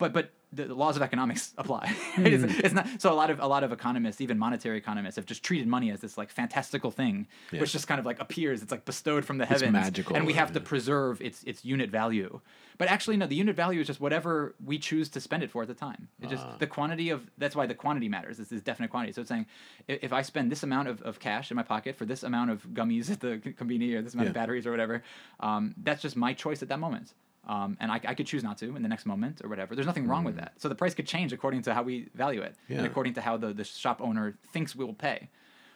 [0.00, 1.94] But but the, the laws of economics apply.
[2.18, 2.32] right?
[2.32, 2.60] it's, Mm.
[2.64, 5.44] it's not so a lot of a lot of economists, even monetary economists, have just
[5.44, 7.60] treated money as this like fantastical thing, Yeah.
[7.60, 8.60] which just kind of like appears.
[8.62, 11.90] It's like bestowed from the heavens, magical, and we have to preserve its its unit
[11.90, 12.40] value.
[12.78, 15.60] But actually, no, the unit value is just whatever we choose to spend it for
[15.62, 16.08] at the time.
[16.22, 16.56] It just Ah.
[16.58, 18.40] the quantity of that's why the quantity matters.
[18.40, 19.12] It's this definite quantity.
[19.12, 19.46] So it's saying
[19.88, 22.50] i- if I spend this amount of, of cash in my pocket for this amount
[22.50, 25.02] of gummies at the convenience or this amount of batteries or whatever,
[25.40, 27.12] um, that's just my choice at that moment.
[27.54, 29.74] Um, and I, I could choose not to in the next moment or whatever.
[29.74, 30.50] There's nothing wrong with that.
[30.62, 31.94] So the price could change according to how we
[32.24, 35.18] value it and according to how the, the shop owner thinks we will pay.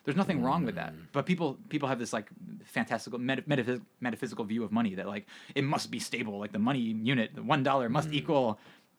[0.05, 0.93] There's nothing wrong with that.
[1.17, 2.29] But people people have this like
[2.77, 6.39] fantastical meta- metaphys- metaphysical view of money that like it must be stable.
[6.45, 6.81] Like the money
[7.15, 8.47] unit, the one dollar must equal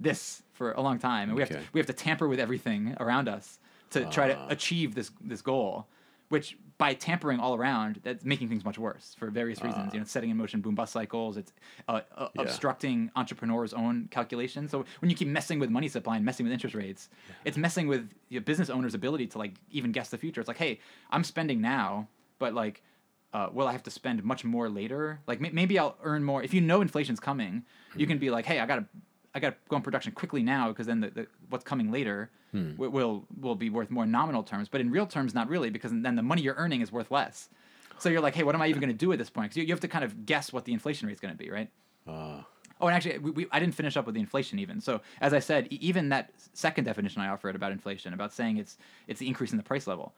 [0.08, 2.82] this for a long time, and we have to we have to tamper with everything
[3.00, 3.60] around us
[3.92, 4.48] to try to Ah.
[4.58, 5.86] achieve this this goal.
[6.30, 9.94] Which by tampering all around, that's making things much worse for various reasons.
[9.94, 11.38] You know, it's setting in motion boom bust cycles.
[11.38, 11.54] It's
[11.88, 12.42] uh, uh, Yeah.
[12.42, 14.72] obstructing entrepreneurs' own calculations.
[14.72, 17.10] So when you keep messing with money supply and messing with interest rates,
[17.46, 20.42] it's messing with your business owner's ability to like even guess the future.
[20.42, 20.80] It's like, hey,
[21.12, 22.08] I'm spending now,
[22.40, 22.82] but like,
[23.34, 25.20] uh, will I have to spend much more later?
[25.28, 27.64] Like may- maybe I'll earn more if you know inflation's coming.
[27.96, 28.86] You can be like, hey, I gotta.
[29.36, 32.30] I got to go in production quickly now because then the, the, what's coming later
[32.78, 35.70] wi- will will be worth more in nominal terms, but in real terms, not really
[35.70, 37.50] because then the money you're earning is worth less.
[38.00, 39.46] So you're like, hey, what am I even going to do at this point?
[39.50, 41.38] Because you, you have to kind of guess what the inflation rate is going to
[41.38, 41.70] be, right?
[42.08, 42.46] Ah,
[42.82, 44.82] Oh, and actually, we, we, I didn't finish up with the inflation even.
[44.82, 48.78] So, as I said, even that second definition I offered about inflation, about saying it's
[49.08, 50.14] it's the increase in the price level.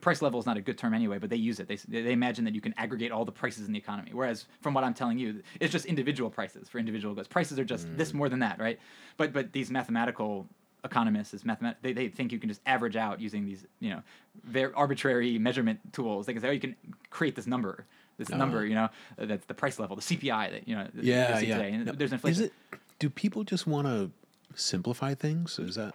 [0.00, 1.68] Price level is not a good term anyway, but they use it.
[1.68, 4.12] They, they imagine that you can aggregate all the prices in the economy.
[4.14, 7.28] Whereas, from what I'm telling you, it's just individual prices for individual goods.
[7.28, 8.78] Prices are just this more than that, right?
[9.18, 10.46] But but these mathematical
[10.84, 14.02] economists, is mathemat- they, they think you can just average out using these you know
[14.44, 16.26] very arbitrary measurement tools.
[16.26, 16.76] They can say, oh, you can
[17.10, 17.84] create this number,
[18.16, 18.88] this number, you know,
[19.18, 20.86] uh, that's the price level, the CPI that you know.
[20.94, 21.56] yeah, yeah.
[21.56, 21.72] today.
[21.72, 22.44] And No, there's Is inflation.
[22.44, 22.52] it?
[22.98, 24.10] Do people just want to
[24.54, 25.58] simplify things?
[25.58, 25.94] Is that?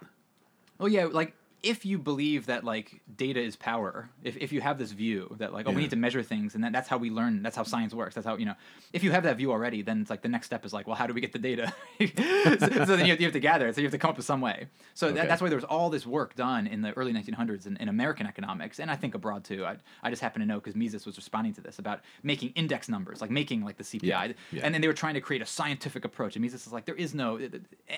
[0.80, 1.34] Oh yeah, like
[1.64, 5.52] if you believe that like data is power, if, if you have this view that
[5.52, 7.62] like oh we need to measure things and that, that's how we learn, that's how
[7.62, 8.54] science works, that's how you know.
[8.92, 10.94] If you have that view already, then it's like the next step is like well
[10.94, 11.72] how do we get the data?
[12.00, 14.10] so, so then you have, you have to gather it, so you have to come
[14.10, 14.66] up with some way.
[14.92, 17.76] So that, that's why there was all this work done in the early 1900s in,
[17.78, 19.64] in American economics and I think abroad too.
[19.64, 22.88] I, I just happen to know because Mises was responding to this about making index
[22.88, 24.60] numbers, like making like the CPI, Yeah, yeah.
[24.62, 26.36] and then they were trying to create a scientific approach.
[26.36, 27.40] And Mises is like there is no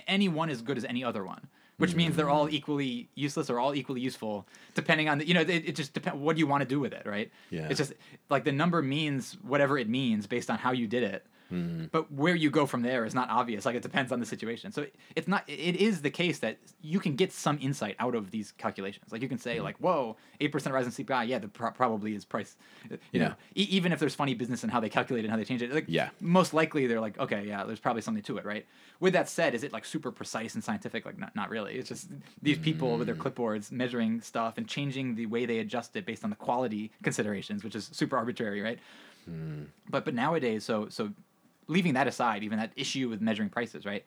[0.06, 1.48] any one is good as any other one
[1.78, 2.32] which means they're mm.
[2.32, 5.92] all equally useless or all equally useful depending on the you know it, it just
[5.92, 7.30] depends what do you want to do with it right?
[7.50, 7.68] Yeah.
[7.68, 7.92] it's just
[8.30, 11.86] like the number means whatever it means based on how you did it Mm-hmm.
[11.92, 13.64] but where you go from there is not obvious.
[13.64, 14.72] Like it depends on the situation.
[14.72, 18.14] So it, it's not it is the case that you can get some insight out
[18.16, 19.12] of these calculations.
[19.12, 19.64] Like you can say mm-hmm.
[19.64, 22.56] like whoa 8% rise in cpi yeah the pro- probably is price
[22.90, 23.28] uh, you Yeah.
[23.28, 25.44] know e- even if there's funny business in how they calculate it and how they
[25.44, 26.10] change it like Yeah.
[26.20, 28.66] most likely they're like okay yeah there's probably something to it right?
[28.98, 31.04] With that said is it like super precise and scientific?
[31.06, 31.74] Like not, not really.
[31.74, 32.08] It's just
[32.42, 33.22] these people with their mm.
[33.22, 37.62] clipboards measuring stuff and changing the way they adjust it based on the quality considerations
[37.62, 38.78] which is super arbitrary right?
[39.30, 39.66] Mm.
[39.90, 41.10] But but nowadays so so
[41.68, 44.04] leaving that aside even that issue with measuring prices right?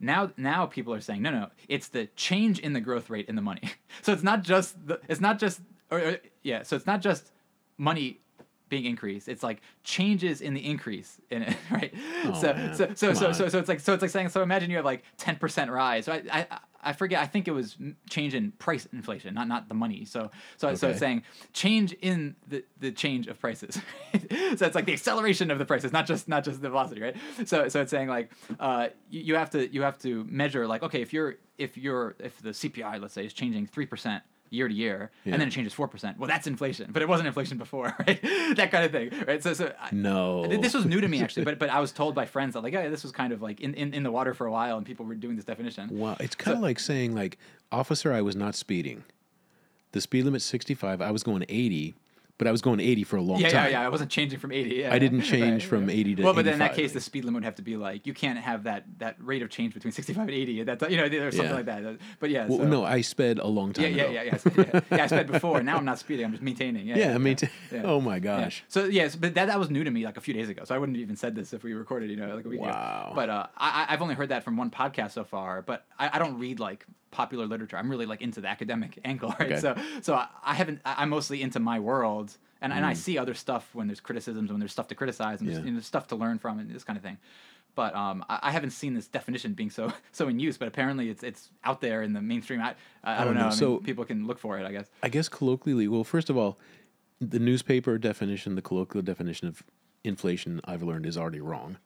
[0.00, 3.36] Now now people are saying no no it's the change in the growth rate in
[3.36, 3.62] the money.
[4.02, 7.32] So it's not just the it's not just or, or- yeah so it's not just
[7.78, 8.20] money
[8.68, 11.92] being increased it's like changes in the increase in it right?
[12.24, 12.74] Oh, so, man.
[12.74, 14.76] so so Come so so so it's like so it's like saying so imagine you
[14.76, 17.20] have like 10% rise so I, I I forget.
[17.20, 17.76] I think it was
[18.08, 20.04] change in price inflation, not not the money.
[20.04, 23.74] So so so it's saying change in the, the change of prices.
[24.12, 27.16] so it's like the acceleration of the prices, not just not just the velocity, right?
[27.46, 30.82] So so it's saying like uh, you, you have to you have to measure like
[30.82, 34.68] okay if you're if you're if the CPI let's say is changing three percent year
[34.68, 35.32] to year Yeah.
[35.32, 36.18] and then it changes four percent.
[36.18, 38.20] Well, that's inflation, but it wasn't inflation before, right?
[38.56, 39.42] that kind of thing, right?
[39.42, 40.46] So so I- No.
[40.46, 42.62] Th- This was new to me actually, but but I was told by friends that
[42.62, 44.76] like, yeah, this was kind of like in, in, in the water for a while,
[44.76, 45.88] and people were doing this definition.
[45.98, 47.38] Wow, it's kind of like saying like,
[47.72, 49.04] officer, I was not speeding.
[49.92, 51.00] The speed limit's 65.
[51.00, 51.94] I was going 80,
[52.38, 53.64] but I was going 80 for a long Yeah, time.
[53.64, 53.86] yeah, yeah.
[53.86, 54.76] I wasn't changing from 80.
[54.76, 55.68] Yeah, I didn't right, change yeah.
[55.68, 57.62] from 80 to Well, but then in that case, the speed limit would have to
[57.62, 60.62] be like you can't have that that rate of change between 65 and 80.
[60.62, 61.52] That you know, or something Yeah.
[61.54, 61.98] like that.
[62.20, 64.12] But yeah, Well, so- no, I sped a long time Yeah, yeah, ago.
[64.12, 64.38] yeah, yeah,
[64.74, 64.80] yeah.
[64.90, 65.04] yeah.
[65.04, 65.62] I sped before.
[65.62, 66.24] Now I'm not speeding.
[66.24, 66.86] I'm just maintaining.
[66.86, 67.36] Yeah, Yeah, I mean,
[67.72, 67.82] yeah.
[67.84, 68.18] oh my Yeah.
[68.20, 68.64] gosh.
[68.68, 70.62] So yes, but that, that was new to me like a few days ago.
[70.64, 72.60] So I wouldn't have even said this if we recorded, you know, like a week
[72.60, 73.06] Wow.
[73.06, 73.12] ago.
[73.16, 75.62] But uh, I, I- I've only heard that from one podcast so far.
[75.62, 77.76] But I, I don't read like popular literature.
[77.76, 79.52] I'm really like into the academic angle, right?
[79.52, 79.60] Okay.
[79.60, 80.80] So so I, I haven't.
[80.84, 82.96] I, I'm mostly into my world, and, and I Mm.
[82.96, 85.64] see other stuff when there's criticisms, when there's stuff to criticize, and there's, Yeah.
[85.66, 87.18] you know, stuff to learn from, and this kind of thing.
[87.74, 90.56] But um, I, I haven't seen this definition being so so in use.
[90.58, 92.60] But apparently, it's it's out there in the mainstream.
[92.60, 93.40] I I, I Oh, don't know.
[93.40, 93.46] no.
[93.46, 94.86] I mean, So- people can look for it, I guess.
[95.02, 96.58] I guess colloquially, well, first of all,
[97.20, 99.62] the newspaper definition, the colloquial definition of
[100.04, 101.78] inflation, I've learned is already wrong.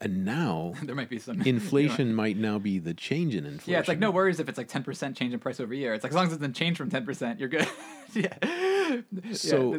[0.00, 3.72] And now, there might be some inflation might now be the change in inflation.
[3.72, 5.76] Yeah, it's like no worries if it's like ten percent change in price over a
[5.76, 5.94] year.
[5.94, 7.66] It's like as long as it doesn't change from ten percent, you're good.
[8.12, 8.36] yeah.
[9.32, 9.78] So Yeah.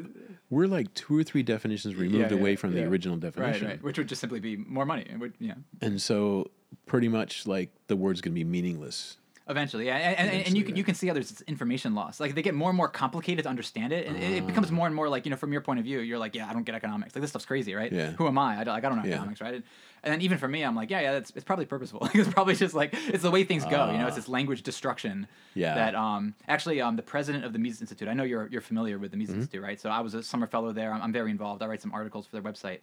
[0.50, 3.68] we're like two or three definitions removed yeah, away from the original right, definition.
[3.68, 5.06] right, which would just simply be more money.
[5.10, 5.54] It would, yeah.
[5.82, 6.50] And so
[6.86, 9.18] pretty much like the word's going to be meaningless.
[9.50, 10.78] Eventually, yeah, and, and, and you Eventually, can right.
[10.78, 12.20] you can see how there's information loss.
[12.20, 14.88] Like they get more and more complicated to understand it, and it, it becomes more
[14.88, 16.64] and more like you know from your point of view, you're like, yeah, I don't
[16.64, 17.16] get economics.
[17.16, 17.92] Like this stuff's crazy, right?
[17.92, 18.12] Yeah.
[18.12, 18.60] Who am I?
[18.60, 19.14] I don't, like I don't know Yeah.
[19.16, 19.54] economics, right?
[19.56, 19.64] And,
[20.04, 22.00] and then even for me, I'm like, yeah, yeah, that's it's probably purposeful.
[22.14, 23.90] it's probably just like it's the way things go.
[23.92, 25.28] you know, it's this language destruction.
[25.54, 25.76] Yeah.
[25.76, 28.08] That um actually um the president of the Mises Institute.
[28.10, 29.22] I know you're you're familiar with the Mm-hmm.
[29.24, 29.80] Mises Institute, right?
[29.80, 30.92] So I was a summer fellow there.
[30.94, 31.62] I'm, I'm very involved.
[31.64, 32.80] I write some articles for their website.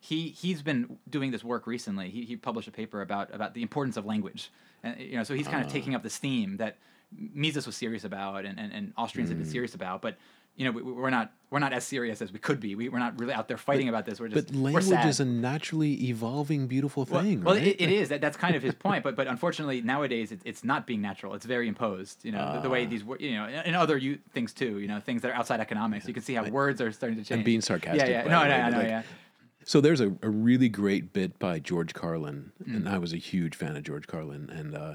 [0.00, 2.08] He he's been doing this work recently.
[2.10, 4.50] He he published a paper about about the importance of language,
[4.82, 5.66] and you know, so he's kind Ah.
[5.66, 6.76] of taking up this theme that
[7.34, 9.32] Mises was serious about, and, and, and Austrians Mm.
[9.34, 10.16] have been serious about, but.
[10.56, 12.74] You know, we, we're not we're not as serious as we could be.
[12.74, 14.18] We, we're not really out there fighting about this.
[14.18, 17.64] We're just But language is a naturally evolving, beautiful thing, well, right?
[17.64, 18.08] it, it is.
[18.08, 19.04] That, that's kind of his point.
[19.04, 21.34] But but unfortunately nowadays it, it's not being natural.
[21.34, 22.24] It's very imposed.
[22.24, 22.88] You know the, the way Ah.
[22.88, 24.80] these you know and other you, things too.
[24.80, 26.08] You know things that are outside economics.
[26.08, 27.36] You can see how words are starting to change.
[27.38, 28.28] And being sarcastic, Yeah, yeah.
[28.28, 28.78] No, no, but, know.
[28.78, 29.02] like, Yeah.
[29.68, 32.76] So there's a, a really great bit by George Carlin, Mm.
[32.76, 34.48] and I was a huge fan of George Carlin.
[34.48, 34.94] And uh,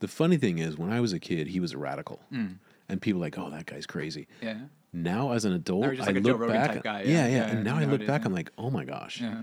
[0.00, 3.20] the funny thing is, when I was a kid, he was a radical, and people
[3.20, 4.44] were like, "Oh, that guy's crazy." Mm.
[4.44, 4.58] Yeah.
[4.92, 7.26] Now, as an adult, I like look back, type guy, yeah, yeah.
[7.26, 8.24] yeah, Yeah, and now I look back.
[8.24, 9.42] I'm like, "Oh my gosh." Yeah.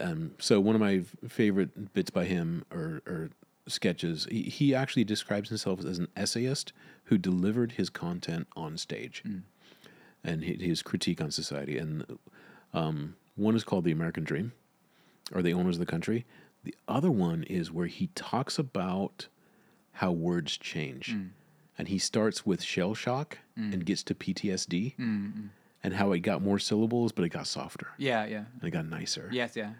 [0.00, 3.30] Um, so one of my favorite bits by him or, or
[3.66, 6.72] sketches, he, he actually describes himself as an essayist
[7.04, 9.42] who delivered his content on stage, Mm.
[10.24, 11.76] and his critique on society.
[11.76, 12.06] And
[12.72, 14.52] um, one is called "The American Dream,"
[15.32, 16.24] or "The Owners of the Country."
[16.64, 19.28] The other one is where he talks about
[19.92, 21.30] how words change, Mm.
[21.78, 25.48] and he starts with shell shock and gets to PTSD, Mm,
[25.82, 28.24] and how it got more syllables, but it got softer Yeah.
[28.26, 28.44] Yeah.
[28.54, 29.28] and it got nicer.
[29.32, 29.56] Yes.
[29.56, 29.72] Yeah.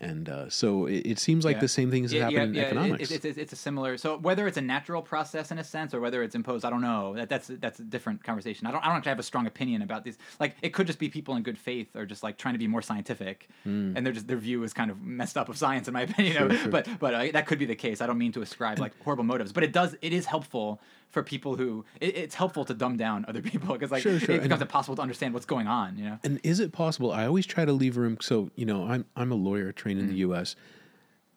[0.00, 1.60] And uh, so it, it seems like Yeah.
[1.62, 3.10] the same things Yeah, happen yeah, in yeah, it- economics.
[3.10, 3.96] It's, it's, it's a similar.
[3.98, 6.80] So whether it's a natural process in a sense or whether it's imposed, I don't
[6.82, 7.14] know.
[7.16, 8.66] That that's that's a different conversation.
[8.68, 10.16] I don't I don't actually have a strong opinion about these.
[10.38, 12.68] Like it could just be people in good faith or just like trying to be
[12.68, 15.94] more scientific, and they're just their view is kind of messed up of science in
[15.94, 16.34] my opinion.
[16.34, 16.48] You know?
[16.50, 16.70] Sure, sure.
[16.70, 18.00] But but uh, that could be the case.
[18.00, 19.96] I don't mean to ascribe like horrible motives, but it does.
[20.00, 20.80] It is helpful
[21.10, 24.34] for people who it, it's helpful to dumb down other people because like Sure, sure,
[24.36, 25.96] it becomes and- impossible to understand what's going on.
[25.98, 26.18] You know.
[26.24, 27.12] and is it possible?
[27.12, 28.18] I always try to leave room.
[28.20, 30.10] So you know, I'm I'm a lawyer trained in Mm.
[30.10, 30.56] the U.S.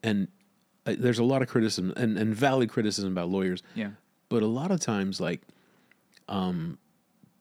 [0.03, 0.28] and
[0.86, 3.61] uh, there's a lot of criticism and, and valid criticism about lawyers.
[3.76, 3.91] Yeah.
[4.30, 5.41] But a lot of times, like,
[6.28, 6.78] um,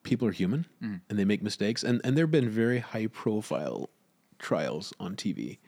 [0.03, 1.01] people are human Mm.
[1.09, 3.91] and they make mistakes, and and there have been very high profile
[4.39, 5.59] trials on TV.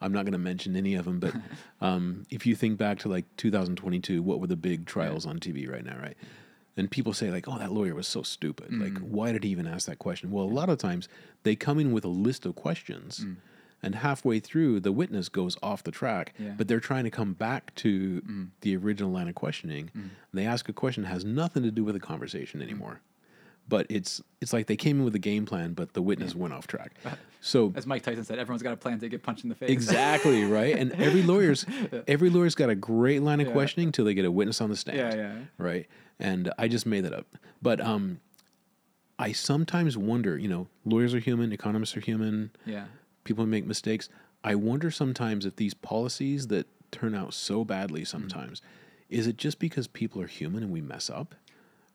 [0.00, 1.34] I'm not going to mention any of them, but
[1.80, 5.70] um, if you think back to like 2022, what were the big trials on TV
[5.70, 6.16] right now, right?
[6.76, 8.72] And people say like, "Oh, that lawyer was so stupid.
[8.72, 9.02] Like, Mm.
[9.02, 11.08] why did he even ask that question?" Well, a lot of times
[11.42, 13.26] they come in with a list of questions,
[13.82, 16.34] and halfway through, the witness goes off the track.
[16.38, 16.44] Mm.
[16.46, 16.54] Yeah.
[16.56, 18.22] But they're trying to come back to
[18.60, 19.90] the original line of questioning.
[20.32, 23.00] They ask a question that has nothing to do with the conversation anymore.
[23.68, 26.54] But it's it's like they came in with a game plan, but the witness went
[26.54, 26.92] off track.
[27.40, 29.68] So As Mike Tyson said, everyone's got a plan to get punched in the face.
[29.70, 31.66] exactly right, and every lawyer's
[32.06, 33.52] every lawyer's got a great line of Yeah.
[33.52, 34.96] questioning till they get a witness on the stand.
[34.98, 35.34] Yeah, yeah.
[35.58, 35.86] Right,
[36.18, 37.26] and I just made that up,
[37.60, 38.20] but um,
[39.18, 40.38] I sometimes wonder.
[40.38, 42.86] You know, lawyers are human, economists are human, Yeah.
[43.24, 44.08] people make mistakes.
[44.44, 48.62] I wonder sometimes if these policies that turn out so badly sometimes,
[49.10, 51.34] is it just because people are human and we mess up?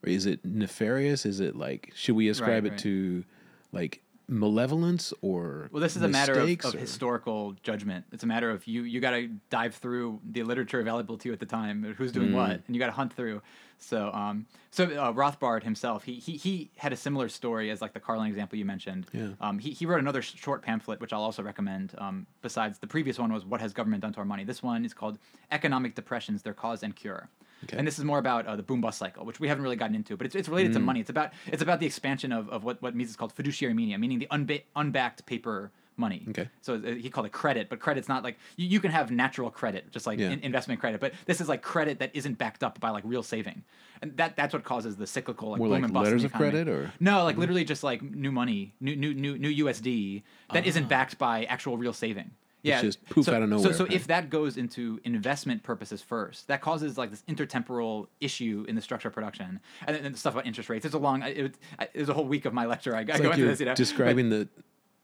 [0.04, 1.26] Is it nefarious?
[1.26, 2.74] Is it like, should we ascribe right.
[2.74, 3.24] it to
[3.72, 8.06] like malevolence or Well, this is a matter of, of historical judgment.
[8.12, 11.34] It's a matter of you you got to dive through the literature available to you
[11.34, 12.36] at the time, who's doing Mm.
[12.36, 13.42] what, and you got to hunt through.
[13.80, 17.94] So, um, so uh, Rothbard himself, he, he he had a similar story as like
[17.94, 19.08] the Carlin example you mentioned.
[19.12, 19.30] Yeah.
[19.42, 21.94] Um, he he wrote another sh- short pamphlet, which I'll also recommend.
[21.98, 24.86] Um, besides the previous one was "What Has Government Done to Our Money." This one
[24.86, 25.20] is called
[25.52, 27.28] "Economic Depressions: Their Cause and Cure."
[27.64, 27.78] Okay.
[27.78, 29.96] And this is more about uh, the boom bust cycle, which we haven't really gotten
[29.96, 30.84] into, but it's, it's related to Mm.
[30.86, 31.00] money.
[31.00, 34.20] It's about it's about the expansion of, of what what Mises called fiduciary media, meaning
[34.20, 36.26] the unba- unbacked paper money.
[36.30, 36.50] Okay.
[36.62, 39.52] So uh, he called it credit, but credit's not like you, you can have natural
[39.52, 40.32] credit, just like Yeah.
[40.32, 43.22] in, investment credit, but this is like credit that isn't backed up by like real
[43.22, 43.64] saving,
[44.02, 46.34] and that that's what causes the cyclical like More boom like and bust letters of
[46.34, 46.92] credit, or.
[47.00, 50.66] No, like literally just like new money, new new new new USD that Ah.
[50.68, 52.32] not backed by actual real saving.
[52.64, 53.94] Yeah, just poof so, out of nowhere, so right?
[53.94, 58.82] if that goes into investment purposes first, that causes like this intertemporal issue in the
[58.82, 60.86] structure of production, and then the stuff about interest rates.
[60.86, 61.24] It's a long.
[61.24, 61.58] It, it,
[61.94, 62.96] it was a whole week of my lecture.
[62.96, 63.60] I, I it's go like into this.
[63.60, 64.48] You know, describing the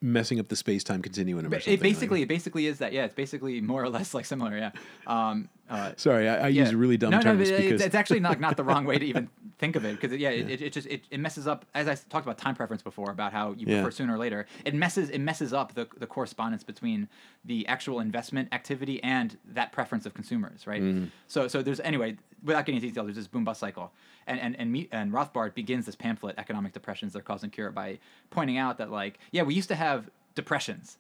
[0.02, 1.74] messing up the space time continuum or something.
[1.74, 2.94] it basically, like- it basically is that.
[2.94, 4.58] Yeah, it's basically more or less like similar.
[4.58, 4.72] Yeah.
[5.08, 6.64] Um, uh, Sorry, I, I yeah.
[6.64, 8.86] use really dumb no, no, terms but because it's, it's actually not, not the wrong
[8.86, 11.48] way to even think of it because yeah, It, it, it just it, it messes
[11.48, 11.66] up.
[11.76, 13.82] As I talked about time preference before about how you Yeah.
[13.82, 17.08] prefer sooner or later, it messes it messes up the, the correspondence between
[17.46, 20.82] the actual investment activity and that preference of consumers, right?
[20.82, 21.06] Mm-hmm.
[21.28, 23.92] So so there's anyway without getting into detail, there's this boom bust cycle,
[24.30, 27.72] and and and, me, and Rothbard begins this pamphlet, Economic Depressions: Their Cause and Cure,
[27.72, 28.00] by
[28.30, 30.98] pointing out that like yeah, we used to have depressions,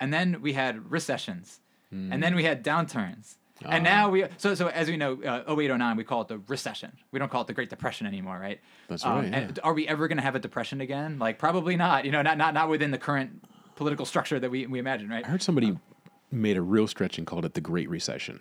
[0.00, 1.60] and then we had recessions,
[1.90, 3.36] and then we had downturns.
[3.64, 6.90] And now we so so as we know, uh, 0809 we call it the recession.
[7.12, 8.60] We don't call it the Great Depression anymore, right?
[8.88, 9.50] That's Um, right, yeah.
[9.62, 11.18] are we ever going to have a depression again?
[11.20, 12.04] Like probably not.
[12.04, 13.44] You know, not not not within the current
[13.76, 15.24] political structure that we we imagine, right?
[15.24, 15.78] I heard somebody
[16.32, 18.40] made a real stretch and called it the Great Recession.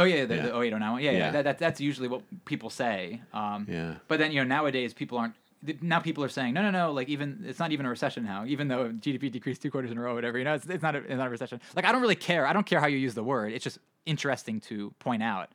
[0.00, 0.42] Oh yeah, the, Yeah.
[0.42, 1.02] the 0809 one.
[1.02, 1.18] Yeah, yeah.
[1.18, 1.30] Yeah.
[1.30, 3.20] That, that, that's usually what people say.
[3.32, 3.94] Um, Yeah.
[4.08, 5.34] But then you know nowadays people aren't.
[5.82, 6.92] Now people are saying no, no, no.
[6.92, 8.44] Like even it's not even a recession now.
[8.46, 10.38] Even though GDP decreased two quarters in a row, whatever.
[10.38, 11.60] You know, it's, it's not a, it's not a recession.
[11.76, 12.46] Like I don't really care.
[12.46, 13.52] I don't care how you use the word.
[13.52, 15.50] It's just interesting to point out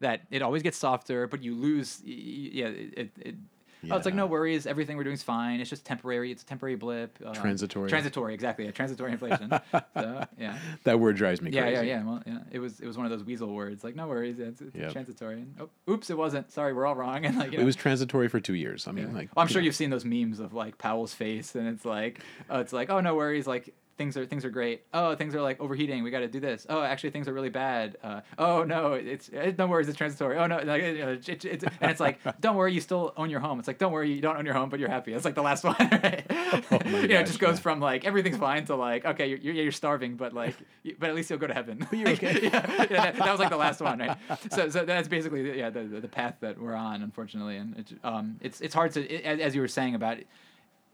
[0.00, 2.00] that it always gets softer, but you lose.
[2.04, 2.68] Yeah.
[2.68, 3.34] It, it,
[3.82, 4.66] it, Oh, it's like no worries.
[4.66, 5.60] Everything we're doing is fine.
[5.60, 6.30] It's just temporary.
[6.30, 7.18] It's a temporary blip.
[7.24, 7.88] Uh, Transitory.
[7.88, 8.64] Transitory, exactly.
[8.66, 9.50] Yeah, transitory inflation.
[9.94, 10.58] so yeah.
[10.84, 11.86] That word drives me Yeah, crazy.
[11.88, 12.04] yeah, yeah.
[12.04, 12.38] Well, yeah.
[12.50, 13.82] It was it was one of those weasel words.
[13.84, 14.92] Like, no worries, yeah, it's, it's Yep.
[14.92, 15.34] transitory.
[15.36, 16.50] And, oh, oops, it wasn't.
[16.52, 17.24] Sorry, we're all wrong.
[17.30, 18.86] And like, you know, It was transitory for two years.
[18.88, 19.14] I mean, yeah.
[19.14, 19.66] like Well, I'm sure know.
[19.66, 23.00] you've seen those memes of like Powell's face, and it's like, oh, it's like, oh,
[23.00, 24.80] no worries, like things are things are great.
[24.94, 26.02] Oh, things are like overheating.
[26.02, 26.66] We got to do this.
[26.70, 27.98] Oh, actually, things are really bad.
[28.02, 30.38] Uh, oh no, it's it, no worries, it's transitory.
[30.38, 33.28] Oh no, like, you know, it, it's and it's like, don't worry, you still own
[33.28, 33.58] your home.
[33.58, 35.12] It's like, don't worry, you don't own your home, but you're happy.
[35.12, 36.24] It's like the last one, right?
[36.30, 37.60] Oh you know, it just goes yeah.
[37.60, 41.10] from like everything's fine to like, okay, you're you're, you're starving, but like, you, but
[41.10, 41.86] at least you'll go to heaven.
[41.92, 42.40] you're okay.
[42.42, 44.16] yeah, yeah, that, was like the last one, right?
[44.50, 47.76] So, so that's basically the- yeah the, the, the path that we're on, unfortunately, and
[47.76, 50.16] it, um, it's it's hard to it, as, as you were saying about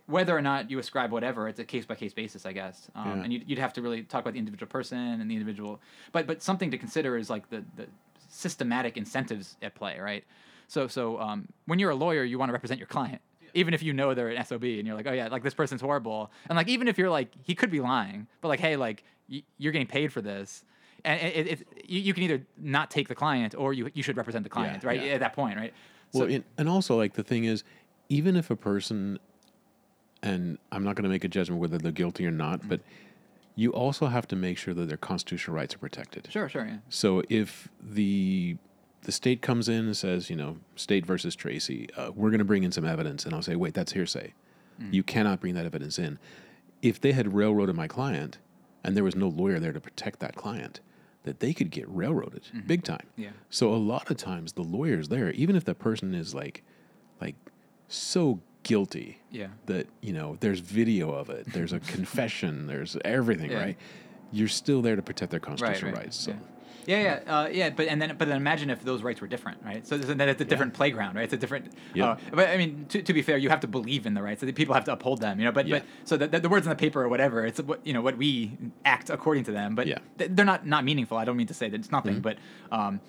[0.06, 3.06] whether or not you ascribe whatever, it's a case by case basis, I guess, um,
[3.18, 3.24] Yeah.
[3.24, 5.80] and you'd, you'd have to really talk about the individual person and the individual,
[6.12, 7.86] but but something to consider is like the the
[8.28, 10.24] systematic incentives at play, right?
[10.68, 13.20] So so um, when you're a lawyer, you want to represent your client.
[13.54, 15.80] Even if you know they're an SOB and you're like, oh yeah, like this person's
[15.80, 19.02] horrible, and like even if you're like he could be lying, but like hey, like
[19.30, 20.64] y- you're getting paid for this,
[21.04, 24.02] and it, it, it, you, you can either not take the client or you you
[24.02, 25.02] should represent the client, right?
[25.02, 25.12] yeah.
[25.14, 25.72] At that point, right?
[26.12, 27.64] Well, So- and also like the thing is,
[28.08, 29.18] even if a person,
[30.27, 32.69] and I'm not going to make a judgment whether they're guilty or not, Mm-hmm.
[32.69, 32.81] but
[33.55, 36.28] you also have to make sure that their constitutional rights are protected.
[36.31, 36.78] sure, sure, yeah.
[36.90, 38.57] So if the
[39.03, 42.44] the state comes in and says, you know, state versus Tracy, uh, we're going to
[42.44, 44.35] bring in some evidence, and I'll say, wait, that's hearsay.
[44.82, 44.93] Mm.
[44.93, 46.19] You cannot bring that evidence in.
[46.82, 48.39] If they had railroaded my client,
[48.82, 50.81] and there was no lawyer there to protect that client,
[51.23, 53.07] that they could get railroaded big time.
[53.12, 53.23] Mm-hmm.
[53.23, 53.31] Yeah.
[53.48, 56.62] So a lot of times the lawyer's there, even if the person is like,
[57.20, 57.36] like,
[57.89, 59.47] so guilty Yeah.
[59.66, 63.60] that you know there's video of it, there's a confession, there's everything, Yeah.
[63.60, 63.76] right?
[64.32, 66.02] You're still there to protect their constitutional right.
[66.05, 66.16] rights.
[66.16, 66.32] So.
[66.32, 66.36] Yeah.
[66.88, 69.59] Yeah, yeah, uh, yeah, but and then but then imagine if those rights were different,
[69.64, 69.84] right?
[69.84, 71.24] So then it's a different playground, right?
[71.24, 71.72] It's a different.
[71.94, 72.10] Yeah.
[72.10, 74.38] Uh, but I mean, to, to be fair, you have to believe in the rights.
[74.38, 75.51] So the people have to uphold them, you know.
[75.51, 75.78] But Yeah.
[75.80, 78.16] but so the, the, words on the paper or whatever, it's what you know what
[78.16, 79.74] we act according to them.
[79.74, 79.98] But Yeah.
[79.98, 80.34] Mm-hmm.
[80.36, 81.16] they're not not meaningful.
[81.18, 82.36] I don't mean to say that it's nothing, but
[82.70, 83.01] um,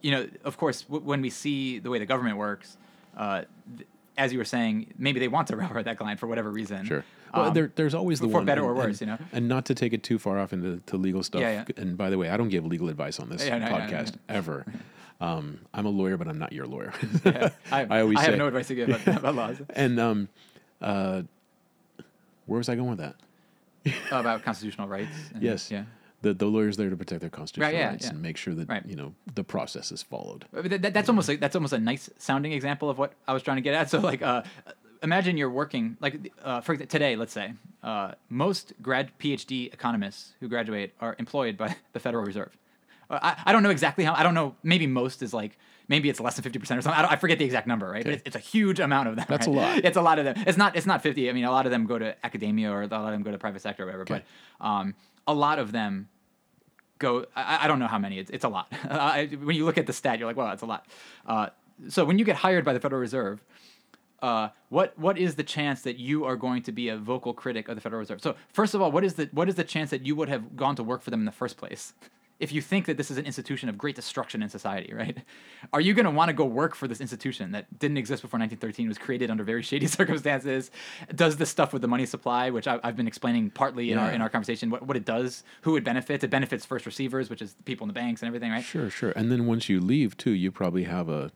[0.00, 2.78] you know, of course, w- when we see the way the government works,
[3.14, 3.42] uh,
[3.76, 3.86] th-
[4.18, 6.84] as you were saying, maybe they want to railroad that client for whatever reason.
[6.84, 7.04] Sure.
[7.32, 9.18] Well, Um, there, there's always the for one better or worse, and- you know?
[9.32, 11.40] And not to take it too far off into to legal stuff.
[11.40, 11.82] Yeah, yeah.
[11.82, 13.84] And by the way, I don't give legal advice on this Yeah, no, no, no,
[13.84, 14.66] podcast ever.
[15.20, 16.92] Um, I'm a lawyer, but I'm not your lawyer.
[17.24, 19.98] Yeah, I, I always I say, have no advice to give about, about laws and
[19.98, 20.28] um,
[20.80, 21.22] uh,
[22.46, 23.16] where was I going with that?
[24.12, 25.10] about constitutional rights.
[25.34, 25.72] and- Yes.
[25.72, 25.84] Yeah.
[26.22, 28.10] The, the lawyer's there to protect their constitutional yeah, rights yeah.
[28.10, 28.84] and make sure that Right.
[28.84, 30.46] you know the process is followed.
[30.52, 33.32] But that, that- that's almost like that's almost a nice sounding example of what I
[33.32, 33.88] was trying to get at.
[33.90, 34.42] So like, uh,
[35.02, 37.14] imagine you're working like uh, for today.
[37.16, 37.52] Let's say
[37.84, 42.56] uh, most grad PhD economists who graduate are employed by the Federal Reserve.
[43.10, 44.14] Uh, I, I don't know exactly how.
[44.14, 44.56] I don't know.
[44.64, 45.56] Maybe most is like
[45.88, 46.98] maybe it's less than fifty percent or something.
[46.98, 48.02] I, don't, I forget the exact number, right?
[48.04, 48.22] But Okay.
[48.26, 49.24] it's, it's a huge amount of them.
[49.28, 49.78] That's a lot.
[49.84, 50.34] It's a lot of them.
[50.48, 50.74] It's not.
[50.76, 51.30] It's not fifty.
[51.30, 53.30] I mean, a lot of them go to academia or a lot of them go
[53.30, 54.02] to private sector or whatever.
[54.02, 54.22] Okay.
[54.60, 54.94] But um,
[55.28, 56.08] a lot of them
[56.98, 57.26] go.
[57.36, 58.18] I, I don't know how many.
[58.18, 58.72] It's, it's a lot.
[59.44, 60.86] When you look at the stat, you're like, wow, that's a lot.
[61.24, 61.48] Uh,
[61.88, 63.44] so when you get hired by the Federal Reserve,
[64.20, 67.68] uh, what what is the chance that you are going to be a vocal critic
[67.68, 68.20] of the Federal Reserve?
[68.20, 70.56] So first of all, what is the what is the chance that you would have
[70.56, 71.92] gone to work for them in the first place?
[72.40, 75.18] If you think that this is an institution of great destruction in society, right?
[75.72, 78.38] Are you going to want to go work for this institution that didn't exist before
[78.38, 80.70] 1913, was created under very shady circumstances,
[81.14, 84.10] does this stuff with the money supply, which I, have been explaining partly in our
[84.10, 86.24] in our conversation, what, what it does, who it benefits.
[86.24, 88.64] It benefits first receivers, which is people in the banks and everything, right?
[88.64, 89.12] Sure, sure.
[89.16, 91.32] And then once you leave too, you probably have a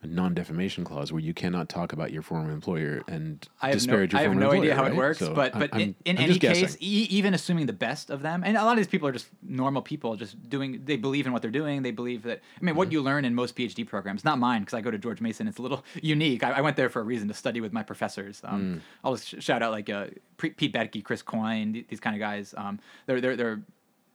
[0.00, 4.12] a non-defamation clause where you cannot talk about your former employer and I have disparage
[4.12, 4.92] no, your I have no employer, idea how right?
[4.92, 7.72] it works, So but but in, I'm- in I'm any case, e- even assuming the
[7.72, 10.82] best of them, and a lot of these people are just normal people, just doing.
[10.84, 11.82] They believe in what they're doing.
[11.82, 12.38] They believe that.
[12.38, 12.78] I mean, Mm-hmm.
[12.78, 15.48] what you learn in most PhD programs, not mine, because I go to George Mason.
[15.48, 16.44] It's a little unique.
[16.44, 18.40] I, I went there for a reason to study with my professors.
[18.42, 18.52] Mm.
[18.52, 20.06] Um, I'll just sh- shout out like uh,
[20.36, 22.54] Pete Boettke, Chris Coyne, th- these kind of guys.
[22.56, 23.60] Um, they're they're they're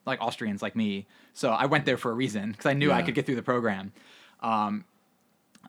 [0.05, 1.07] like Austrians like me.
[1.34, 3.43] So I went there for a reason because I knew I could get through the
[3.43, 3.91] program.
[4.41, 4.85] Um,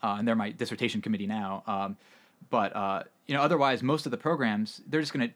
[0.03, 1.63] uh, and they're my dissertation committee now.
[1.67, 1.97] Um,
[2.51, 5.35] but uh, you know, otherwise, most of the programs they're just going to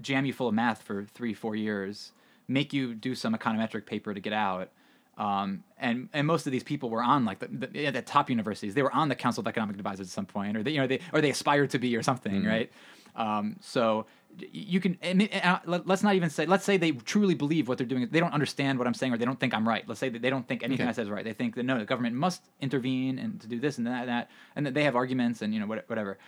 [0.00, 2.12] jam you full of math for three, four years,
[2.48, 4.70] make you do some econometric paper to get out.
[5.16, 8.30] Um, and and most of these people were on like the, the at the top
[8.30, 8.74] universities.
[8.74, 10.86] They were on the Council of Economic Advisors at some point, or they you know
[10.86, 12.70] they or they aspired to be or something, right?
[13.16, 14.06] Um, so
[14.52, 17.86] you can uh, let- let's not even say let's say they truly believe what they're
[17.86, 18.08] doing.
[18.10, 19.86] They don't understand what I'm saying, or they don't think I'm right.
[19.86, 20.90] Let's say that they don't think anything Okay.
[20.90, 21.24] I said is right.
[21.24, 24.08] They think that no, the government must intervene and to do this and that and
[24.08, 26.18] that, and that they have arguments and you know whatever.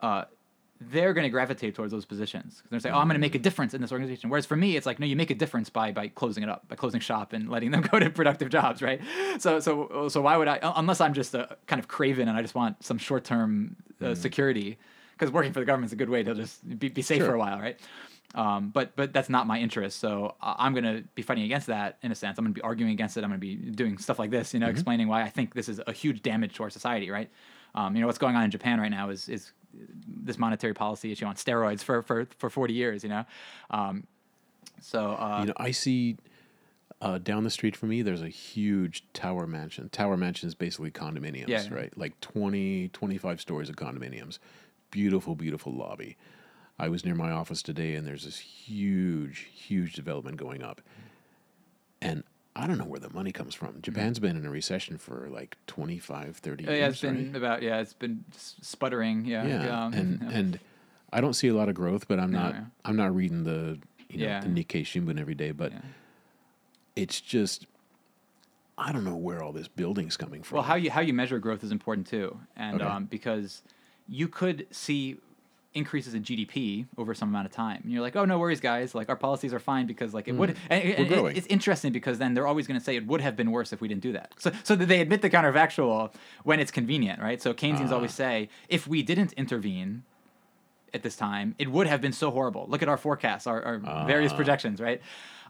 [0.00, 0.24] Uh,
[0.82, 2.62] they're going to gravitate towards those positions.
[2.70, 4.76] They're saying, "Oh, I'm going to make a difference in this organization." Whereas for me,
[4.76, 7.34] it's like, no, you make a difference by by closing it up, by closing shop
[7.34, 8.98] and letting them go to productive jobs, right?
[9.38, 10.58] So so so why would I?
[10.62, 14.14] Unless I'm just a kind of craven and I just want some short term uh,
[14.14, 14.78] security,
[15.20, 17.34] because working for the government is a good way to just be, be safe for
[17.34, 17.78] a while, right?
[18.34, 21.98] Um, but but that's not my interest, so I'm going to be fighting against that
[22.02, 22.38] in a sense.
[22.38, 23.24] I'm going to be arguing against it.
[23.24, 25.68] I'm going to be doing stuff like this, you know, explaining why I think this
[25.68, 27.28] is a huge damage to our society, right?
[27.74, 29.52] Um, you know what's going on in Japan right now is is
[30.06, 33.24] this monetary policy issue on steroids for for, for 40 years, you know.
[33.70, 34.06] Um,
[34.80, 36.16] so uh, you know, I see
[37.00, 39.88] uh, down the street from me, there's a huge tower mansion.
[39.88, 41.74] Tower mansion is basically condominiums, Yeah, yeah.
[41.74, 41.98] right?
[41.98, 44.38] Like 20, 25 stories of condominiums.
[44.90, 46.16] Beautiful, beautiful lobby.
[46.78, 50.80] I was near my office today, and there's this huge, huge development going up.
[52.00, 52.24] And
[52.56, 53.80] I don't know where the money comes from.
[53.82, 56.78] Japan's been in a recession for like 25, 30 uh, years.
[56.80, 57.36] yeah, it's been right?
[57.36, 60.30] about yeah, it's been sputtering, yeah, yeah, um, and yeah.
[60.30, 60.60] and
[61.12, 62.64] I don't see a lot of growth, but I'm No, not yeah.
[62.84, 64.40] I'm not reading the you know Yeah.
[64.40, 65.80] the Nikkei Shimbun every day, but Yeah.
[66.96, 67.66] it's just
[68.78, 70.56] I don't know where all this building's coming from.
[70.56, 72.84] Well, how you how you measure growth is important too, and Okay.
[72.90, 73.62] um, because
[74.10, 75.16] you could see
[75.72, 78.92] increases in GDP over some amount of time, and you're like, oh no worries, guys,
[78.92, 80.56] like our policies are fine because like it would.
[80.68, 83.36] And, and- and it's interesting because then they're always going to say it would have
[83.36, 84.32] been worse if we didn't do that.
[84.38, 86.12] So so that they admit the counterfactual
[86.42, 87.40] when it's convenient, right?
[87.40, 87.94] So Keynesians Ah.
[87.94, 90.02] always say if we didn't intervene
[90.92, 92.66] at this time, it would have been so horrible.
[92.68, 93.78] Look at our forecasts, our, our
[94.08, 94.36] various Ah.
[94.36, 95.00] projections, right?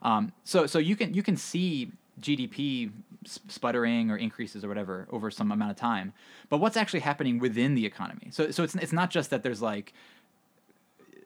[0.03, 2.91] Um, so so you can you can see GDP
[3.27, 6.13] sputtering or increases or whatever over some amount of time,
[6.49, 8.29] but what's actually happening within the economy?
[8.31, 9.93] So so it's it's not just that there's like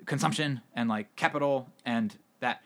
[0.06, 2.62] consumption and like capital and that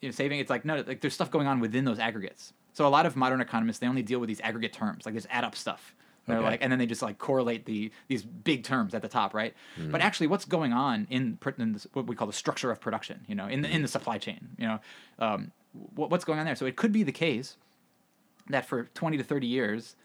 [0.00, 0.40] you know, saving.
[0.40, 2.52] It's like no, like there's stuff going on within those aggregates.
[2.72, 5.26] So a lot of modern economists they only deal with these aggregate terms, like this
[5.30, 5.94] add up stuff.
[6.26, 6.46] They're Okay.
[6.46, 9.54] like, and then they just like correlate the these big terms at the top, right?
[9.76, 13.24] But actually, what's going on in, in this, what we call the structure of production,
[13.26, 14.80] you know, in the in the supply chain, you know,
[15.18, 15.50] um,
[15.94, 16.54] what, what's going on there?
[16.54, 17.56] So it could be the case
[18.52, 19.96] that for 20 to 30 years,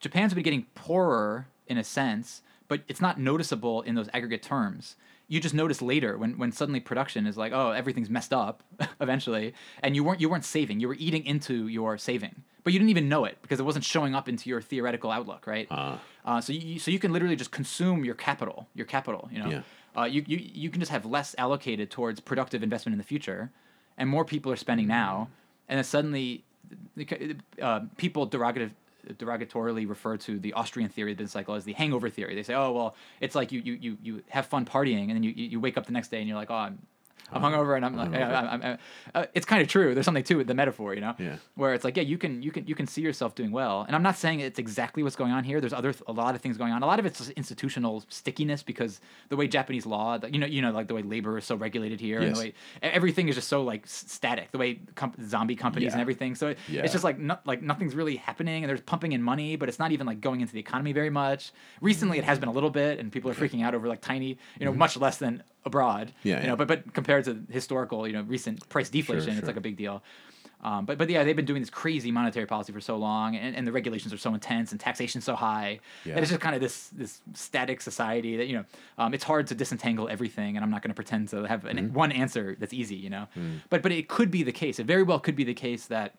[0.00, 4.96] Japan's been getting poorer in a sense, but it's not noticeable in those aggregate terms.
[5.26, 8.62] You just notice later when, when suddenly production is like, oh, everything's messed up
[9.00, 9.52] eventually,
[9.82, 12.90] and you weren't you weren't saving, you were eating into your saving, but you didn't
[12.90, 15.66] even know it because it wasn't showing up into your theoretical outlook, right?
[15.70, 16.00] Ah.
[16.24, 19.50] Uh, so you so you can literally just consume your capital, your capital, you know.
[19.50, 19.62] Yeah.
[19.96, 23.50] Uh, you, you you can just have less allocated towards productive investment in the future,
[23.98, 25.28] and more people are spending now,
[25.68, 26.44] and then suddenly,
[27.62, 28.70] uh, people derogative
[29.14, 32.34] derogatorily refer to the Austrian theory of the business cycle as the hangover theory.
[32.34, 35.22] They say, oh well, it's like you you you, you have fun partying, and then
[35.22, 36.78] you you wake up the next day and you're like, oh, I'm
[37.32, 38.14] I'm hungover, and I'm like.
[38.14, 38.78] I, I'm, I'm,
[39.14, 39.92] uh, it's kind of true.
[39.94, 41.36] There's something to it, the metaphor, you know, Yeah.
[41.56, 43.94] where it's like, yeah, you can you can you can see yourself doing well, and
[43.94, 45.60] I'm not saying it's exactly what's going on here.
[45.60, 46.82] There's other a lot of things going on.
[46.82, 50.62] A lot of it's just institutional stickiness because the way Japanese law, you know, you
[50.62, 53.48] know, like the way labor is so regulated here, and the way everything is just
[53.48, 54.50] so like static.
[54.52, 54.80] The way
[55.26, 56.34] zombie companies and everything.
[56.34, 56.82] So it, Yeah.
[56.82, 59.78] it's just like no, like nothing's really happening, and there's pumping in money, but it's
[59.78, 61.52] not even like going into the economy very much.
[61.80, 64.38] Recently, it has been a little bit, and people are freaking out over like tiny,
[64.58, 66.08] you know, much less than abroad.
[66.08, 66.28] Mm-hmm.
[66.28, 66.48] Yeah, you yeah.
[66.50, 69.46] know, but but compared to historical, you know, recent price deflation, it's sure.
[69.46, 70.02] like a big deal.
[70.62, 73.54] Um, but but yeah, they've been doing this crazy monetary policy for so long, and,
[73.54, 75.78] and the regulations are so intense, and taxation so high.
[76.04, 76.14] Yeah.
[76.14, 78.64] that it's just kind of this this static society that you know
[78.98, 81.92] um, it's hard to disentangle everything, and I'm not going to pretend to have an,
[81.92, 83.28] one answer that's easy, you know.
[83.70, 84.80] But but it could be the case.
[84.80, 86.14] It very well could be the case that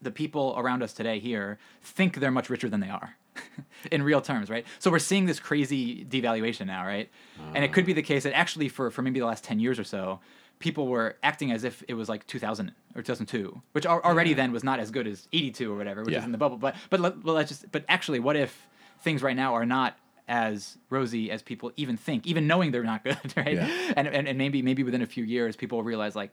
[0.00, 3.16] the people around us today here think they're much richer than they are
[3.92, 4.64] in real terms, right?
[4.78, 7.10] So we're seeing this crazy devaluation now, right?
[7.54, 7.96] And it could be ah.
[7.96, 10.20] the case that actually for, for maybe the last 10 years or so,
[10.58, 14.36] people were acting as if it was like 2000 or 2002, which al- already Yeah.
[14.36, 16.56] then was not as good as 82 or whatever, which is in the bubble.
[16.56, 18.68] But but let, well, let's just but actually, what if
[19.00, 19.96] things right now are not
[20.28, 23.56] as rosy as people even think, even knowing they're not good, right?
[23.56, 23.92] Yeah.
[23.96, 26.32] And, and and maybe maybe within a few years, people will realize like.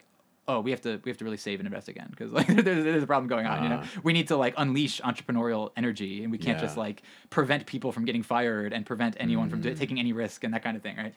[0.52, 2.84] Oh, we have to we have to really save and invest again because like there's,
[2.84, 3.64] there's a problem going on.
[3.64, 4.00] You know, Ah.
[4.04, 8.04] we need to like unleash entrepreneurial energy, and we can't just like prevent people from
[8.06, 9.64] getting fired and prevent anyone from Mm.
[9.64, 11.14] do- taking any risk and that kind of thing, right?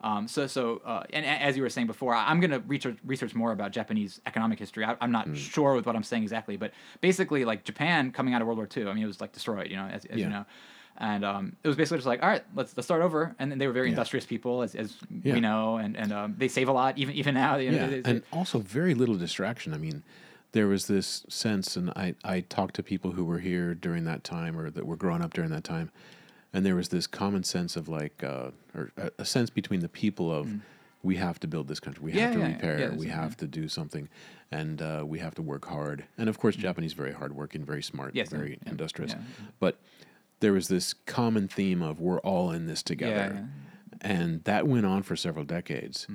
[0.00, 3.34] Um, so, so, uh, and as you were saying before, I'm going to research research
[3.34, 4.84] more about Japanese economic history.
[4.84, 5.36] I, I'm not Mm.
[5.36, 8.68] sure with what I'm saying exactly, but basically, like Japan coming out of World War
[8.76, 10.24] II, I mean, it was like destroyed, you know, as, as Yeah.
[10.26, 10.44] you know,
[10.98, 13.34] and um, it was basically just like, all right, let's let's start over.
[13.38, 13.92] And then they were very Yeah.
[13.94, 15.34] industrious people, as, as Yeah.
[15.34, 17.56] we know, and and um, they save a lot even even now.
[17.56, 19.74] You know, yeah, they- they- and also very little distraction.
[19.74, 20.02] I mean,
[20.52, 24.22] there was this sense, and I I talked to people who were here during that
[24.24, 25.90] time, or that were growing up during that time,
[26.52, 29.88] and there was this common sense of like, uh, or a, a sense between the
[29.88, 30.48] people of.
[31.02, 32.02] We have to build this country.
[32.02, 32.18] We Mm.
[32.20, 32.92] Have to repair.
[32.96, 34.08] we have to do something,
[34.50, 36.04] and uh, we have to work hard.
[36.16, 38.16] And of course, Japanese very hardworking, very smart, Mm.
[38.16, 39.14] Yes, very industrious.
[39.60, 39.76] But
[40.44, 43.48] there was this common theme of we're all in this together,
[44.02, 46.06] and that went on for several decades.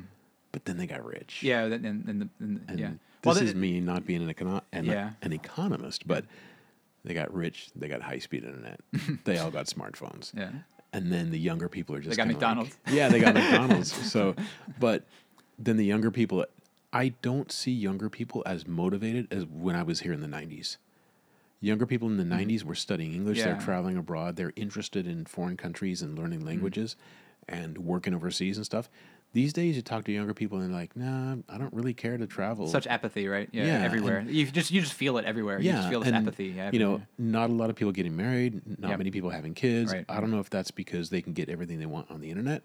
[0.51, 1.39] But then they got rich.
[1.41, 1.47] Mm.
[1.47, 2.88] yeah, and, and, and, the- and, And yeah.
[3.23, 5.11] this Well, is me not being an, econo- an, Yeah.
[5.23, 6.26] an economist, but
[7.03, 7.69] they got rich.
[7.76, 8.80] They got high speed internet.
[9.26, 10.31] they all got smartphones.
[10.35, 10.51] Yeah.
[10.93, 12.77] And then the younger people are just got kinda like- McDonald's.
[12.91, 13.91] yeah, they got McDonald's.
[14.11, 14.35] So,
[14.80, 15.03] but
[15.57, 16.45] then the younger people,
[16.93, 20.77] I don't see younger people as motivated as when I was here in the '90s.
[21.61, 23.38] Younger people in the '90s were studying English.
[23.44, 23.65] They're Mm-hmm.
[23.65, 24.36] Traveling abroad.
[24.38, 26.22] They're interested in foreign countries and Mm-hmm.
[26.22, 26.95] learning languages
[27.48, 28.90] and working overseas and stuff.
[29.31, 32.18] These days, you talk to younger people and they're like, "Nah, I don't really care
[32.18, 33.48] to travel." Such apathy, right?
[33.52, 34.22] Yeah, Yeah, everywhere.
[34.27, 35.60] You just you just feel it everywhere.
[35.60, 36.48] you just feel this and, apathy.
[36.48, 38.98] Yeah, you know, not a lot of people getting married, not Yep.
[38.98, 39.91] many people having kids.
[39.94, 40.06] Right.
[40.10, 42.64] I don't know if that's because they can get everything they want on the internet,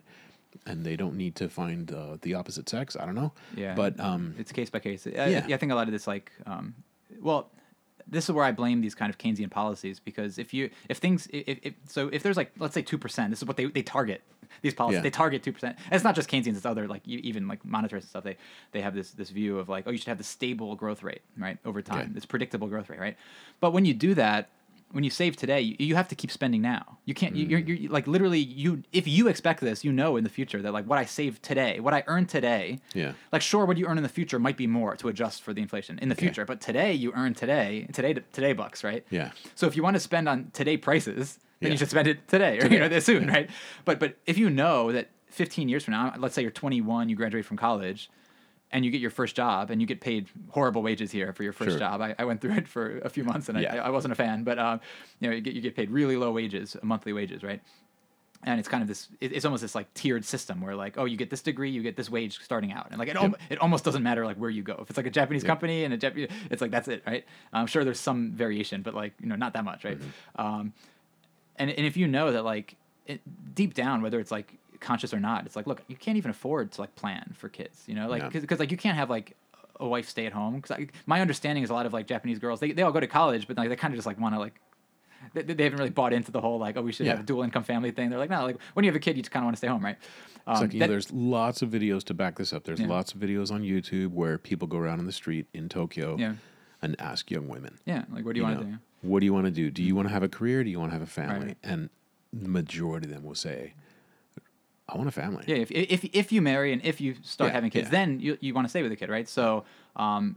[0.66, 2.96] and they don't need to find uh, the opposite sex.
[2.98, 3.32] I don't know.
[3.56, 5.06] Yeah, but um, it's case by case.
[5.06, 5.46] I, Yeah.
[5.48, 6.74] yeah, I think a lot of this, like, um,
[7.20, 7.50] well,
[8.08, 11.26] this is where I blame these kind of Keynesian policies because if you if things
[11.32, 13.82] if, if so if there's like let's say two percent, this is what they they
[13.82, 14.22] target
[14.62, 14.98] these policies.
[14.98, 15.02] Yeah.
[15.02, 15.76] They target two percent.
[15.90, 18.24] It's not just Keynesians; it's other like even like monetarists and stuff.
[18.24, 18.36] They
[18.72, 21.22] they have this this view of like oh you should have the stable growth rate
[21.38, 22.10] right over time, Okay.
[22.12, 23.16] this predictable growth rate, right?
[23.60, 24.48] But when you do that.
[24.94, 26.98] When you save today, you, you have to keep spending now.
[27.04, 27.34] You can't.
[27.34, 27.80] You, you're, Mm.
[27.82, 28.38] you're like literally.
[28.38, 31.42] You if you expect this, you know in the future that like what I save
[31.42, 34.56] today, what I earn today, yeah, like sure what you earn in the future might
[34.56, 36.26] be more to adjust for the inflation in the Okay.
[36.26, 39.94] future but today you earn today today today bucks right yeah, so if you want
[39.94, 41.72] to spend on today prices then Yeah.
[41.72, 43.50] you should spend it today or you know soon right
[43.84, 47.16] but but if you know that 15 years from now let's say you're 21 you
[47.16, 48.08] graduate from college
[48.74, 51.52] and you get your first job and you get paid horrible wages here for your
[51.54, 51.78] first Sure.
[51.78, 53.76] job I, I went through it for a few months and Yeah.
[53.76, 54.80] I, I wasn't a fan but um,
[55.20, 57.62] you know you get, you get paid really low wages monthly wages right
[58.46, 61.04] and it's kind of this it- it's almost this like tiered system where like oh
[61.06, 63.58] you get this degree you get this wage starting out and like it, al- it
[63.60, 65.48] almost doesn't matter like where you go if it's like a japanese Yep.
[65.48, 68.92] company and a Jap- it's like that's it right i'm sure there's some variation but
[68.94, 70.40] like you know not that much right Mm-hmm.
[70.46, 70.72] um,
[71.56, 72.74] and, and if you know that like
[73.06, 73.20] it,
[73.54, 76.70] deep down whether it's like conscious or not it's like look you can't even afford
[76.72, 78.28] to like plan for kids you know like Yeah.
[78.40, 79.36] because like you can't have like
[79.80, 82.60] a wife stay at home because my understanding is a lot of like japanese girls
[82.60, 84.38] they, they all go to college but like they kind of just like want to
[84.38, 84.54] like
[85.32, 87.42] they, they haven't really bought into the whole like oh we should have a dual
[87.42, 88.10] income family thing.
[88.10, 89.58] They're like no like when you have a kid you just kind of want to
[89.58, 89.96] stay home right.
[90.46, 92.64] Um, like, you know, there's lots of videos to back this up.
[92.64, 92.88] There's Yeah.
[92.88, 96.34] lots of videos on YouTube where people go around in the street in Tokyo Yeah.
[96.82, 98.78] and ask young women, yeah like what do you, want to do?
[99.00, 99.70] What do you want to do?
[99.70, 100.62] Do you want to have a career?
[100.62, 101.46] Do you want to have a family?
[101.46, 101.56] Right.
[101.62, 101.88] And
[102.30, 103.72] the majority of them will say,
[104.88, 105.44] I want a family.
[105.46, 107.90] Yeah, if, if if you marry and if you start Yeah, having kids, yeah.
[107.92, 109.28] then you you want to stay with the kid, right?
[109.28, 109.64] So
[109.96, 110.36] um,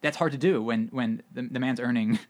[0.00, 2.18] that's hard to do when when the, the man's earning.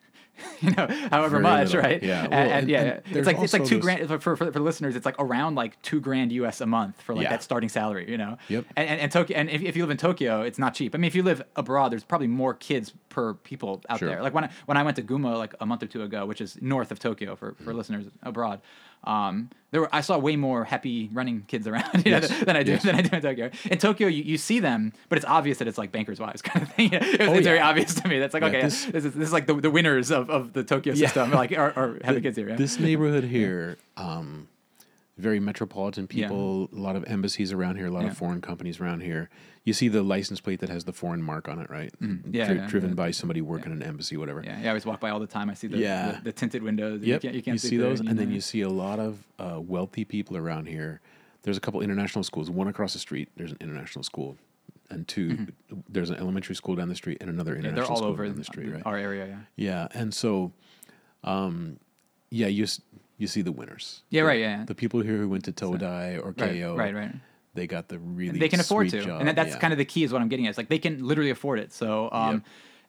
[0.63, 1.83] You know, however Very much, little.
[1.83, 2.03] right?
[2.03, 4.19] Yeah, and, well, and and- yeah, and it's like it's like two this- grand for,
[4.19, 4.97] for for listeners.
[4.97, 6.63] It's like around like two grand U.S.
[6.63, 7.31] a month for like Yeah.
[7.31, 8.11] that starting salary.
[8.11, 8.65] You know, Yep.
[8.75, 10.95] And and, and Tokyo, and if, if you live in Tokyo, it's not cheap.
[10.95, 14.09] I mean, if you live abroad, there's probably more kids per people out Sure.
[14.09, 14.23] there.
[14.23, 16.41] Like when I, when I went to Gunma like a month or two ago, which
[16.41, 17.65] is north of Tokyo for, Mm-hmm.
[17.65, 18.63] for listeners abroad,
[19.05, 22.63] um, there were I saw way more happy running kids around you know, than I
[22.63, 22.83] do Yes.
[22.83, 23.51] than I do in Tokyo.
[23.71, 26.63] In Tokyo, you, you see them, but it's obvious that it's like bankers' wives kind
[26.67, 26.93] of thing.
[26.93, 28.19] it was, Oh, it's very obvious to me.
[28.19, 30.53] That's like Yeah, okay, this- this, is this is like the, the winners of, of
[30.53, 31.07] the Tokyo Yeah.
[31.07, 32.49] system, like are, are having kids here.
[32.51, 32.57] Yeah?
[32.63, 34.47] This neighborhood here, um,
[35.19, 36.27] very metropolitan Yeah.
[36.29, 36.69] people.
[36.73, 37.87] A lot of embassies around here.
[37.87, 38.11] A lot Yeah.
[38.11, 39.29] of foreign companies around here.
[39.65, 41.93] You see the license plate that has the foreign mark on it, right?
[42.01, 42.35] Mm-hmm.
[42.35, 42.95] Yeah, Dri- yeah, driven yeah.
[42.97, 44.43] by somebody working in an embassy, whatever.
[44.45, 45.51] Yeah, yeah, I always walk by all the time.
[45.51, 46.13] I see the Yeah.
[46.13, 47.03] the, the tinted windows.
[47.03, 47.23] Yep.
[47.23, 49.23] You can't, you can't see sleep there those, and then you see a lot of
[49.39, 51.01] uh, wealthy people around here.
[51.43, 52.51] There's a couple international schools.
[52.51, 54.37] One across the street, there's an international school,
[54.91, 55.49] and 2
[55.89, 57.65] there's an elementary school down the street and another Mm-hmm.
[57.65, 58.83] Yeah, international they're all school over down the street, right?
[58.87, 59.27] our area.
[59.57, 59.89] Yeah.
[59.93, 60.53] Yeah, and so,
[61.23, 61.79] um,
[62.31, 62.67] yeah, you
[63.23, 64.03] you see the winners.
[64.11, 64.65] Yeah, The- right, yeah.
[64.67, 67.15] The people here who went to Todai or Right, Keio, right, right.
[67.55, 69.59] They got the really they can afford to, job, and that, that's yeah.
[69.59, 70.05] kind of the key.
[70.05, 70.51] Is what I'm getting at.
[70.51, 71.73] It's like they can literally afford it.
[71.73, 72.43] So, um, Yep.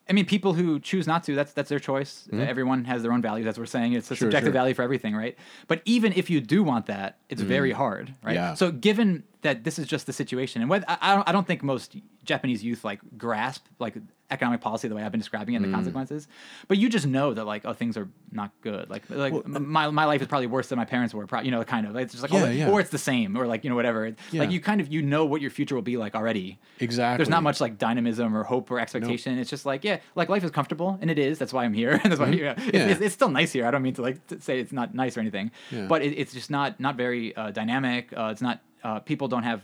[0.09, 2.27] I mean, people who choose not to, that's that's their choice.
[2.33, 3.47] Everyone has their own values.
[3.47, 4.19] As we're saying, it's a Mm-hmm.
[4.19, 4.53] Sure, subjective sure.
[4.61, 5.37] value for everything, right?
[5.67, 8.35] But even if you do want that, it's very hard, right?
[8.35, 8.35] Mm-hmm.
[8.35, 8.53] Yeah.
[8.53, 11.47] So, given that this is just the situation, and whether, I, I don't, I don't
[11.47, 13.95] think most Japanese youth like grasp like
[14.33, 16.27] economic policy the way I've been describing it and the consequences.
[16.67, 18.89] But you just know that like oh things are not good.
[18.89, 21.25] Like like Well, my my life is probably worse than my parents were.
[21.27, 21.95] pro- You know, kind of.
[21.95, 22.69] It's just like Yeah, oh, yeah.
[22.69, 24.13] or it's the same, or like you know whatever.
[24.33, 26.59] Like you kind of you know what your future will be like already.
[26.79, 27.17] exactly.
[27.17, 29.37] There's not much like dynamism or hope or expectation.
[29.37, 31.37] It's just like yeah, like life is comfortable and it is.
[31.39, 31.99] That's why I'm here.
[32.03, 32.75] and that's why yeah, it's, Mm-hmm.
[32.75, 32.87] Yeah.
[32.87, 33.65] It's, it's still nice here.
[33.67, 35.87] I don't mean to like to say it's not nice or anything, Yeah.
[35.87, 38.11] but it, it's just not not very uh, dynamic.
[38.15, 38.59] Uh, it's not.
[38.83, 39.61] Uh, people don't have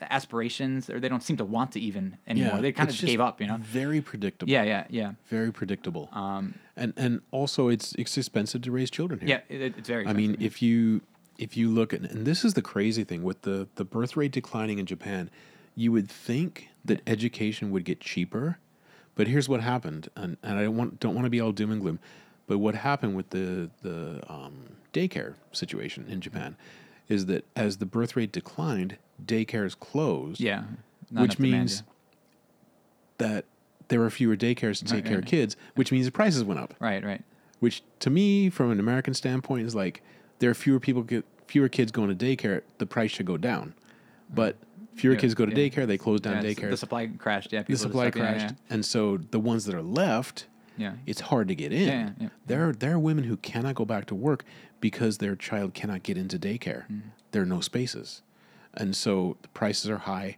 [0.00, 2.56] aspirations or they don't seem to want to even anymore.
[2.56, 3.40] Yeah, they kind of just gave up.
[3.40, 3.58] You know.
[3.60, 4.50] Very predictable.
[4.50, 5.12] Yeah, yeah, yeah.
[5.28, 6.08] very predictable.
[6.12, 9.28] Um, and and also it's it's expensive to raise children here.
[9.28, 10.06] yeah, it, it's very.
[10.06, 11.02] I mean, if you
[11.38, 14.32] if you look at and this is the crazy thing with the the birth rate
[14.32, 15.30] declining in Japan,
[15.74, 18.58] you would think that education would get cheaper,
[19.14, 21.72] but here's what happened, and, and I don't want don't want to be all doom
[21.72, 21.98] and gloom,
[22.46, 26.56] but what happened with the the um, daycare situation in Japan
[27.08, 30.64] is that as the birth rate declined, daycares closed, yeah,
[31.10, 31.82] not which enough demand, means
[33.18, 33.44] that
[33.88, 36.60] there were fewer daycares to take Right, care of kids, which means the prices went
[36.60, 36.74] up.
[36.80, 37.22] Right, right.
[37.60, 40.02] which to me from an american standpoint is like
[40.40, 43.72] there are fewer people get fewer kids going to daycare the price should go down.
[44.34, 44.56] But
[44.96, 45.68] fewer Yeah, kids go to yeah.
[45.70, 46.70] daycare they close down daycare.
[46.70, 47.52] The supply crashed.
[47.52, 48.54] Yeah, the supply crashed.
[48.68, 51.86] and so the ones that are left Yeah, it's hard to get in.
[51.88, 52.28] Yeah, yeah, yeah.
[52.46, 54.44] there are there are women who cannot go back to work
[54.80, 56.82] because their child cannot get into daycare.
[56.90, 57.08] Mm-hmm.
[57.30, 58.22] there are no spaces
[58.76, 60.36] and so the prices are high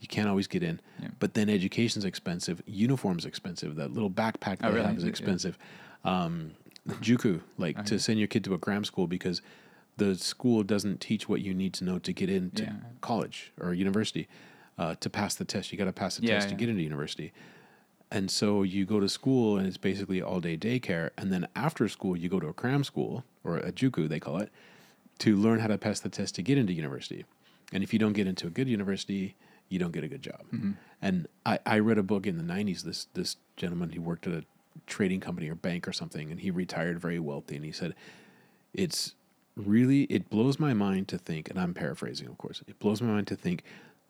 [0.00, 1.08] you can't always get in Yeah.
[1.18, 4.86] but then education's expensive uniform's expensive that little backpack they Oh, really?
[4.86, 5.08] have is Yeah.
[5.10, 5.58] expensive
[6.04, 6.52] um,
[7.00, 9.42] juku like to send your kid to a cram school because
[9.96, 12.72] the school doesn't teach what you need to know to get into Yeah.
[13.00, 14.28] college or university
[14.78, 16.82] uh, to pass the test you got to pass the Yeah, test to get into
[16.82, 17.32] university
[18.10, 21.10] and so you go to school and it's basically all day daycare.
[21.18, 24.38] And then after school, you go to a cram school or a juku, they call
[24.38, 24.50] it,
[25.18, 27.24] to learn how to pass the test to get into university.
[27.72, 29.36] And if you don't get into a good university,
[29.68, 30.42] you don't get a good job.
[30.52, 30.72] Mm-hmm.
[31.02, 32.82] And I, I read a book in the 90s.
[32.82, 34.44] This, this gentleman, he worked at a
[34.86, 37.56] trading company or bank or something, and he retired very wealthy.
[37.56, 37.94] And he said,
[38.72, 39.14] It's
[39.56, 43.08] really, it blows my mind to think, and I'm paraphrasing, of course, it blows my
[43.08, 43.64] mind to think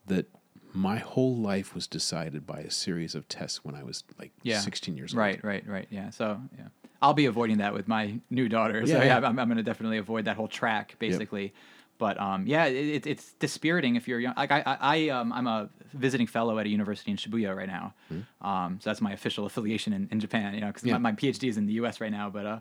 [0.06, 0.26] that
[0.72, 4.60] my whole life was decided by a series of tests when I was like Yeah.
[4.60, 5.18] 16 years old.
[5.18, 5.86] Right, right, right.
[5.90, 6.10] Yeah.
[6.10, 6.68] So yeah,
[7.00, 8.86] I'll be avoiding that with my new daughter.
[8.86, 9.26] So Yeah, yeah, yeah.
[9.26, 11.54] I'm, I'm going to definitely avoid that whole track basically.
[11.98, 14.34] But um, yeah, it, it, it's dispiriting if you're young.
[14.36, 17.68] Like I, I, I um, I'm a visiting fellow at a university in Shibuya right
[17.68, 17.94] now.
[18.42, 20.54] Um, so that's my official affiliation in, in Japan.
[20.54, 20.84] You know, because.
[20.84, 20.98] Yeah.
[20.98, 22.00] my, my PhD is in the U.S.
[22.00, 22.30] right now.
[22.30, 22.60] But uh,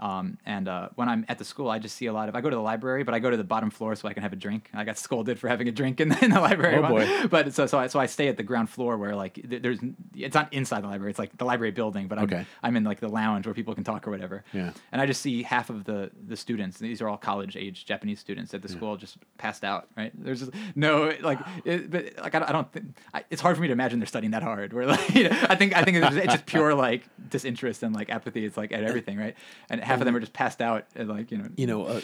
[0.00, 2.34] um, and uh, when I'm at the school, I just see a lot of.
[2.34, 4.22] I go to the library, but I go to the bottom floor so I can
[4.22, 4.70] have a drink.
[4.72, 6.76] I got scolded for having a drink in the, in the library.
[6.76, 7.06] Oh, boy.
[7.30, 9.78] But so so I, so I stay at the ground floor where like there's
[10.16, 11.10] it's not inside the library.
[11.10, 12.46] It's like the library building, but I'm Okay.
[12.62, 14.42] I'm in like the lounge where people can talk or whatever.
[14.54, 14.72] Yeah.
[14.90, 16.78] And I just see half of the the students.
[16.78, 19.88] These are all college age Japanese students at the school just passed out.
[19.96, 20.12] Right.
[20.14, 23.56] There's just no like, it, but like I don't, I don't think I, it's hard
[23.56, 24.72] for me to imagine they're studying that hard.
[24.72, 27.82] Where like you know, I think I think it's just, it's just pure like disinterest
[27.82, 28.46] and like apathy.
[28.46, 29.36] It's like at everything, right?
[29.68, 31.48] And half of them are just passed out and like you know.
[31.56, 32.02] You know, a,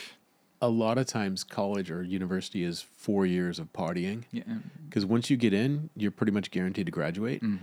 [0.63, 4.25] a lot of times college or university is four years of partying.
[4.33, 4.43] Yeah.
[4.89, 7.59] Because once you get in, you're pretty much guaranteed to graduate, Mm.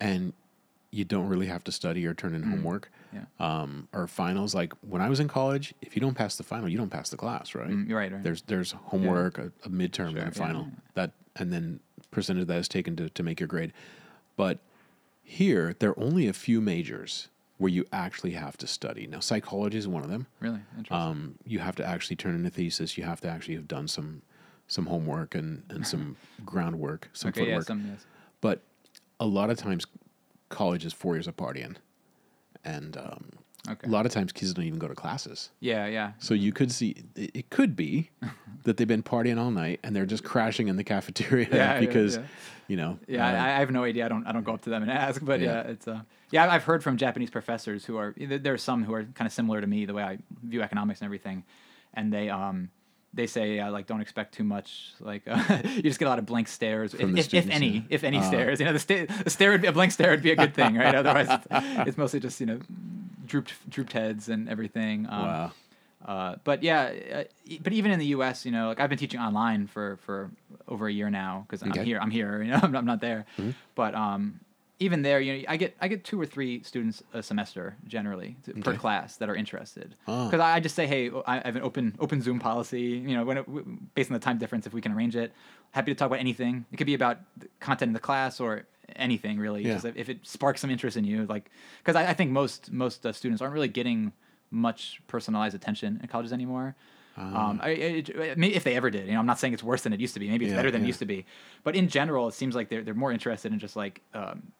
[0.00, 0.32] and
[0.92, 3.24] you don't really have to study or turn in homework Yeah.
[3.40, 4.54] um, or finals.
[4.54, 7.10] Like when I was in college, if you don't pass the final, you don't pass
[7.10, 7.68] the class, right?
[7.68, 8.22] Mm, you're right, right.
[8.22, 10.62] There's there's homework, a, a midterm, Sure, and a final.
[10.62, 10.70] yeah.
[10.94, 11.80] That and then
[12.12, 13.72] percentage of that is taken to, to make your grade.
[14.36, 14.58] But
[15.22, 17.28] here, there are only a few majors
[17.58, 19.06] where you actually have to study.
[19.06, 20.26] Now, psychology is one of them.
[20.40, 20.96] Really interesting.
[20.96, 22.98] Um, you have to actually turn in a thesis.
[22.98, 24.22] You have to actually have done some
[24.68, 27.40] some homework and, and some groundwork, some okay.
[27.40, 27.46] Yeah.
[27.46, 27.66] footwork.
[27.66, 28.04] Some yes.
[28.40, 28.62] But
[29.20, 29.86] a lot of times,
[30.48, 31.76] college is four years of partying,
[32.64, 33.30] and um,
[33.68, 33.86] Okay.
[33.86, 35.50] a lot of times kids don't even go to classes.
[35.60, 35.86] Yeah.
[35.86, 36.12] Yeah.
[36.18, 38.10] So you could see it, it could be
[38.64, 41.80] that they've been partying all night and they're just crashing in the cafeteria Yeah, yeah,
[41.80, 42.22] because yeah.
[42.68, 42.98] you know.
[43.08, 44.04] Yeah, uh, I, I have no idea.
[44.06, 44.26] I don't.
[44.26, 45.24] I don't go up to them and ask.
[45.24, 45.70] But yeah, Yeah.
[45.72, 45.86] it's.
[45.88, 48.14] Uh, yeah, I've heard from Japanese professors who are.
[48.18, 51.00] there- are some who are kind of similar to me, the way I view economics
[51.00, 51.44] and everything,
[51.94, 52.70] and they um,
[53.14, 54.92] they say uh, like don't expect too much.
[55.00, 55.40] Like uh,
[55.76, 57.82] you just get a lot of blank stares, if, the if, if any, yeah.
[57.90, 58.22] if any Ah.
[58.22, 58.58] stares.
[58.58, 60.54] You know, the, sta- a stare, would be, a blank stare would be a good
[60.54, 60.94] thing, right?
[61.02, 61.46] Otherwise, it's,
[61.88, 62.58] it's mostly just you know
[63.26, 65.06] drooped drooped heads and everything.
[65.08, 65.52] Um, wow.
[66.06, 67.24] uh, but yeah, uh,
[67.60, 70.30] but even in the U.S., you know, like I've been teaching online for for
[70.68, 71.80] over a year now because Okay.
[71.80, 71.98] I'm here.
[72.00, 72.42] I'm here.
[72.46, 73.26] You know, I'm not, I'm not there.
[73.38, 73.54] Mhm.
[73.74, 74.40] But um,
[74.78, 78.36] even there, you know, I get I get two or three students a semester generally
[78.44, 79.94] to, per class that are interested.
[80.06, 80.26] Ah.
[80.26, 82.82] Because I, I just say, hey, I have an open open Zoom policy.
[83.08, 85.32] You know, when it, based on the time difference, if we can arrange it,
[85.70, 86.66] happy to talk about anything.
[86.72, 88.64] It could be about the content in the class or
[88.94, 89.62] anything really.
[89.66, 89.74] Yeah.
[89.78, 93.04] Just if it sparks some interest in you, like because I, I think most most
[93.04, 94.12] uh, students aren't really getting
[94.50, 96.76] much personalized attention in colleges anymore.
[97.18, 97.48] Ah.
[97.50, 99.62] Um, I, it, I mean, if they ever did, you know, I'm not saying it's
[99.62, 100.28] worse than it used to be.
[100.28, 100.86] Maybe it's Yeah, better than yeah.
[100.86, 101.24] it used to be,
[101.64, 104.52] but in general, it seems like they're they're more interested in just like um,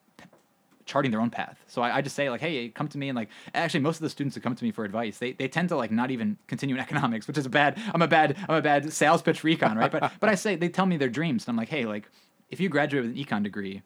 [0.87, 1.59] charting their own path.
[1.67, 4.03] So I, I just say like, hey, come to me and like actually most of
[4.03, 6.39] the students who come to me for advice, they, they tend to like not even
[6.47, 9.41] continue in economics, which is a bad I'm a bad I'm a bad sales pitch
[9.41, 9.91] for econ, right?
[9.91, 12.09] But but I say they tell me their dreams and I'm like, hey, like
[12.51, 13.83] if you graduate with an econ degree,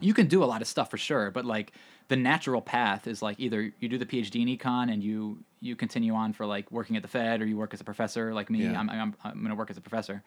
[0.00, 1.72] you can do a lot of stuff for sure, but like
[2.08, 5.76] the natural path is like either you do the PhD in econ and you you
[5.76, 8.48] continue on for like working at the Fed or you work as a professor like
[8.50, 8.64] me.
[8.64, 8.78] Yeah.
[8.78, 10.22] I'm, I'm I'm gonna work as a professor,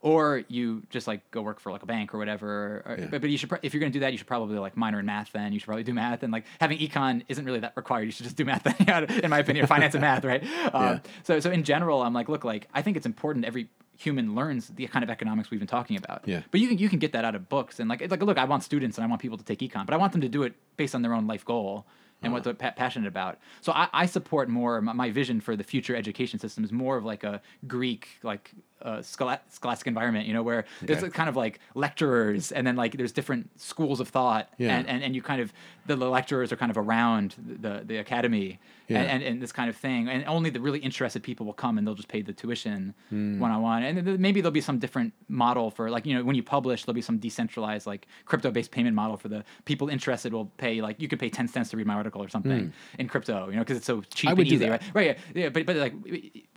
[0.00, 2.82] or you just like go work for like a bank or whatever.
[2.86, 3.06] Or, Yeah.
[3.10, 5.06] but, but you should if you're gonna do that, you should probably like minor in
[5.06, 5.32] math.
[5.32, 8.04] Then you should probably do math and like having econ isn't really that required.
[8.04, 8.62] You should just do math.
[8.86, 10.42] Then, in my opinion, finance and math, right?
[10.72, 10.98] Um, Yeah.
[11.24, 14.68] So so in general, I'm like, look, like I think it's important every human learns
[14.68, 16.22] the kind of economics we've been talking about.
[16.26, 16.42] Yeah.
[16.50, 18.38] But you can you can get that out of books and like it's like look,
[18.38, 20.28] I want students and I want people to take econ, but I want them to
[20.28, 21.86] do it based on their own life goal
[22.22, 22.54] and what uh-huh.
[22.58, 23.38] they're pa- passionate about.
[23.60, 26.96] So I, I support more my, my vision for the future education system is more
[26.96, 28.52] of like a Greek like
[28.86, 31.10] uh, schola- scholastic environment, you know, where there's Okay.
[31.10, 34.76] kind of like lecturers and then like there's different schools of thought Yeah.
[34.76, 35.52] and, and and you kind of
[35.86, 37.34] the lecturers are kind of around
[37.64, 38.58] the the academy
[38.88, 39.00] Yeah.
[39.00, 41.74] and, and, and this kind of thing and only the really interested people will come
[41.78, 44.78] and they'll just pay the tuition one on one and then maybe there'll be some
[44.78, 48.50] different model for like you know when you publish there'll be some decentralized like crypto
[48.56, 51.70] based payment model for the people interested will pay like you could pay 10 cents
[51.70, 54.46] to read my article or something in crypto you know because it's so cheap and
[54.46, 55.94] easy right right yeah, yeah but but like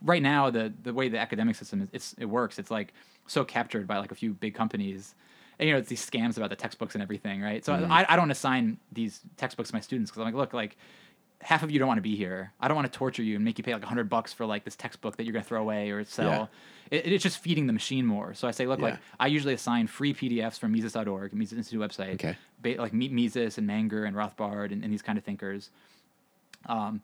[0.04, 2.60] right now the the way the academic system is it's it works.
[2.60, 2.94] It's like
[3.28, 5.16] so captured by like a few big companies.
[5.60, 7.64] And you know it's these scams about the textbooks and everything right?
[7.66, 7.91] So Mm-hmm.
[7.91, 10.78] I, I don't assign these textbooks to my students because i'm like look like
[11.41, 12.52] half of you don't want to be here.
[12.60, 14.66] I don't want to torture you and make you pay like 100 bucks for like
[14.66, 16.50] this textbook that you're going to throw away or sell.
[16.91, 18.34] It, it's just feeding the machine more.
[18.34, 19.00] So i say look like Yeah.
[19.22, 22.36] i usually assign free pdfs from mises.org mises institute website Okay.
[22.62, 25.70] ba- like Me- mises and menger and rothbard and, and these kind of thinkers.
[26.66, 27.02] Um,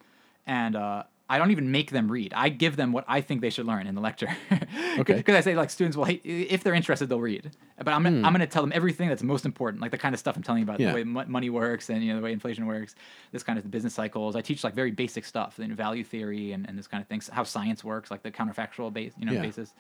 [0.48, 2.34] and uh, I don't even make them read.
[2.36, 4.30] I give them what I think they should learn in the lecture.
[4.98, 5.16] Okay.
[5.16, 7.52] Because I say like students will if they're interested, they'll read.
[7.78, 10.14] But I'm gonna, I'm going to tell them everything that's most important, like the kind
[10.16, 10.84] of stuff I'm telling you about, Hmm.
[10.84, 10.90] Yeah.
[10.92, 12.96] the way mo- money works and you know the way inflation works,
[13.34, 14.36] this kind of the business cycles.
[14.38, 17.08] I teach like very basic stuff, you know, value theory and, and this kind of
[17.10, 19.42] things, how science works, like the counterfactual base, you know, Yeah.
[19.42, 19.74] basis.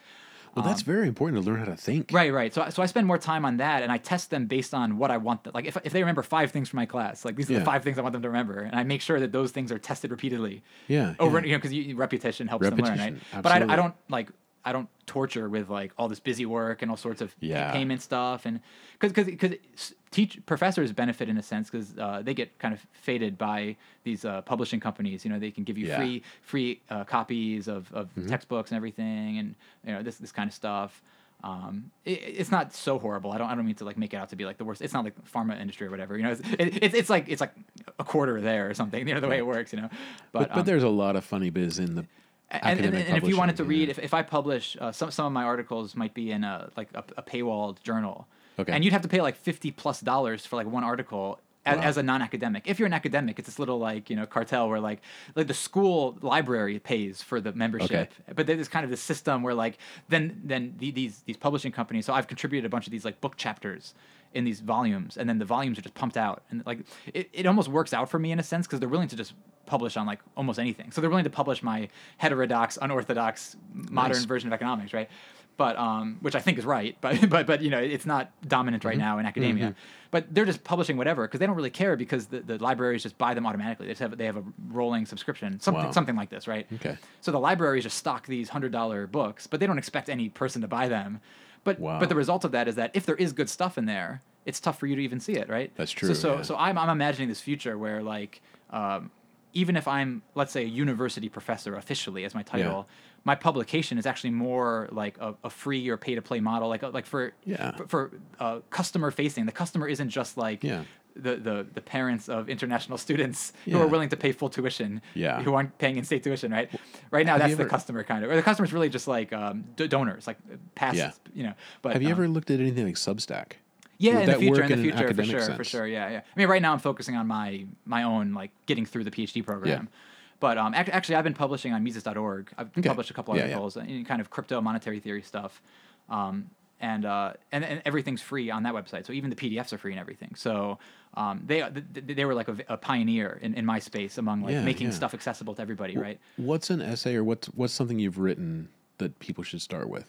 [0.56, 2.11] Well, that's um, very important to learn how to think.
[2.14, 2.53] Right, right.
[2.53, 4.98] So, I- so I spend more time on that, and I test them based on
[4.98, 5.44] what I want.
[5.44, 5.52] Them.
[5.53, 7.60] Like, if, if they remember five things from my class, like these are Yeah.
[7.60, 9.72] the five things I want them to remember, and I make sure that those things
[9.72, 10.64] are tested repeatedly.
[10.88, 11.45] Yeah, Over, yeah.
[11.45, 12.99] you know, because repetition helps them learn, right?
[13.14, 14.30] Repetition, But I, I don't like
[14.66, 17.72] I don't torture with like all this busy work and all sorts of Yeah.
[17.72, 18.60] payment stuff, and
[19.00, 22.86] because because because teach professors benefit in a sense because uh, they get kind of
[22.94, 25.24] faded by these uh, publishing companies.
[25.24, 25.98] You know, they can give you Yeah.
[26.00, 26.04] Mm-hmm.
[26.04, 29.56] free free uh, copies of, of textbooks and everything, and
[29.86, 31.02] you know this this kind of stuff.
[31.44, 33.32] Um, it, it's not so horrible.
[33.32, 33.48] I don't.
[33.52, 34.82] I don't mean to like make it out to be like the worst.
[34.82, 36.18] It's not like pharma industry or whatever.
[36.18, 37.54] You know, it's it, it's it's like it's like
[38.00, 39.08] a quarter there or something.
[39.08, 39.72] You know the way it works.
[39.72, 39.90] You know,
[40.32, 42.06] But, but um, there's a lot of funny biz in the
[42.52, 43.92] and, and, and if you wanted to read, yeah.
[43.92, 46.90] if, if I publish uh, some some of my articles might be in a like
[46.94, 48.28] a, a paywalled journal,
[48.60, 48.72] Okay.
[48.72, 51.40] and you'd have to pay like fifty plus dollars for like one article.
[51.68, 51.84] As, Wow.
[51.84, 54.80] as a non-academic, if you're an academic, it's this little like you know cartel where
[54.80, 55.02] like
[55.36, 58.34] like the school library pays for the membership, okay.
[58.36, 62.06] but there's kind of this system where like then then the, these these publishing companies.
[62.06, 63.96] So I've contributed a bunch of these like book chapters
[64.36, 66.82] in these volumes, and then the volumes are just pumped out, and like
[67.16, 69.34] it, it almost works out for me in a sense because they're willing to just
[69.66, 70.92] publish on like almost anything.
[70.92, 74.26] So they're willing to publish my heterodox, unorthodox, modern Nice.
[74.26, 75.10] version of economics, right?
[75.58, 78.82] But um, which I think is right, but but but you know it's not dominant
[78.84, 78.88] Mm-hmm.
[78.90, 79.76] right now in academia.
[80.12, 83.18] But they're just publishing whatever because they don't really care because the, the libraries just
[83.18, 83.86] buy them automatically.
[83.88, 85.92] They just have they have a rolling subscription, something Wow.
[85.92, 86.68] something like this, right?
[86.76, 86.98] Okay.
[87.22, 90.62] So the libraries just stock these hundred dollar books, but they don't expect any person
[90.62, 91.20] to buy them.
[91.64, 92.00] But Wow.
[92.00, 94.60] but the result of that is that if there is good stuff in there, it's
[94.60, 95.72] tough for you to even see it, right?
[95.76, 96.42] That's So true, so, yeah.
[96.44, 99.10] so I'm I'm imagining this future where like um,
[99.56, 102.88] even if I'm let's say a university professor officially as my title,
[103.23, 106.84] my publication is actually more like a, a free or pay to play model, like
[106.84, 107.72] like for Yeah.
[107.77, 109.48] for, for uh, customer facing.
[109.48, 110.84] The customer isn't just like Yeah.
[111.15, 115.41] the, the, the parents of international students who are willing to pay full tuition, Yeah.
[115.41, 116.69] who aren't paying in-state tuition, right?
[117.10, 119.32] Right now, have that's you the customer kind of, or the customer's really just like
[119.32, 120.38] um, d- donors, like
[120.76, 121.11] past, Yeah.
[121.34, 121.53] you know.
[121.82, 123.53] But Have you um, ever looked at anything like Substack?
[123.98, 126.18] Yeah, in the future, in the future, for sure, for sure, yeah, yeah.
[126.36, 129.44] I mean, right now I'm focusing on my my own like getting through the PhD
[129.46, 129.84] program.
[129.92, 130.00] Yeah.
[130.42, 132.52] But um, ac- actually, I've been publishing on Mises.org.
[132.58, 132.88] I've Okay.
[132.90, 133.54] published a couple Yeah, yeah.
[133.54, 135.62] articles in kind of crypto monetary theory stuff,
[136.10, 136.50] um,
[136.82, 139.06] and, uh, and and everything's free on that website.
[139.06, 140.36] So even the PDFs are free and everything.
[140.36, 140.78] So
[141.16, 144.42] um, they th- th- they were like a, a pioneer in, in my space among
[144.44, 146.20] like Yeah, making stuff accessible to everybody, right?
[146.36, 148.68] What's an essay or what's what's something you've written
[148.98, 150.06] that people should start with?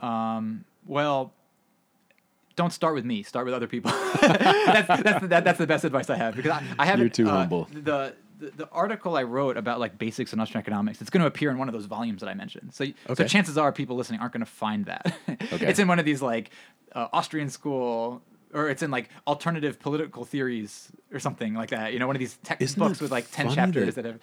[0.00, 1.32] Um, Well,
[2.56, 3.22] don't start with me.
[3.22, 3.90] Start with other people.
[4.20, 7.00] that's that's the, that, that's the best advice I have because I, I haven't.
[7.18, 7.68] You're too uh, humble.
[7.72, 11.00] The, the the article I wrote about like basics in Austrian economics.
[11.00, 12.74] It's going to appear in one of those volumes that I mentioned.
[12.74, 15.14] So so chances are people listening aren't going to find that.
[15.52, 15.66] Okay.
[15.66, 16.50] it's in one of these like
[16.92, 18.22] uh, Austrian school.
[18.52, 21.92] Or it's in like alternative political theories or something like that.
[21.92, 24.20] You know, one of these text Isn't books with like ten chapters that- that have.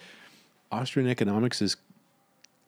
[0.71, 1.75] Austrian economics is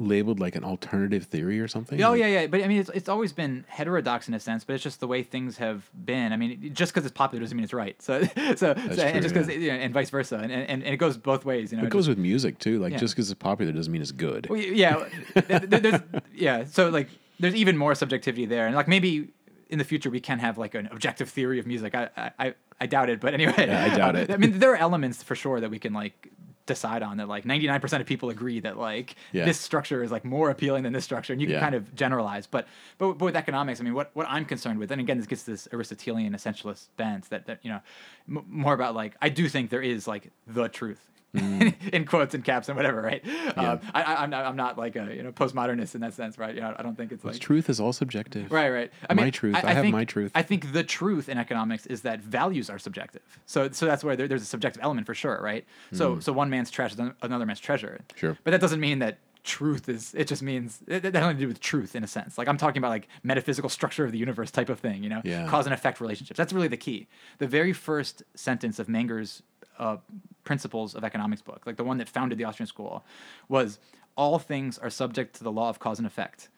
[0.08, 2.02] labeled like an alternative theory or something.
[2.04, 4.64] Oh Like- yeah, yeah, but I mean, it's it's always been heterodox in a sense,
[4.64, 6.34] but it's just the way things have been.
[6.34, 7.96] I mean, just because it's popular doesn't mean it's right.
[8.02, 9.74] So, so, so and just because, yeah.
[9.74, 11.72] and vice versa, and, and, and it goes both ways.
[11.72, 12.80] You know, It goes with music too.
[12.80, 12.98] Like Yeah.
[13.00, 14.48] just because it's popular doesn't mean it's good.
[14.50, 16.02] Well, yeah, th- th- there's,
[16.36, 16.66] yeah.
[16.66, 17.10] So like,
[17.40, 19.30] there's even more subjectivity there, and like maybe
[19.70, 21.96] in the future we can have like an objective theory of music.
[21.96, 22.10] I
[22.40, 24.30] I, I- doubt it, but anyway, Yeah, I doubt it.
[24.36, 26.30] I mean, there are elements for sure that we can like
[26.66, 29.44] decide on that like 99% of people agree that like Yeah.
[29.46, 31.60] this structure is like more appealing than this structure and you can Yeah.
[31.60, 32.68] kind of generalize but,
[32.98, 35.44] but but with economics i mean what what i'm concerned with and again this gets
[35.44, 37.82] this aristotelian essentialist bent that that you know
[38.30, 41.02] m- more about like i do think there is like the truth
[41.94, 43.26] in quotes and caps and whatever right
[43.58, 46.38] um, I, I, i'm not i'm not like a you know postmodernist in that sense
[46.38, 48.52] right you know i don't think it's like Truth is all subjective.
[48.52, 48.92] Right, right.
[49.10, 49.56] I mean, My truth.
[49.56, 50.32] I have think, my truth.
[50.34, 53.22] I think the truth in economics is that values are subjective.
[53.46, 55.66] So, so that's where there, there's a subjective element for sure, right?
[55.92, 58.00] So, so one man's trash is another man's treasure.
[58.16, 58.38] Sure.
[58.44, 60.14] But that doesn't mean that truth is.
[60.16, 62.38] It just means it, that nothing to do with truth in a sense.
[62.38, 65.04] Like I'm talking about like metaphysical structure of the universe type of thing.
[65.04, 65.48] You know, Yeah.
[65.48, 66.38] cause and effect relationships.
[66.38, 67.08] That's really the key.
[67.40, 69.44] The very first sentence of Menger's
[69.80, 69.98] uh,
[70.44, 73.04] principles of economics book, like the one that founded the Austrian school,
[73.50, 73.80] was
[74.16, 76.50] all things are subject to the law of cause and effect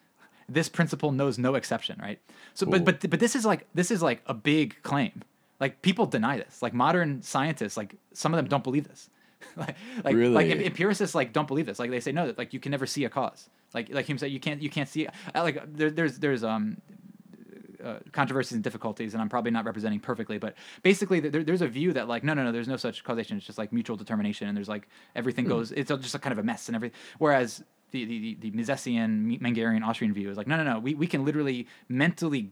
[0.47, 2.19] this principle knows no exception, right?
[2.53, 2.69] So, Ooh.
[2.69, 5.23] but but but this is like this is like a big claim.
[5.59, 6.61] Like people deny this.
[6.61, 9.09] Like modern scientists, like some of them don't believe this.
[9.55, 10.51] like like, like Really?
[10.51, 11.79] em- empiricists like don't believe this.
[11.79, 13.49] Like they say no, that like you can never see a cause.
[13.73, 15.07] Like like Hume said, you can't you can't see.
[15.07, 15.11] uh,
[15.41, 16.77] Like there, there's there's um
[17.83, 21.67] uh, controversies and difficulties, and I'm probably not representing perfectly, but basically there, there's a
[21.67, 23.37] view that like no no no there's no such causation.
[23.37, 25.71] It's just like mutual determination, and there's like everything goes.
[25.71, 26.97] It's just a kind of a mess and everything.
[27.17, 30.93] Whereas the the the, the Misesian, Mengerian, Austrian view is like no no no we
[30.95, 32.51] we can literally mentally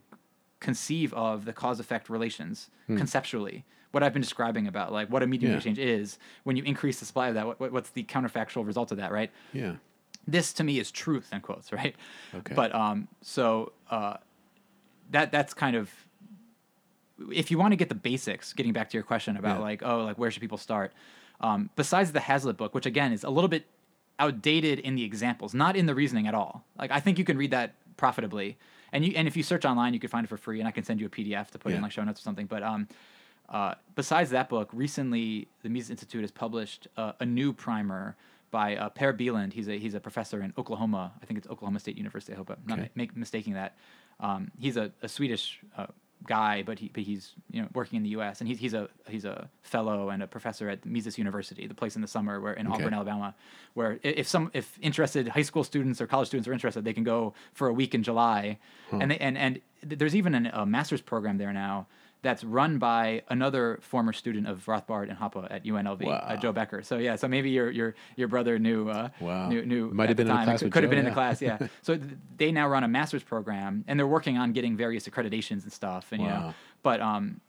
[0.60, 3.64] conceive of the cause effect relations conceptually.
[3.90, 5.56] What I've been describing about like what a medium Yeah.
[5.56, 8.90] exchange is when you increase the supply of that, what, what- what's the counterfactual result
[8.90, 9.30] of that, right?
[9.52, 9.74] Yeah.
[10.26, 11.94] this to me is truth in quotes right
[12.34, 12.54] Okay.
[12.54, 14.16] but um so uh
[15.10, 15.90] that that's kind of
[17.32, 19.62] if you want to get the basics getting back to your question about Yeah.
[19.62, 20.92] like oh like where should people start
[21.40, 23.66] um besides the hazlitt book which again is a little bit
[24.18, 27.36] outdated in the examples not in the reasoning at all like i think you can
[27.38, 28.56] read that profitably
[28.92, 30.70] and you and if you search online you can find it for free and i
[30.72, 32.88] can send you a pdf to put in like show notes or something but um
[33.46, 38.16] uh, besides that book, recently the Mises Institute has published uh, a new primer
[38.50, 39.52] by uh, Per Bylund.
[39.52, 41.12] He's a he's a professor in Oklahoma.
[41.22, 42.32] I think it's Oklahoma State University.
[42.32, 42.88] I hope I'm not Okay.
[42.94, 43.76] make, mistaking that.
[44.20, 45.86] Um, he's a, a Swedish uh,
[46.26, 48.40] guy, but he but he's you know working in the U.S.
[48.40, 51.96] and he's he's a he's a fellow and a professor at Mises University, the place
[51.96, 52.76] in the summer where in Okay.
[52.82, 53.34] Auburn, Alabama,
[53.74, 57.04] where if some if interested high school students or college students are interested, they can
[57.04, 58.58] go for a week in July,
[58.90, 61.86] and they, and and there's even an, a master's program there now
[62.24, 66.82] that's run by another former student of Rothbard and Hoppe at UNLV, uh, Joe Becker.
[66.82, 69.48] So yeah, so maybe your your your brother knew uh, Wow.
[69.48, 70.44] knew, knew Might have been in time.
[70.46, 71.58] class could, could have been in the class, yeah.
[71.82, 75.62] so th- they now run a master's program, and they're working on getting various accreditations
[75.62, 77.40] and stuff, and you know, but um,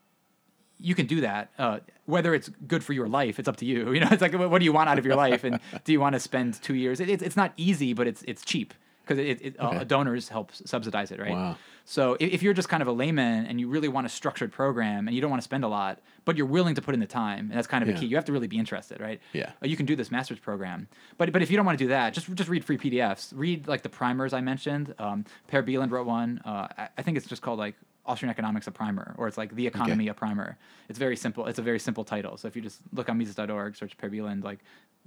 [0.80, 1.52] you can do that.
[1.58, 3.92] Uh, whether it's good for your life, it's up to you.
[3.94, 5.92] You know, it's like what what do you want out of your life, and do
[5.94, 7.00] you want to spend two years?
[7.00, 8.74] It, it's it's not easy, but it's it's cheap
[9.06, 11.32] because it, it uh, donors help subsidize it, right?
[11.32, 11.58] Wow.
[11.86, 14.52] So if, if you're just kind of a layman and you really want a structured
[14.52, 17.00] program and you don't want to spend a lot, but you're willing to put in
[17.00, 18.00] the time, and that's kind of a Yeah.
[18.00, 18.06] key.
[18.08, 19.22] You have to really be interested, right?
[19.34, 19.52] Yeah.
[19.62, 20.88] Uh, You can do this master's program,
[21.18, 23.34] but but if you don't want to do that, just just read free PDFs.
[23.36, 24.96] Read like the primers I mentioned.
[25.00, 26.42] Um, Per Bylund wrote one.
[26.44, 27.76] Uh, I, I think it's just called like
[28.08, 30.58] Austrian Economics a Primer, or it's like The Economy a Primer.
[30.90, 31.46] It's very simple.
[31.48, 32.38] It's a very simple title.
[32.38, 34.60] So if you just look on Mises.org, search Per Bylund like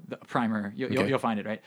[0.08, 1.08] the primer, you, you'll Okay.
[1.08, 1.60] you'll find it, right?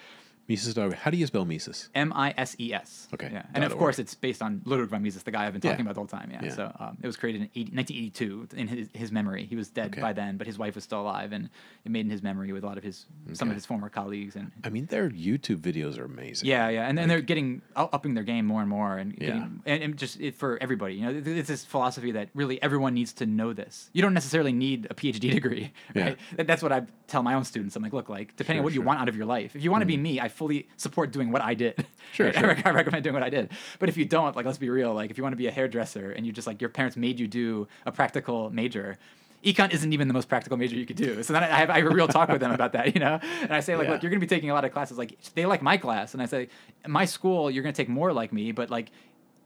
[0.52, 0.94] Mises.org.
[0.94, 1.90] How do you spell Mises?
[1.96, 3.08] M I S E S.
[3.14, 3.44] Okay, Yeah.
[3.54, 5.72] And of course, it's based on Ludwig von Mises, the guy I've been Yeah.
[5.72, 6.30] talking about the whole time.
[6.32, 6.42] Yeah.
[6.44, 6.54] Yeah.
[6.56, 9.46] So um, it was created in 80, 1982 in his, his memory.
[9.46, 10.02] He was dead Okay.
[10.02, 11.50] by then, but his wife was still alive, and
[11.86, 14.36] it made in his memory with a lot of his some of his former colleagues
[14.36, 14.52] and.
[14.64, 16.48] I mean, their YouTube videos are amazing.
[16.50, 19.28] Yeah, yeah, and then they're getting upping their game more and more, and Yeah.
[19.28, 20.96] getting, and, and just it, for everybody.
[20.96, 23.90] You know, it's this philosophy that really everyone needs to know this.
[23.94, 26.04] You don't necessarily need a PhD degree, Yeah.
[26.04, 26.18] right?
[26.36, 27.76] That- That's what I tell my own students.
[27.76, 29.56] I'm like, look, like depending on Sure, what you want out of your life.
[29.56, 31.76] If you want to be me, I fully support doing what I did.
[32.14, 32.36] Sure, Right?
[32.38, 32.50] I sure.
[32.50, 33.52] rec- I recommend doing what I did.
[33.80, 34.92] But if you don't, like, let's be real.
[34.94, 37.20] Like, if you want to be a hairdresser and you just like your parents made
[37.22, 38.98] you do a practical major.
[39.46, 41.24] Econ isn't even the most practical major you could do.
[41.24, 43.20] So then I have, I have a real talk with them about that, you know?
[43.44, 43.94] And I say, like, Yeah.
[43.94, 44.98] look, you're going to be taking a lot of classes.
[44.98, 46.14] Like, they like my class.
[46.14, 46.50] And I say,
[46.86, 48.92] my school, you're going to take more like me, but like,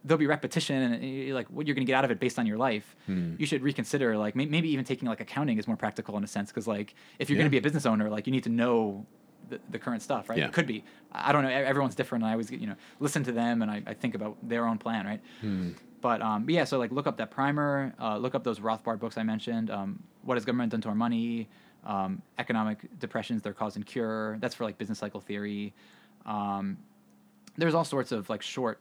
[0.03, 2.37] there'll be repetition and uh, like what you're going to get out of it based
[2.39, 2.95] on your life.
[3.05, 3.35] Hmm.
[3.39, 6.27] You should reconsider, like, may- maybe even taking like accounting is more practical in a
[6.27, 6.51] sense.
[6.51, 7.43] Cause like, if you're Yeah.
[7.43, 9.05] going to be a business owner, like, you need to know
[9.49, 10.37] the, the current stuff, right?
[10.39, 10.45] Yeah.
[10.45, 10.83] It could be.
[11.11, 11.49] I don't know.
[11.49, 12.23] Everyone's different.
[12.23, 14.77] And I always, you know, listen to them and I, I think about their own
[14.77, 15.21] plan, right?
[15.41, 15.71] Hmm.
[16.01, 18.99] But, um, but yeah, so like look up that primer, uh, look up those Rothbard
[18.99, 19.71] books I mentioned.
[19.71, 21.47] Um, what has government done to our money?
[21.85, 24.37] Um, economic depressions, their cause and cure.
[24.39, 25.73] That's for like business cycle theory.
[26.25, 26.77] Um,
[27.57, 28.79] there's all sorts of like short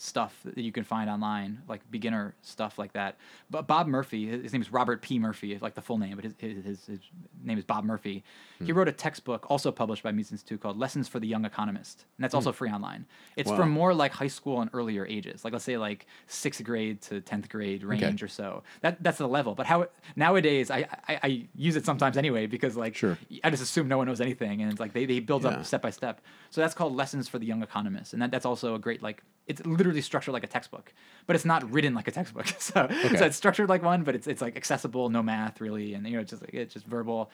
[0.00, 3.16] stuff that you can find online, like beginner stuff like that.
[3.50, 5.18] But Bob Murphy, his name is Robert P.
[5.18, 7.00] Murphy, like the full name, but his his, his, his
[7.42, 8.22] name is Bob Murphy.
[8.60, 8.78] He hmm.
[8.78, 12.22] wrote a textbook also published by Mises Institute called Lessons for the Young Economist, and
[12.22, 12.36] that's hmm.
[12.38, 13.06] also free online.
[13.36, 13.56] It's Wow.
[13.56, 17.20] for more like high school and earlier ages, like let's say like sixth grade to
[17.20, 18.62] tenth grade range or so.
[18.82, 19.56] That that's the level.
[19.56, 23.18] But how nowadays I, I I use it sometimes anyway because like Sure.
[23.42, 25.50] I just assume no one knows anything, and it's like they, they build Yeah.
[25.50, 26.20] up step by step.
[26.50, 29.24] So that's called Lessons for the Young Economist, and that, that's also a great like
[29.48, 30.92] it's literally structured like a textbook,
[31.26, 32.46] but it's not written like a textbook.
[32.58, 36.06] so, so it's structured like one, but it's it's like accessible, no math really, and
[36.06, 37.30] you know it's just like, it's just verbal.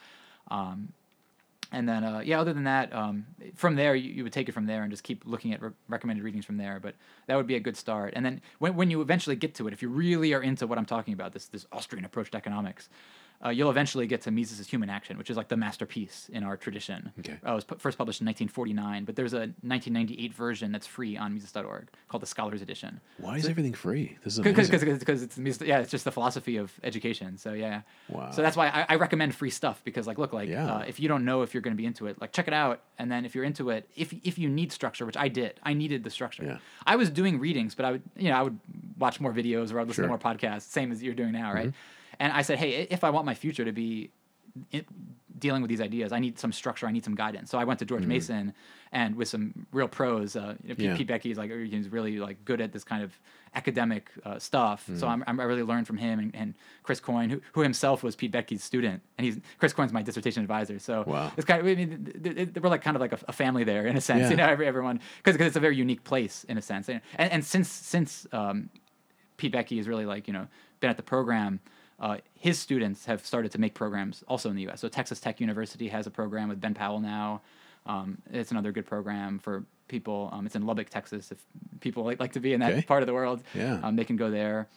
[0.48, 0.92] Um,
[1.72, 3.26] and then uh, yeah, other than that, um,
[3.56, 5.70] from there you, you would take it from there and just keep looking at re-
[5.88, 6.78] recommended readings from there.
[6.80, 6.94] But
[7.26, 8.12] that would be a good start.
[8.16, 10.78] And then when when you eventually get to it, if you really are into what
[10.78, 12.88] I'm talking about, this this Austrian approach to economics.
[13.44, 16.56] Uh, you'll eventually get to Mises' Human Action, which is like the masterpiece in our
[16.56, 17.12] tradition.
[17.20, 17.36] Okay.
[17.46, 21.16] Uh, it was pu- first published in 1949, but there's a 1998 version that's free
[21.16, 23.00] on Mises.org called the Scholars Edition.
[23.18, 24.16] Why is everything free?
[24.24, 27.36] This is Because because it's Mises- yeah, it's just the philosophy of education.
[27.36, 27.82] So yeah.
[28.08, 28.30] Wow.
[28.30, 30.76] So that's why I, I recommend free stuff because like look like Yeah.
[30.76, 32.54] uh, if you don't know if you're going to be into it, like check it
[32.54, 35.60] out, and then if you're into it, if if you need structure, which I did,
[35.62, 36.44] I needed the structure.
[36.44, 36.58] Yeah.
[36.86, 38.58] I was doing readings, but I would you know I would
[38.98, 40.04] watch more videos or I'd listen Sure.
[40.16, 40.18] Mm-hmm.
[40.18, 41.72] to more podcasts, same as you're doing now, right?
[42.20, 44.10] And I said, hey, if I want my future to be
[44.70, 44.84] in,
[45.36, 47.50] dealing with these ideas, I need some structure, I need some guidance.
[47.50, 48.54] So I went to George Mason,
[48.92, 50.82] and with some real pros, uh, you know, Pete, Mm-hmm.
[50.84, 50.96] Yeah.
[50.96, 53.18] Pete Boettke is like he's really like good at this kind of
[53.56, 54.82] academic uh, stuff.
[54.84, 54.98] Mm-hmm.
[55.00, 56.54] So I'm, I'm, I really learned from him and, and
[56.84, 60.42] Chris Coyne, who, who himself was Pete Boettke's student, and he's Chris Coyne's my dissertation
[60.42, 60.78] advisor.
[60.78, 61.32] So Wow.
[61.36, 63.32] it's kind of I mean, th- th- th- we're like kind of like a, a
[63.32, 64.30] family there in a sense, Yeah.
[64.30, 67.32] you know, every, everyone because it's a very unique place in a sense, and and,
[67.32, 68.70] and since since um,
[69.36, 70.46] Pete Boettke has really like you know
[70.78, 71.58] been at the program.
[72.00, 74.80] Uh, his students have started to make programs also in the U.S.
[74.80, 77.40] So Texas Tech University has a program with Ben Powell now.
[77.86, 80.30] Um, it's another good program for people.
[80.32, 81.30] Um, it's in Lubbock, Texas.
[81.30, 81.38] If
[81.80, 82.82] people like, like to be in that Okay.
[82.82, 83.78] part of the world, Yeah.
[83.82, 84.68] um, they can go there.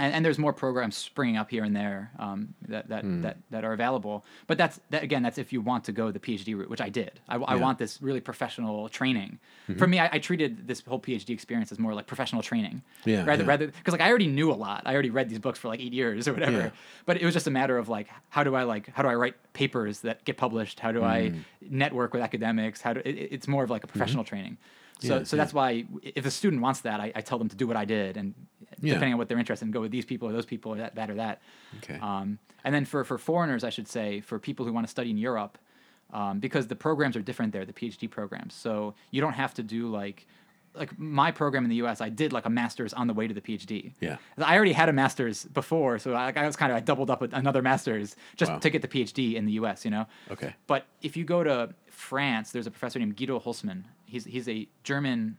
[0.00, 3.22] And, and there's more programs springing up here and there um, that that, Hmm.
[3.22, 4.24] that that are available.
[4.46, 5.22] But that's that again.
[5.22, 7.20] That's if you want to go the PhD route, which I did.
[7.28, 7.46] I, I Yeah.
[7.46, 7.62] Mm-hmm.
[7.62, 9.38] want this really professional training.
[9.76, 12.82] For me, I, I treated this whole PhD experience as more like professional training.
[13.04, 13.48] Yeah, Rather yeah.
[13.48, 14.82] rather because like I already knew a lot.
[14.86, 16.58] I already read these books for like eight years or whatever.
[16.58, 16.70] Yeah.
[17.04, 19.14] But it was just a matter of like how do I like how do I
[19.14, 20.80] write papers that get published?
[20.80, 21.40] How do I Mm.
[21.70, 22.80] network with academics?
[22.80, 24.56] How do it, it- it's more of like a professional training.
[25.00, 25.18] So.
[25.18, 25.42] Yeah, so yeah.
[25.42, 27.84] that's why if a student wants that, I, I tell them to do what I
[27.84, 28.34] did and
[28.80, 28.94] Yeah.
[28.94, 30.94] depending on what they're interested in, go with these people or those people or that,
[30.96, 31.40] that or that.
[31.78, 31.98] Okay.
[32.00, 35.10] Um, and then for, for foreigners, I should say, for people who want to study
[35.10, 35.56] in Europe,
[36.12, 38.54] um, because the programs are different there, the PhD programs.
[38.54, 40.26] So you don't have to do like,
[40.74, 42.00] like my program in the U.S.
[42.00, 43.92] I did like a master's on the way to the PhD.
[44.00, 44.16] Yeah.
[44.38, 47.20] I already had a master's before, so I, I was kind of I doubled up
[47.20, 48.58] with another master's just Wow.
[48.58, 49.84] to get the PhD in the U.S.
[49.84, 50.06] You know.
[50.30, 50.54] Okay.
[50.66, 53.84] But if you go to France, there's a professor named Guido Hulsmann.
[54.08, 55.36] He's he's a German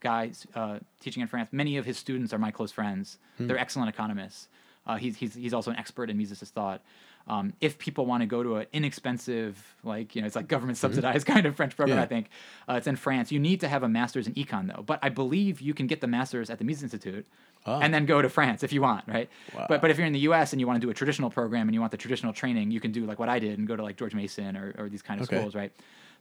[0.00, 1.48] guy uh, teaching in France.
[1.52, 3.18] Many of his students are my close friends.
[3.38, 4.48] They're excellent economists.
[4.86, 6.82] Uh, he's, he's he's also an expert in Mises' thought.
[7.28, 10.78] Um, if people want to go to an inexpensive, like you know, it's like government
[10.78, 12.02] subsidized kind of French program, Yeah.
[12.04, 12.28] I think
[12.68, 13.30] uh, it's in France.
[13.30, 14.82] You need to have a master's in econ though.
[14.82, 17.26] But I believe you can get the master's at the Mises Institute,
[17.66, 17.78] Ah.
[17.80, 19.28] and then go to France if you want, right?
[19.54, 19.66] Wow.
[19.68, 20.52] But but if you're in the U.S.
[20.54, 22.80] and you want to do a traditional program and you want the traditional training, you
[22.80, 25.02] can do like what I did and go to like George Mason or, or these
[25.02, 25.36] kind of Okay.
[25.38, 25.72] schools, right?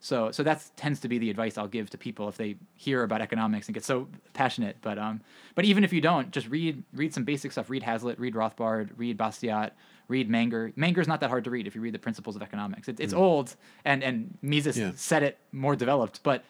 [0.01, 3.03] So so that tends to be the advice I'll give to people if they hear
[3.03, 4.77] about economics and get so passionate.
[4.81, 5.21] But um,
[5.55, 7.69] but even if you don't, just read read some basic stuff.
[7.69, 9.71] Read Hazlitt, read Rothbard, read Bastiat,
[10.07, 10.73] read Menger.
[10.75, 12.87] Menger's not that hard to read if you read the Principles of Economics.
[12.87, 14.91] It, it's old, and and Mises Yeah.
[14.95, 16.43] said it more developed, but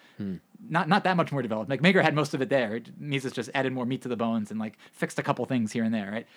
[0.70, 1.72] not not that much more developed.
[1.72, 2.82] Like Menger had most of it there.
[3.00, 5.84] Mises just added more meat to the bones and like fixed a couple things here
[5.84, 6.28] and there, right?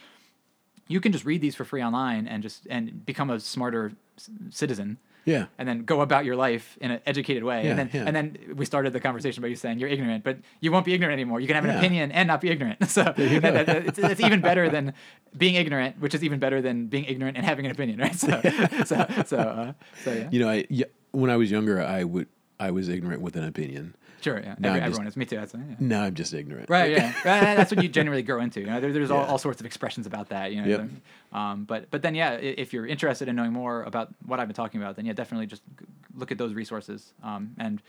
[0.89, 4.33] You can just read these for free online and just and become a smarter c-
[4.51, 5.47] citizen Yeah.
[5.59, 7.65] and then go about your life in an educated way.
[7.65, 8.05] Yeah, and then yeah.
[8.07, 10.95] and then we started the conversation by you saying you're ignorant, but you won't be
[10.95, 11.41] ignorant anymore.
[11.41, 11.79] You can have an Yeah.
[11.79, 12.79] opinion and not be ignorant.
[12.89, 13.13] So go.
[13.13, 14.95] that- that- it's, it's even better than
[15.37, 18.15] being ignorant, which is even better than being ignorant and having an opinion, right?
[18.23, 18.41] So
[18.85, 19.73] so so, uh,
[20.05, 20.29] so yeah.
[20.31, 20.67] You know, I
[21.13, 22.29] when I was younger, I would
[22.61, 23.95] I was ignorant with an opinion.
[24.23, 24.55] Sure, yeah.
[24.59, 25.17] Now Every, just- everyone is.
[25.17, 25.37] Me too.
[25.37, 25.61] That's, yeah.
[25.81, 26.71] Now I'm just ignorant.
[26.71, 27.13] Right, yeah.
[27.25, 28.61] That's what you generally grow into.
[28.61, 29.31] You know, there, there's all, Yeah.
[29.31, 30.53] all sorts of expressions about that.
[30.53, 30.91] You know, Yep.
[31.33, 34.55] um, but but then yeah, if you're interested in knowing more about what I've been
[34.55, 35.63] talking about, then yeah, definitely just
[36.15, 37.13] look at those resources.
[37.23, 37.83] Um, and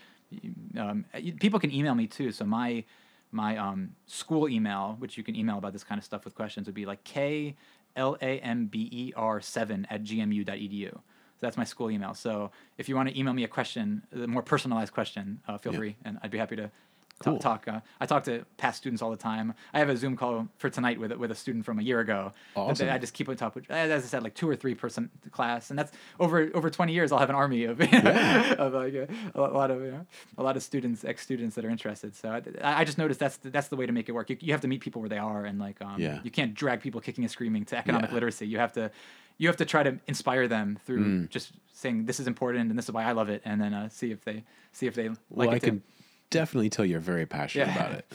[0.77, 1.05] um,
[1.39, 2.31] people can email me too.
[2.31, 2.83] So my
[3.31, 6.65] my um, school email, which you can email about this kind of stuff with questions,
[6.67, 7.55] would be like k
[7.95, 10.97] l a m b e r seven at gmu.edu.
[11.43, 12.13] That's my school email.
[12.13, 15.73] So if you want to email me a question, a more personalized question, uh, feel
[15.73, 15.79] Yeah.
[15.79, 16.71] free, and I'd be happy to
[17.19, 17.37] Cool.
[17.39, 17.67] talk.
[17.69, 19.53] Uh, I talk to past students all the time.
[19.73, 22.33] I have a Zoom call for tonight with with a student from a year ago.
[22.55, 22.89] that Awesome.
[22.89, 23.69] I just keep on top of.
[23.69, 27.11] As I said, like two or three person class, and that's over over twenty years.
[27.13, 27.79] I'll have an army of
[28.65, 30.05] of like a, a lot of you know,
[30.37, 32.13] a lot of students, ex students that are interested.
[32.15, 32.29] So
[32.61, 34.29] I, I just noticed that's the, that's the way to make it work.
[34.29, 36.19] You, you have to meet people where they are, and like um, Yeah.
[36.23, 38.15] you can't drag people kicking and screaming to economic Yeah.
[38.15, 38.47] literacy.
[38.47, 38.91] You have to
[39.37, 41.29] you have to try to inspire them through Mm.
[41.29, 43.89] just saying this is important and this is why I love it, and then uh,
[43.89, 45.65] see if they see if they like Well, it I too.
[45.67, 45.83] can
[46.29, 47.75] definitely tell you're very passionate Yeah.
[47.75, 48.13] about it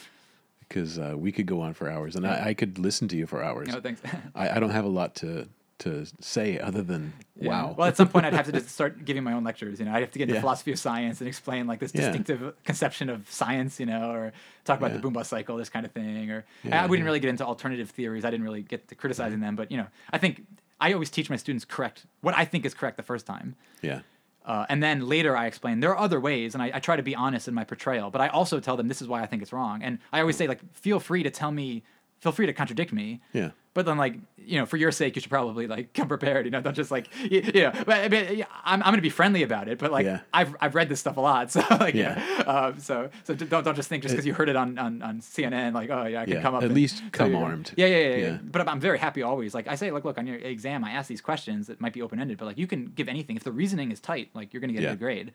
[0.61, 3.27] because uh, we could go on for hours, and I, I could listen to you
[3.27, 3.69] for hours.
[3.69, 4.03] No, thanks.
[4.35, 5.49] I, I don't have a lot to
[5.81, 7.49] to say other than Yeah.
[7.51, 7.75] wow.
[7.79, 9.79] Well, at some point, I'd have to just start giving my own lectures.
[9.79, 10.41] You know, I'd have to get into Yeah.
[10.41, 12.01] philosophy of science and explain like this Yeah.
[12.01, 13.79] distinctive conception of science.
[13.79, 14.33] You know, or
[14.65, 14.97] talk about Yeah.
[14.97, 16.33] the boom bust cycle, this kind of thing.
[16.33, 18.25] Or Yeah, I wouldn't really get into alternative theories.
[18.25, 19.55] I didn't really get to criticizing them.
[19.55, 20.45] But you know, I think
[20.81, 23.57] I always teach my students correct what I think is correct the first time.
[23.83, 24.01] yeah,
[24.45, 27.03] Uh, and then later I explain there are other ways, and I, I try to
[27.03, 28.11] be honest in my portrayal.
[28.11, 29.83] But I also tell them this is why I think it's wrong.
[29.83, 31.83] And I always say like, feel free to tell me,
[32.21, 33.21] feel free to contradict me.
[33.33, 36.45] yeah, But then, like, you know, for your sake, you should probably like come prepared.
[36.47, 37.73] You know, don't just like, you, you know.
[37.87, 39.79] But, I mean, yeah, I'm, I'm gonna be friendly about it.
[39.79, 40.21] But like, Yeah.
[40.33, 42.17] I've I've read this stuff a lot, so like, Yeah.
[42.47, 45.21] Um, so so don't don't just think just because you heard it on, on on
[45.21, 46.63] CNN, like, oh yeah, I can Yeah, come up.
[46.63, 47.73] at least come armed.
[47.77, 48.17] Yeah, yeah, yeah, yeah.
[48.17, 48.39] Yeah.
[48.43, 49.55] But I'm, very happy always.
[49.55, 52.03] Like I say, like, look on your exam, I ask these questions that might be
[52.03, 54.31] open ended, but like you can give anything if the reasoning is tight.
[54.35, 55.33] Like you're gonna get a good grade.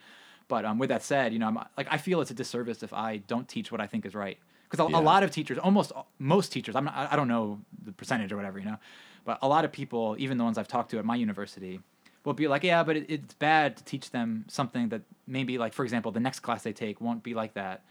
[0.49, 2.91] But um, with that said, you know, I'm like I feel it's a disservice if
[2.93, 4.37] I don't teach what I think is right.
[4.73, 4.97] Because a, Yeah.
[4.97, 8.37] a lot of teachers, almost most teachers, I'm not, I don't know the percentage or
[8.37, 8.77] whatever, you know,
[9.23, 11.79] but a lot of people, even the ones I've talked to at my university,
[12.25, 15.73] will be like, yeah, but it, it's bad to teach them something that maybe, like,
[15.73, 17.83] for example, the next class they take won't be like that.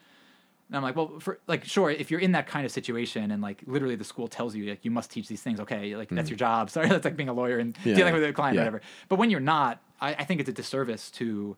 [0.68, 3.40] And I'm like, well, for like, sure, if you're in that kind of situation and
[3.42, 6.30] like literally the school tells you like you must teach these things, okay, like that's
[6.30, 6.68] your job.
[6.74, 7.86] Sorry, that's like being a lawyer and Mm.
[7.86, 7.94] Yeah.
[7.94, 8.62] dealing with a client, Yeah.
[8.62, 8.82] or whatever.
[9.08, 11.56] But when you're not, I, I think it's a disservice to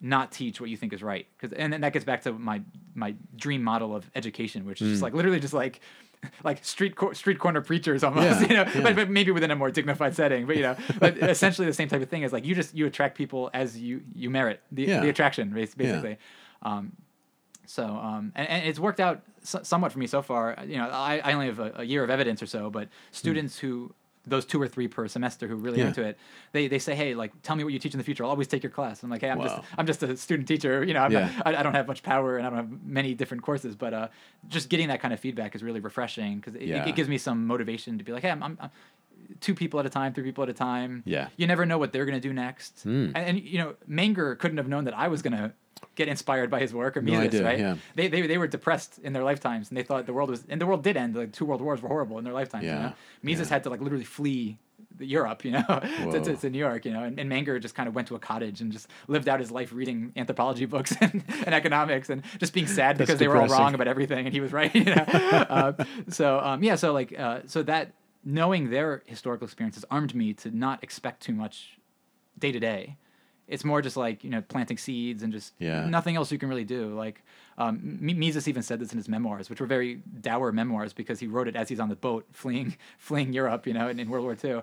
[0.00, 1.26] not teach what you think is right.
[1.38, 2.62] Because and then that gets back to my
[2.94, 4.86] my dream model of education, which Mm.
[4.86, 5.80] is just like literally just like
[6.44, 8.80] like street cor- street corner preachers almost, Yeah, you know, yeah.
[8.82, 10.46] but, but maybe within a more dignified setting.
[10.46, 12.86] But you know, but essentially the same type of thing is like you just you
[12.86, 15.00] attract people as you you merit the, Yeah.
[15.00, 16.18] the attraction bas- basically.
[16.62, 16.92] Um,
[17.66, 20.56] so um, and, and it's worked out so, somewhat for me so far.
[20.66, 23.58] You know, I, I only have a, a year of evidence or so, but students
[23.58, 23.92] who
[24.28, 25.78] those two or three per semester who really.
[25.78, 25.88] Yeah.
[25.88, 26.18] into it,
[26.52, 28.24] they, they say, hey, like tell me what you teach in the future.
[28.24, 29.02] I'll always take your class.
[29.02, 29.44] I'm like, hey, I'm Wow.
[29.44, 30.82] just I'm just a student teacher.
[30.84, 31.30] You know, I'm Yeah.
[31.36, 33.94] not, I, I don't have much power and I don't have many different courses, but
[33.94, 34.08] uh,
[34.48, 36.84] just getting that kind of feedback is really refreshing because it, Yeah.
[36.88, 38.70] it, gives me some motivation to be like, hey, I'm, I'm, I'm
[39.40, 41.02] two people at a time, three people at a time.
[41.06, 41.28] Yeah.
[41.36, 42.86] You never know what they're gonna do next.
[42.86, 43.12] Mm.
[43.14, 45.52] And, and you know, Menger couldn't have known that I was gonna
[45.94, 47.58] get inspired by his work or No Mises, idea, right?
[47.58, 47.76] yeah.
[47.94, 50.60] They, they they were depressed in their lifetimes and they thought the world was and
[50.60, 51.14] the world did end.
[51.16, 52.64] Like two world wars were horrible in their lifetimes.
[52.64, 52.92] You Yeah, know?
[53.22, 53.54] Mises yeah.
[53.54, 54.58] had to like literally flee
[55.00, 55.62] Europe, you know,
[56.12, 58.14] to, to, to New York, you know, and, and Menger just kind of went to
[58.16, 62.22] a cottage and just lived out his life reading anthropology books and, and economics and
[62.38, 64.74] just being sad That's because they were all wrong about everything and he was right.
[64.78, 64.92] You know?
[64.96, 67.92] uh, so um, yeah, so like uh, so that
[68.24, 71.78] knowing their historical experiences armed me to not expect too much
[72.38, 72.96] day to day.
[73.48, 75.86] It's more just like you know planting seeds and just Yeah.
[75.86, 76.94] nothing else you can really do.
[76.94, 77.22] Like
[77.56, 81.26] um, Mises even said this in his memoirs, which were very dour memoirs because he
[81.26, 84.24] wrote it as he's on the boat fleeing fleeing Europe, you know, in, in World
[84.24, 84.62] War II.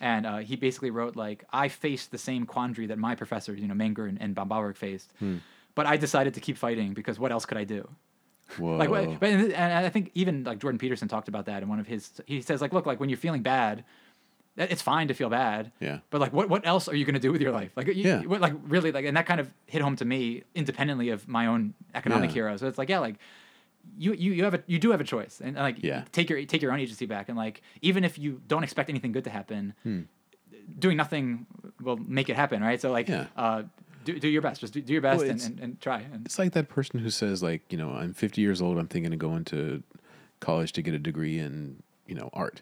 [0.00, 3.66] And uh, he basically wrote like, I faced the same quandary that my professors, you
[3.66, 5.12] know, Menger and, and faced,
[5.74, 7.88] but I decided to keep fighting because what else could I do?
[8.56, 8.76] Whoa.
[8.76, 8.90] Like,
[9.20, 12.20] but and I think even like Jordan Peterson talked about that in one of his.
[12.26, 13.84] He says like, look, like when you're feeling bad,
[14.58, 15.70] it's fine to feel bad.
[15.80, 15.98] Yeah.
[16.10, 17.70] But like, what what else are you gonna do with your life?
[17.76, 18.20] Like, you, Yeah.
[18.22, 21.46] what, like really, like, and that kind of hit home to me independently of my
[21.46, 22.34] own economic Yeah.
[22.34, 22.60] heroes.
[22.60, 23.16] So it's like, yeah, like.
[23.96, 26.04] You, you, you have a you do have a choice and like Yeah.
[26.12, 29.12] take your take your own agency back and like even if you don't expect anything
[29.12, 30.02] good to happen Hmm.
[30.78, 31.46] doing nothing
[31.80, 33.26] will make it happen right so like Yeah.
[33.34, 33.62] uh
[34.04, 36.26] do, do your best just do, do your best Well, and, and, and try and
[36.26, 38.76] It's like that person who says, like, you know, I'm 50 years old.
[38.76, 39.82] I'm thinking of going to
[40.40, 42.60] college to get a degree in, you know, art.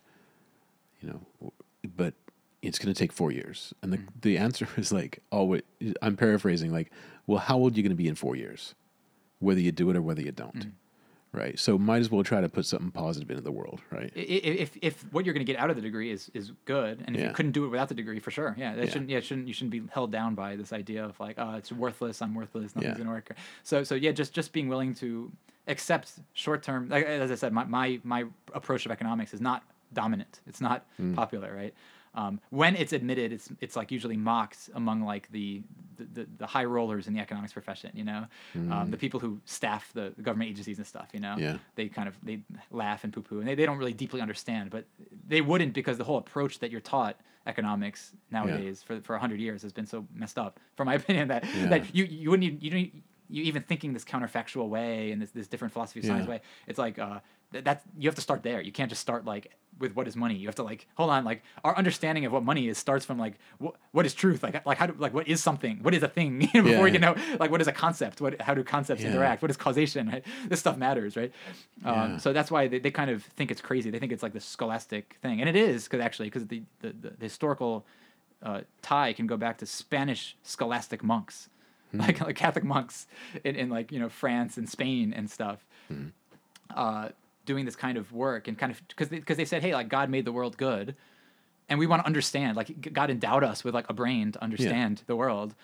[1.02, 1.52] You know,
[1.86, 2.14] but
[2.62, 3.74] it's going to take four years.
[3.82, 4.06] And the mm.
[4.22, 5.58] the answer is like, oh,
[6.02, 6.90] I'm paraphrasing, like,
[7.26, 8.74] well, how old are you going to be in four years,
[9.40, 10.72] whether you do it or whether you don't, mm.
[11.32, 11.58] right?
[11.58, 14.12] So might as well try to put something positive into the world, right?
[14.16, 14.22] I- i-
[14.64, 17.14] if if what you're going to get out of the degree is is good, and
[17.14, 17.28] if Yeah.
[17.28, 18.90] you couldn't do it without the degree, for sure, yeah, that Yeah.
[18.90, 21.70] shouldn't yeah shouldn't you shouldn't be held down by this idea of like oh it's
[21.72, 23.04] worthless, I'm worthless, nothing's Yeah.
[23.04, 23.36] going to work.
[23.62, 25.30] So so yeah, just just being willing to
[25.68, 26.88] accept short term.
[26.88, 30.40] Like, as I said, my, my my approach of economics is not dominant.
[30.46, 31.14] It's not Mm.
[31.14, 31.74] popular, right?
[32.14, 35.62] Um, when it's admitted, it's it's like usually mocked among like the
[35.98, 38.26] the, the, high rollers in the economics profession, you know,
[38.70, 41.36] um, the people who staff the, government agencies and stuff, you know.
[41.36, 41.40] Mm.
[41.40, 41.56] Yeah.
[41.74, 42.40] They kind of they
[42.70, 44.84] laugh and poo poo, and they, they don't really deeply understand, but
[45.28, 49.62] they wouldn't because the whole approach that you're taught economics nowadays for for hundred years
[49.62, 51.68] has been so messed up, from my opinion, that Yeah.
[51.68, 55.30] that you you wouldn't even, you don't you even thinking this counterfactual way and this
[55.32, 56.30] this different philosophy of science Yeah.
[56.34, 56.40] way.
[56.66, 57.20] It's like uh
[57.56, 58.60] th- that's you have to start there.
[58.60, 60.34] You can't just start like with what is money.
[60.34, 61.24] You have to like hold on.
[61.24, 64.42] Like our understanding of what money is starts from like wh- what is truth.
[64.42, 65.78] Like like how do like what is something?
[65.82, 66.38] What is a thing?
[66.52, 66.92] Before Yeah.
[66.94, 68.20] you know like what is a concept?
[68.20, 69.10] What how do concepts Yeah.
[69.10, 69.42] interact?
[69.42, 70.08] What is causation?
[70.08, 70.24] Right?
[70.48, 71.32] This stuff matters, right?
[71.82, 71.92] Yeah.
[72.04, 73.90] Um, so that's why they, they kind of think it's crazy.
[73.90, 76.88] They think it's like this scholastic thing, and it is because actually because the, the
[77.02, 77.84] the the historical
[78.42, 81.48] uh, tie can go back to Spanish scholastic monks,
[81.92, 83.06] like like Catholic monks
[83.44, 85.64] in, in like you know France and Spain and stuff,
[86.74, 87.08] uh,
[87.46, 90.10] doing this kind of work and kind of because because they, said hey like God
[90.10, 90.94] made the world good,
[91.68, 95.02] and we want to understand like God endowed us with like a brain to understand
[95.06, 95.54] the world,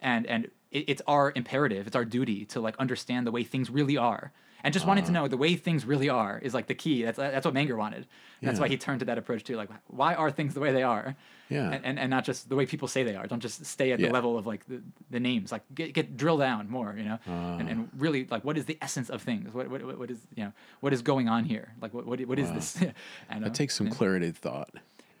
[0.00, 3.70] and and it, it's our imperative, it's our duty to like understand the way things
[3.70, 4.32] really are.
[4.64, 7.02] And just wanting to know the way things really are is like the key.
[7.04, 8.06] That's that's what Menger wanted.
[8.40, 9.56] And That's why he turned to that approach too.
[9.56, 11.16] Like, why are things the way they are?
[11.48, 11.70] Yeah.
[11.70, 13.26] and, and, and not just the way people say they are.
[13.26, 15.50] Don't just stay at the level of like the, the names.
[15.50, 17.70] Like get, get drill down more, you know, and, Ah.
[17.70, 19.52] and really like what is the essence of things?
[19.54, 21.72] What what, what is you know what is going on here?
[21.80, 22.76] Like what what, what is this?
[23.30, 23.94] and, uh, That takes some yeah.
[23.94, 24.70] clarity of thought.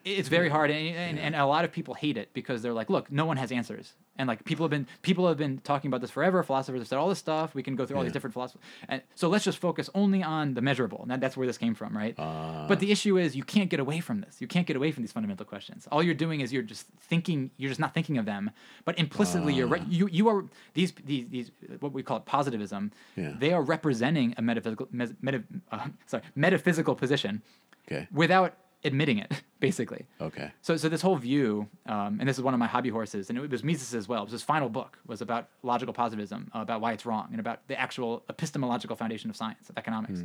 [0.04, 2.88] It's very hard, and, and, and a lot of people hate it because they're like,
[2.88, 6.00] look, no one has answers, and like people have been people have been talking about
[6.00, 6.42] this forever.
[6.42, 7.54] Philosophers have said all this stuff.
[7.54, 10.54] We can go through all these different philosophies, and so let's just focus only on
[10.54, 11.00] the measurable.
[11.02, 12.14] And that, that's where this came from, right?
[12.18, 12.66] Ah.
[12.68, 14.40] but the issue is you can't get away from this.
[14.40, 15.86] You can't get away from these fundamental questions.
[15.92, 17.50] All you're doing is you're just thinking.
[17.58, 18.50] You're just not thinking of them,
[18.84, 19.86] but implicitly you're right.
[19.88, 20.44] You you are
[20.74, 21.50] these these these
[21.80, 22.92] what we call it positivism.
[23.16, 23.34] Yeah.
[23.38, 27.42] They are representing a metaphysical mes, meta, uh, sorry metaphysical position
[27.90, 28.06] Okay.
[28.12, 28.54] without
[28.84, 30.06] admitting it, basically.
[30.20, 30.52] Okay.
[30.62, 33.38] So, so this whole view, um, and this is one of my hobby horses, and
[33.38, 34.22] it was Mises as well.
[34.22, 37.40] It was his final book was about logical positivism, uh, about why it's wrong, and
[37.40, 40.20] about the actual epistemological foundation of science, of economics.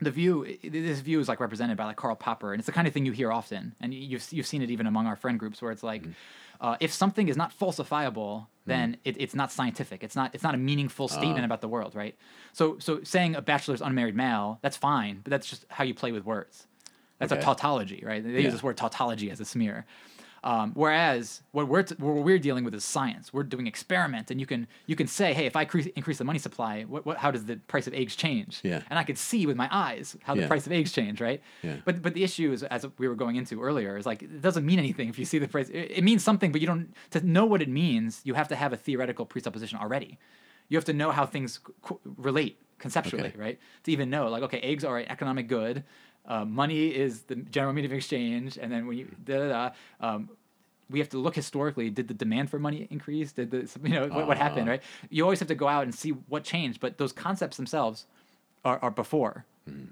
[0.00, 2.86] The view, this view is like represented by like Karl Popper, and it's the kind
[2.86, 5.40] of thing you hear often, and you- you've you've seen it even among our friend
[5.40, 6.04] groups, where it's like,
[6.60, 10.04] uh, if something is not falsifiable, then it, it's not scientific.
[10.04, 12.14] It's not it's not a meaningful statement about the world, right?
[12.52, 16.12] So so saying a bachelor's unmarried male, that's fine, but that's just how you play
[16.12, 16.67] with words.
[17.18, 17.40] That's Okay.
[17.40, 18.22] a tautology, right?
[18.22, 19.86] They use this word tautology as a smear.
[20.44, 23.32] Um, whereas what we're t- what we're dealing with is science.
[23.32, 26.24] We're doing experiment, and you can you can say, hey, if I increase, increase the
[26.24, 28.60] money supply, what, what how does the price of eggs change?
[28.62, 28.82] Yeah.
[28.88, 30.46] And I could see with my eyes how the Yeah.
[30.46, 31.42] price of eggs change, right?
[31.62, 31.78] Yeah.
[31.84, 34.64] But but the issue is, as we were going into earlier, is like it doesn't
[34.64, 35.70] mean anything if you see the price.
[35.70, 38.20] It, it means something, but you don't to know what it means.
[38.22, 40.18] You have to have a theoretical presupposition already.
[40.68, 43.38] You have to know how things co- relate conceptually, Okay.
[43.38, 43.58] right?
[43.84, 45.82] To even know, like, okay, eggs are an economic good.
[46.28, 49.70] Uh, money is the general medium of exchange, and then when you da da da.
[50.00, 50.30] Um,
[50.90, 51.90] we have to look historically.
[51.90, 53.32] Did the demand for money increase?
[53.32, 54.68] Did the you know what, what happened?
[54.68, 54.72] Ah.
[54.72, 54.82] Right.
[55.10, 56.80] You always have to go out and see what changed.
[56.80, 58.06] But those concepts themselves
[58.64, 59.44] are, are before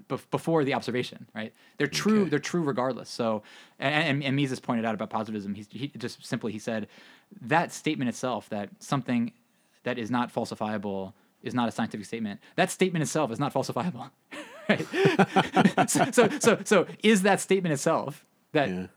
[0.09, 1.27] bef- before the observation.
[1.35, 1.53] Right.
[1.77, 2.13] They're true.
[2.13, 2.21] Hmm.
[2.21, 2.29] Okay.
[2.31, 3.09] They're true regardless.
[3.09, 3.43] So
[3.79, 5.55] and, and, and Mises pointed out about positivism.
[5.55, 6.87] He, he just simply he said
[7.41, 9.31] that statement itself that something
[9.83, 12.39] that is not falsifiable is not a scientific statement.
[12.55, 14.09] That statement itself is not falsifiable.
[14.69, 15.89] right.
[15.89, 18.87] so, so so so is that statement itself that Yeah.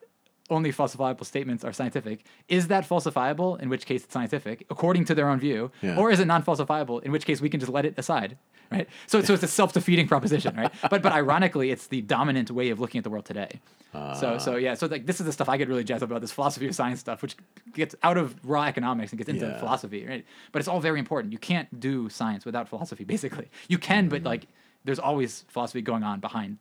[0.48, 2.24] only falsifiable statements are scientific.
[2.48, 3.60] Is that falsifiable?
[3.60, 5.96] In which case it's scientific, according to their own view, Yeah.
[5.96, 7.02] or is it non-falsifiable?
[7.04, 8.36] In which case we can just let it aside,
[8.72, 8.88] right?
[9.06, 10.72] So, so it's a self-defeating proposition, right?
[10.90, 13.60] But, but ironically, it's the dominant way of looking at the world today.
[13.92, 14.00] so,
[14.34, 14.38] ah.
[14.38, 16.66] so yeah, so like this is the stuff I get really jazzed about this philosophy
[16.68, 17.36] of science stuff, which
[17.74, 19.58] gets out of raw economics and gets into Yeah.
[19.58, 20.24] philosophy, right?
[20.52, 21.32] But it's all very important.
[21.32, 23.48] You can't do science without philosophy, basically.
[23.68, 24.26] You can, but mm.
[24.32, 24.46] like
[24.84, 26.58] there's always philosophy going on behind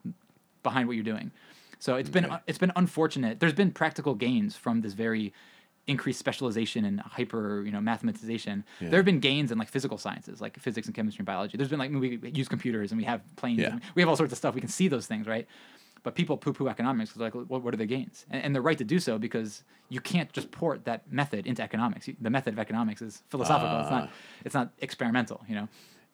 [0.64, 1.32] behind what you're doing.
[1.80, 3.40] So it's been it's been unfortunate.
[3.40, 5.34] There's been practical gains from this very
[5.88, 8.64] increased specialization and hyper you know mathematization.
[8.80, 8.90] Yeah.
[8.90, 11.58] There have been gains in like physical sciences, like physics and chemistry and biology.
[11.58, 13.60] There's been like we use computers and we have planes.
[13.60, 13.80] Yeah.
[13.96, 14.54] We have all sorts of stuff.
[14.56, 15.48] We can see those things, right?
[16.04, 17.12] But people poo-poo economics.
[17.12, 18.26] 'cause, Like, what, what are the gains?
[18.30, 21.62] And, and they're right to do so because you can't just port that method into
[21.62, 22.08] economics.
[22.22, 23.80] The method of economics is philosophical.
[23.82, 24.00] it's Ah.
[24.00, 24.10] not.
[24.46, 25.44] It's not experimental.
[25.50, 25.68] You know.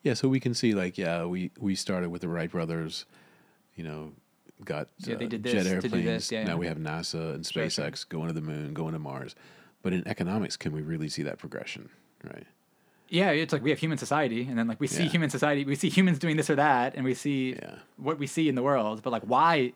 [0.06, 3.06] Yeah, so we can see like yeah, we we started with the Wright brothers,
[3.74, 4.12] you know,
[4.64, 6.04] got Yeah, they uh, did jet this to do airplanes.
[6.04, 6.54] this, yeah, now yeah.
[6.54, 7.84] we have NASA and Sure, sure.
[7.86, 9.34] SpaceX going to the moon, going to Mars.
[9.82, 11.88] But in economics, can we really see that progression?
[12.22, 12.46] Right.
[13.08, 15.74] Yeah, it's like we have human society, and then like we see human society, we
[15.74, 17.56] see humans doing this or that, and we see
[17.96, 19.02] what we see in the world.
[19.02, 19.72] But like, why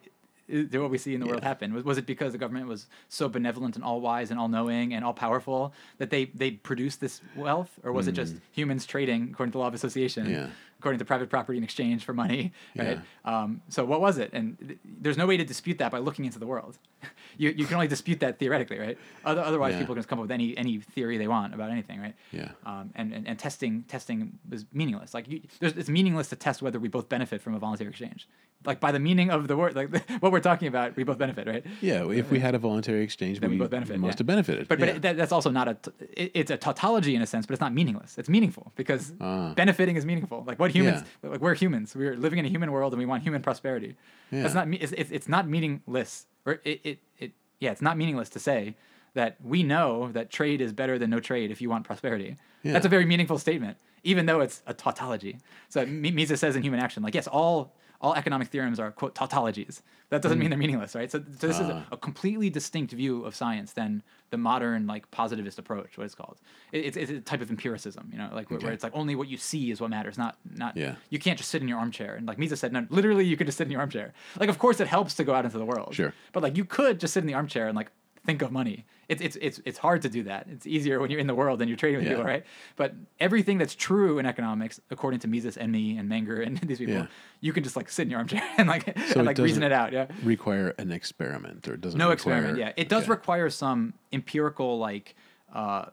[0.53, 1.73] i- did what we see in the world happen?
[1.75, 4.93] Was, was it because the government was so benevolent and all wise and all knowing
[4.95, 9.31] and all powerful that they they produced this wealth, or was it just humans trading
[9.33, 10.31] according to the law of association, Mm.
[10.33, 10.47] Yeah.
[10.81, 12.53] According to private property in exchange for money?
[12.77, 13.01] Right.
[13.25, 14.31] Um, so what was it?
[14.33, 16.79] And th- there's no way to dispute that by looking into the world.
[17.37, 18.97] you you can only dispute that theoretically, right?
[19.25, 19.81] Other, otherwise, Yeah.
[19.81, 22.15] people can just come up with any any theory they want about anything, right?
[22.33, 22.53] Yeah.
[22.65, 25.13] um, and, and, and testing testing is meaningless.
[25.15, 28.27] Like you, there's, it's meaningless to test whether we both benefit from a voluntary exchange.
[28.65, 29.89] Like by the meaning of the word, like
[30.23, 31.65] what we're talking about, we both benefit, right?
[31.81, 34.21] Yeah, if we had a voluntary exchange, Then we we, both benefit, must yeah.
[34.21, 34.69] have benefited.
[34.69, 34.95] But but yeah.
[34.97, 35.75] it, that, that's also not a.
[35.75, 35.91] T-
[36.23, 38.19] it, it's a tautology in a sense, but it's not meaningless.
[38.19, 39.53] It's meaningful because Ah.
[39.55, 40.45] benefiting is meaningful.
[40.47, 41.95] Like what humans, like we're humans.
[41.95, 43.97] We're living in a human world and we want human prosperity.
[44.31, 44.43] Yeah.
[44.43, 44.69] That's not.
[44.69, 46.27] me- It's, it's, it's not meaningless.
[46.47, 48.75] Or it, it it yeah, it's not meaningless to say
[49.15, 52.37] that we know that trade is better than no trade if you want prosperity.
[52.63, 52.73] Yeah.
[52.73, 55.39] That's a very meaningful statement, even though it's a tautology.
[55.69, 59.83] So Mises says in Human Action, like yes, all all economic theorems are quote tautologies.
[60.09, 61.11] That doesn't mean they're meaningless, right?
[61.11, 61.85] So, so this is Ah.
[61.91, 66.15] a, a completely distinct view of science than the modern like positivist approach, what it's
[66.15, 66.39] called.
[66.73, 69.15] It, it's, it's a type of empiricism, you know, like where, where it's like only
[69.15, 70.77] what you see is what matters, not not.
[70.77, 70.95] Yeah.
[71.11, 73.47] You can't just sit in your armchair and like Mises said, no, literally you could
[73.47, 74.13] just sit in your armchair.
[74.39, 75.95] Like of course it helps to go out into the world.
[75.95, 76.13] Sure.
[76.33, 77.91] But like you could just sit in the armchair and like
[78.27, 78.87] think of money.
[79.11, 80.47] It's it's it's it's hard to do that.
[80.55, 82.13] It's easier when you're in the world and you're trading with Yeah.
[82.15, 82.45] people, right?
[82.77, 86.79] But everything that's true in economics, according to Mises and me and Menger and these
[86.79, 87.07] people, Yeah.
[87.41, 89.63] you can just like sit in your armchair and like So and it like reason
[89.65, 89.93] it out.
[89.93, 90.07] Yeah.
[90.23, 91.99] require an experiment, or it doesn't.
[91.99, 92.59] No require, experiment.
[92.59, 93.11] Yeah, it does okay.
[93.11, 95.17] require some empirical like.
[95.53, 95.87] Uh,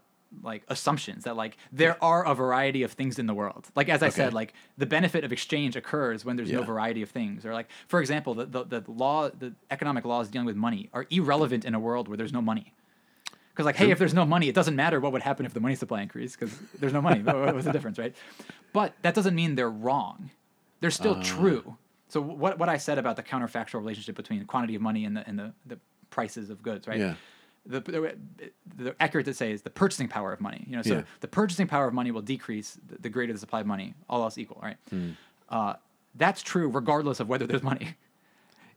[0.44, 4.04] like assumptions that like there are a variety of things in the world like as
[4.04, 7.54] i said like the benefit of exchange occurs when there's no variety of things or
[7.54, 11.64] like for example the, the, the law the economic laws dealing with money are irrelevant
[11.64, 12.74] in a world where there's no money
[13.58, 15.60] because like hey if there's no money it doesn't matter what would happen if the
[15.60, 18.16] money supply increased because there's no money What- what's the difference right
[18.72, 20.30] but that doesn't mean they're wrong
[20.80, 21.24] they're still Ah.
[21.24, 21.76] true
[22.08, 25.18] so what, what i said about the counterfactual relationship between the quantity of money and
[25.18, 25.80] the, and the, the
[26.12, 27.16] prices of goods right Yeah.
[27.66, 28.16] the, the,
[28.78, 30.64] the accurate to say is the purchasing power of money.
[30.70, 31.02] You know, so Yeah.
[31.20, 34.22] the purchasing power of money will decrease the, the greater the supply of money, all
[34.24, 34.78] else equal, right?
[34.90, 35.10] Hmm.
[35.50, 35.74] Uh,
[36.16, 37.96] that's true regardless of whether there's money.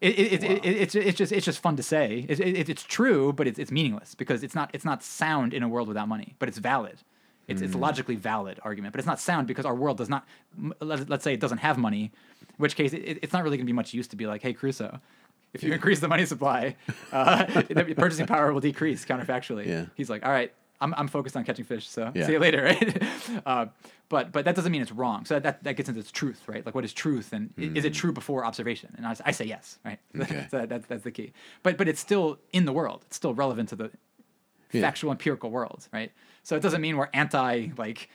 [0.01, 2.25] It, it, it, it, it's, it's just it's just fun to say.
[2.29, 5.63] It, it, it's true, but it's, it's meaningless because it's not it's not sound in
[5.63, 6.99] a world without money, but it's valid.
[7.49, 7.65] It's, Hmm.
[7.67, 10.25] it's a logically valid argument, but it's not sound because our world does not.
[10.81, 12.05] Let's, let's say it doesn't have money,
[12.41, 14.41] in which case it, it's not really going to be much use to be like,
[14.41, 15.01] hey Crusoe,
[15.53, 16.77] if you increase the money supply,
[17.13, 17.45] uh,
[17.97, 19.67] purchasing power will decrease counterfactually.
[19.67, 19.87] Yeah.
[19.97, 22.27] He's like, all right, I'm, I'm focused on catching fish, so Yeah.
[22.27, 23.03] see you later, right?
[23.47, 23.67] uh,
[24.09, 25.25] but but that doesn't mean it's wrong.
[25.25, 26.65] So that, that gets into its truth, right?
[26.65, 28.95] Like what is truth, and i- is it true before observation?
[28.97, 29.99] And I say yes, right?
[30.21, 30.47] Okay.
[30.51, 31.33] so that, that's that's the key.
[31.63, 33.05] But but it's still in the world.
[33.07, 33.91] It's still relevant to the
[34.73, 34.83] Yeah.
[34.83, 36.13] factual empirical world, right?
[36.43, 38.09] So it doesn't mean we're anti like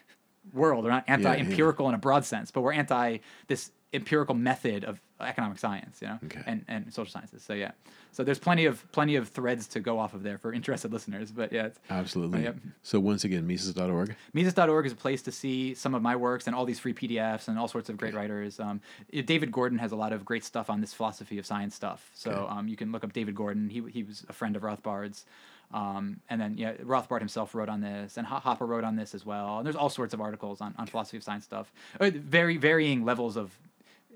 [0.53, 0.83] world.
[0.83, 3.17] We're not anti empirical in a broad sense, but we're anti
[3.47, 6.41] this empirical method of economic science, you know, Okay.
[6.45, 7.41] and and social sciences.
[7.41, 7.71] So yeah,
[8.11, 11.31] so there's plenty of plenty of threads to go off of there for interested listeners.
[11.31, 12.43] But yeah, it's, Absolutely.
[12.43, 12.57] Yep.
[12.83, 14.13] So once again, Mises.org.
[14.33, 17.47] Mises.org is a place to see some of my works and all these free PDFs
[17.47, 18.59] and all sorts of great writers.
[18.59, 18.81] Um,
[19.25, 22.09] David Gordon has a lot of great stuff on this philosophy of science stuff.
[22.13, 22.53] So Okay.
[22.53, 23.69] um, you can look up David Gordon.
[23.69, 25.25] He, he was a friend of Rothbard's.
[25.73, 29.25] Um, and then, yeah, Rothbard himself wrote on this, and Hoppe wrote on this as
[29.25, 29.57] well.
[29.57, 31.71] And there's all sorts of articles on, on philosophy of science stuff.
[31.99, 33.57] Uh, very varying levels of.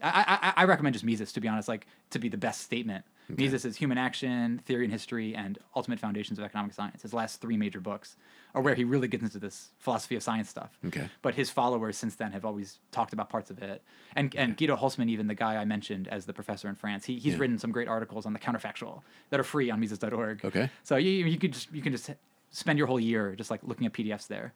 [0.01, 3.03] I, I, I recommend just Mises, to be honest, like to be the best statement.
[3.37, 7.01] Mises is Human Action, Theory and History, and Ultimate Foundations of Economic Science.
[7.01, 8.15] His last three major books
[8.55, 10.77] are where he really gets into this philosophy of science stuff.
[10.87, 11.07] Okay.
[11.21, 13.83] But his followers since then have always talked about parts of it.
[14.15, 17.19] And and Guido Hulsmann, even the guy I mentioned as the professor in France, he,
[17.19, 17.39] he's Yeah.
[17.41, 20.43] written some great articles on the counterfactual that are free on Mises.org.
[20.43, 20.69] Okay.
[20.83, 22.09] So you you could just you can just
[22.51, 24.53] spend your whole year just like looking at PDFs there.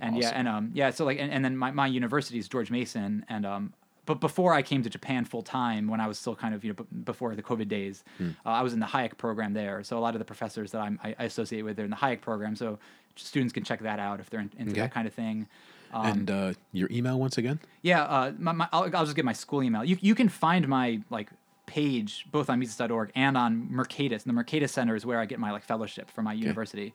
[0.00, 2.70] And yeah, and um yeah, so like and, and then my, my university is George
[2.72, 3.74] Mason and um
[4.10, 6.70] but before I came to Japan full time, when I was still kind of you
[6.72, 8.30] know b- before the COVID days, Hmm.
[8.44, 9.82] uh, I was in the Hayek program there.
[9.84, 11.96] So a lot of the professors that I'm, I, I associate with, they're in the
[12.04, 12.54] Hayek program.
[12.56, 12.78] So
[13.16, 14.80] students can check that out if they're in, into Okay.
[14.82, 15.46] that kind of thing.
[15.92, 17.58] Um, and uh, your email once again?
[17.82, 19.84] yeah, uh, my, my, I'll, I'll just get my school email.
[19.84, 21.30] You, you can find my like
[21.66, 24.24] page both on Mises.org and on Mercatus.
[24.26, 26.94] And the Mercatus Center is where I get my like fellowship for my university.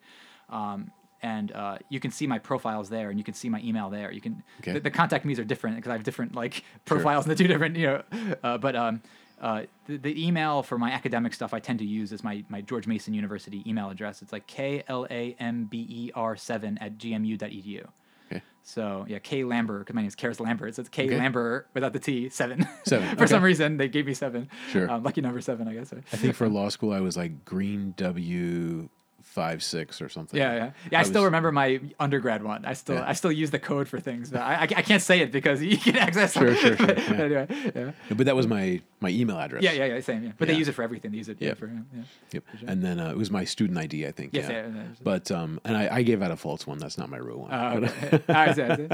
[0.50, 0.92] Um,
[1.34, 4.10] and uh, you can see my profiles there, and you can see my email there.
[4.18, 4.73] You can Okay.
[4.73, 7.47] the, the contact me's are different because I have different like profiles in the two
[7.53, 8.03] different you know.
[8.43, 9.02] Uh, but um,
[9.47, 12.61] uh, the, the email for my academic stuff I tend to use is my my
[12.69, 14.22] George Mason University email address.
[14.22, 17.84] It's like k l a m b e r seven at gmu.edu.
[18.31, 18.41] Okay.
[18.64, 20.73] So yeah, K Lambert, because my name is Karras Lambert.
[20.76, 21.18] So it's K Okay.
[21.18, 22.68] Lambert without the T, seven.
[22.84, 24.49] Seven, For some reason, they gave me seven.
[24.72, 24.89] Sure.
[24.89, 25.93] Um, lucky number seven, I guess.
[25.93, 28.89] I think for law school I was like Green W
[29.26, 30.38] five six or something.
[30.39, 30.99] Yeah, yeah, yeah.
[30.99, 32.64] I, still was- remember my undergrad one.
[32.64, 33.10] I still, Yeah.
[33.10, 35.61] I still use the code for things, but I, I, I can't say it because
[35.72, 36.31] you can access.
[36.34, 36.56] Sure, them.
[36.56, 37.19] sure, sure, But, yeah.
[37.49, 37.91] anyway, yeah.
[38.15, 39.61] But that was my my email address.
[39.61, 40.23] Yeah, yeah, yeah, same.
[40.23, 40.31] Yeah.
[40.38, 41.11] But they use it for everything.
[41.11, 41.57] They use it Yep.
[41.57, 42.02] for yeah.
[42.31, 42.43] Yep.
[42.60, 42.69] sure.
[42.69, 44.30] And then uh, it was my student ID, I think.
[44.34, 44.68] Yes, yeah.
[45.03, 46.77] But um, and I, I gave out a false one.
[46.77, 47.52] That's not my real one.
[47.52, 48.23] Uh, okay.
[48.34, 48.88] I see, I see.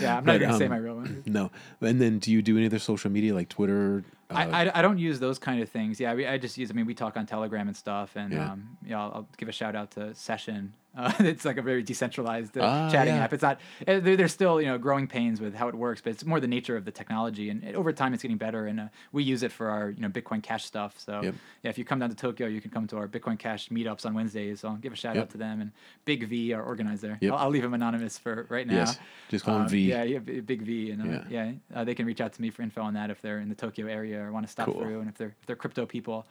[0.00, 1.22] Yeah, I'm not But, gonna say um, my real one.
[1.26, 1.50] no.
[1.80, 4.04] And then do you do any other social media like Twitter?
[4.30, 6.00] Uh, I, I, I don't use those kind of things.
[6.00, 6.70] Yeah, we, I just use.
[6.70, 8.52] I mean, we talk on Telegram and stuff, and Yeah.
[8.52, 10.72] um, yeah, I'll, I'll give a shout out to Session.
[10.96, 13.24] Uh, it's like a very decentralized uh, Ah, chatting yeah.
[13.24, 13.32] app.
[13.32, 13.60] It's not.
[13.86, 16.46] eh, there's still you know growing pains with how it works, but it's more the
[16.48, 18.66] nature of the technology, and it, over time it's getting better.
[18.66, 20.98] And uh, we use it for our you know Bitcoin Cash stuff.
[20.98, 21.34] So Yep.
[21.62, 24.06] yeah, if you come down to Tokyo, you can come to our Bitcoin Cash meetups
[24.06, 24.60] on Wednesdays.
[24.60, 25.22] So I'll give a shout Yep.
[25.24, 25.72] out to them and
[26.04, 27.18] Big V, our organizer.
[27.20, 27.32] Yep.
[27.32, 28.74] I'll, I'll leave him anonymous for right now.
[28.76, 28.98] Yes.
[29.28, 29.88] Just call him Um, V.
[29.90, 31.24] Yeah, yeah, Big V, and uh, Yeah.
[31.28, 33.48] yeah, uh, they can reach out to me for info on that if they're in
[33.48, 34.80] the Tokyo area or want to stop Cool.
[34.80, 36.26] through, and if they're if they're crypto people.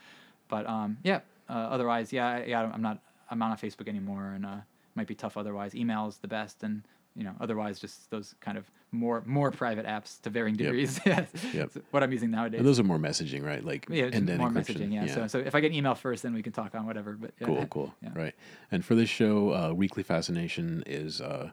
[0.48, 1.20] But um, yeah,
[1.50, 4.58] uh, otherwise, yeah, yeah, I'm not I'm not on Facebook anymore, and uh,
[4.96, 5.76] might be tough otherwise.
[5.76, 6.84] Email is the best, and
[7.16, 11.00] you know, otherwise, just those kind of more more private apps to varying degrees.
[11.06, 11.30] Yep.
[11.54, 12.60] That's what I'm using nowadays.
[12.60, 13.64] and those are more messaging, right?
[13.64, 14.90] Like yeah, just end-to-end more encryption.
[14.90, 14.94] messaging.
[14.94, 15.14] Yeah.
[15.14, 17.14] So so if I get email first, then we can talk on whatever.
[17.14, 17.94] But yeah, cool, cool.
[18.04, 18.10] Yeah.
[18.14, 18.34] Right.
[18.72, 21.52] And for this show, uh, Weekly Fascination is uh,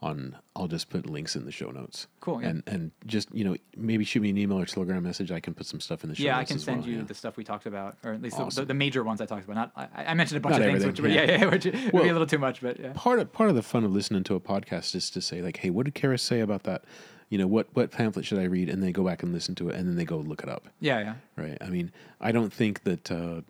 [0.00, 0.36] on.
[0.54, 2.06] I'll just put links in the show notes.
[2.20, 2.48] Cool, yeah.
[2.48, 5.30] And and just you know maybe shoot me an email or telegram message.
[5.30, 7.04] I can put some stuff in the show Yeah, I can send well, you yeah.
[7.04, 8.62] the stuff we talked about, or at least the, Awesome.
[8.62, 9.56] the, the major ones I talked about.
[9.76, 11.22] Not I, I mentioned a bunch Not of things, which yeah.
[11.24, 12.92] yeah, yeah, which would be a little too much, but yeah.
[12.94, 15.58] part of part of the fun of listening to a podcast is to say like,
[15.58, 16.84] hey, what did Karras say about that?
[17.28, 18.68] You know, what what pamphlet should I read?
[18.68, 20.68] And they go back and listen to it, and then they go look it up.
[20.80, 21.14] Yeah, yeah.
[21.36, 21.58] Right.
[21.60, 23.10] I mean, I don't think that.
[23.10, 23.40] Uh,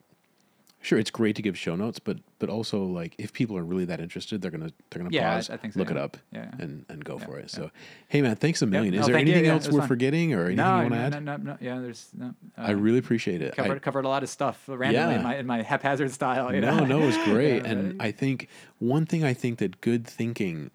[0.80, 3.84] sure, it's great to give show notes, but but also like if people are really
[3.86, 6.50] that interested, they're gonna they're gonna Yeah, pause, I think so, look it up, Yeah.
[6.58, 7.42] and and go Yeah, for it.
[7.52, 7.58] yeah.
[7.64, 7.70] So,
[8.08, 8.94] hey man, thanks a million.
[8.94, 9.32] no, Is there thank you.
[9.34, 9.88] anything Yeah, else we're fun.
[9.88, 11.24] forgetting or anything No, you want to no, add?
[11.24, 11.80] no, no, no, yeah.
[11.80, 12.26] There's no.
[12.56, 13.54] Uh, I really appreciate it.
[13.54, 15.16] I- covered covered a lot of stuff randomly Yeah.
[15.18, 16.54] in my in my haphazard style.
[16.54, 16.78] You know?
[16.78, 17.62] no, no, it was great.
[17.64, 18.48] Yeah, and I think
[18.78, 20.70] one thing I think that good thinking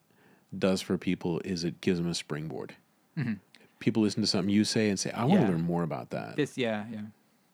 [0.58, 2.76] does for people is it gives them a springboard.
[3.80, 5.42] People listen to something you say and say, "I want Mm-hmm.
[5.42, 5.48] Yeah.
[5.48, 7.02] to learn more about that." this, yeah, yeah.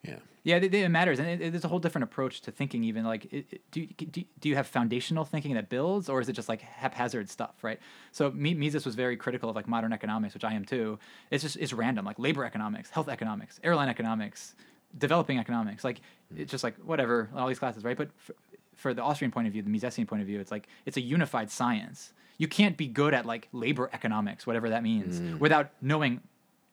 [0.03, 2.84] Yeah, Yeah, it, it matters, and it, a whole different approach to thinking.
[2.84, 6.30] Even like, it, do, you, do do you have foundational thinking that builds, or is
[6.30, 7.80] it just like haphazard stuff, right?
[8.11, 10.99] So Mises was very critical of like modern economics, which I am too.
[11.31, 14.55] It's just it's random, like labor economics, health economics, airline economics,
[14.97, 15.84] developing economics.
[15.84, 15.99] Like
[16.34, 16.39] mm.
[16.39, 17.97] it's just like whatever all these classes, right?
[17.97, 18.35] But for,
[18.76, 21.01] for the Austrian point of view, the Misesian point of view, it's like it's a
[21.01, 22.13] unified science.
[22.38, 25.39] You can't be good at like labor economics, whatever that means, mm.
[25.39, 26.21] without knowing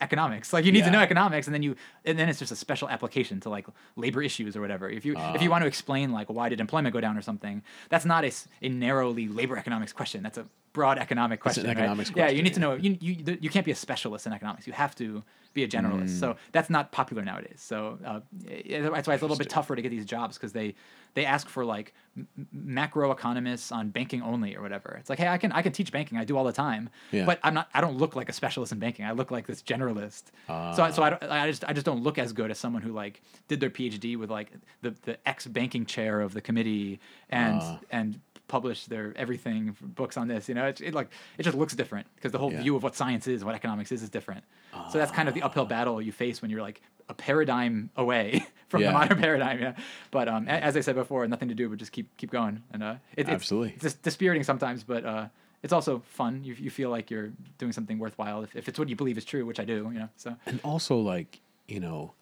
[0.01, 0.53] economics.
[0.53, 2.89] Like you need to know economics, and then you and then it's just a special
[2.89, 3.67] application to like
[3.97, 4.89] labor issues or whatever.
[4.89, 5.49] If you if you uh-huh.
[5.51, 9.29] want to explain like why did employment go down or something, that's not a narrowly
[9.29, 10.23] labor economics question.
[10.23, 10.47] That's a
[10.77, 11.67] broad economic an question.
[11.67, 11.79] right?
[11.79, 12.75] economics Yeah, you need to know.
[12.75, 14.67] You, you you can't be a specialist in economics.
[14.67, 15.23] You have to
[15.55, 16.21] be a generalist.
[16.21, 16.37] So mm.
[16.53, 17.61] that's not popular nowadays.
[17.71, 20.75] So uh, that's why it's a little bit tougher to get these jobs because they
[21.15, 24.97] they ask for like m- m- macro economists on banking only or whatever.
[25.01, 26.19] It's like, hey, I can I can teach banking.
[26.19, 27.25] I do all the time, Yeah.
[27.25, 27.71] but I'm not.
[27.73, 29.07] I don't look like a specialist in banking.
[29.07, 30.25] I look like this generalist.
[30.47, 31.11] so I, so I, ah.
[31.11, 33.71] don't, I just I just don't look as good as someone who like did their
[33.71, 37.01] PhD with like the the ex banking chair of the committee
[37.31, 37.81] and ah.
[37.91, 40.49] and published their everything books on this.
[40.49, 41.09] You know, it, it like
[41.39, 42.63] it just looks different because the whole Yeah.
[42.63, 44.45] view of what science is, what economics is, is different.
[44.93, 48.45] so that's kind of the uphill battle you face when you're like a paradigm away
[48.69, 48.89] from Yeah.
[48.89, 49.61] the modern paradigm.
[49.61, 49.75] Yeah,
[50.11, 52.63] but um, a- as I said before, nothing to do but just keep keep going.
[52.73, 53.71] And uh, it, it's, Absolutely.
[53.75, 55.27] it's just dispiriting sometimes, but uh,
[55.63, 56.43] it's also fun.
[56.45, 59.25] You, you feel like you're doing something worthwhile if, if it's what you believe is
[59.25, 59.91] true, which I do.
[59.93, 62.13] You know, so and also like you know,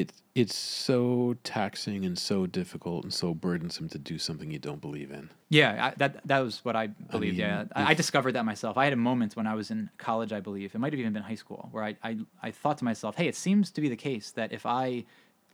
[0.00, 4.80] it it's so taxing and so difficult and so burdensome to do something you don't
[4.80, 5.30] believe in.
[5.48, 7.38] yeah, I, that that was what I believed.
[7.38, 8.76] mean, yeah, I, I discovered that myself.
[8.76, 11.12] I had a moment when I was in college, I believe it might have even
[11.12, 13.88] been high school, where I I, I thought to myself, hey, it seems to be
[13.88, 15.04] the case that if I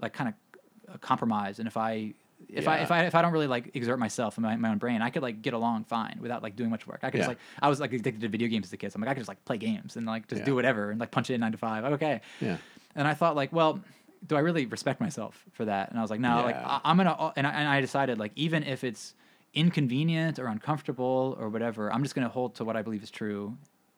[0.01, 2.15] like kind of uh, compromise and if I
[2.49, 4.79] if I if I if I don't really like exert myself in my, my own
[4.79, 7.01] brain, I could like get along fine without like doing much work.
[7.03, 8.93] I could just like I was like addicted to video games as a kid.
[8.93, 10.99] So I'm like I could just like play games and like just do whatever and
[10.99, 11.85] like punch it in nine to five.
[11.85, 12.23] Okay.
[12.41, 12.57] Yeah.
[12.97, 13.81] And I thought like, well,
[14.27, 15.91] do I really respect myself for that?
[15.91, 16.67] And I was like, no, like Yeah.
[16.67, 19.15] I, I'm gonna and I, and I decided like even if it's
[19.55, 23.57] inconvenient or uncomfortable or whatever, I'm just gonna hold to what I believe is true.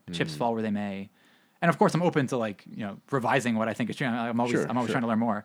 [0.09, 0.15] Mm.
[0.15, 1.11] Chips fall where they may.
[1.61, 4.07] and of course, I'm open to like you know revising what I think is true.
[4.07, 4.95] I'm always Sure, I'm always sure.
[4.95, 5.45] trying to learn more.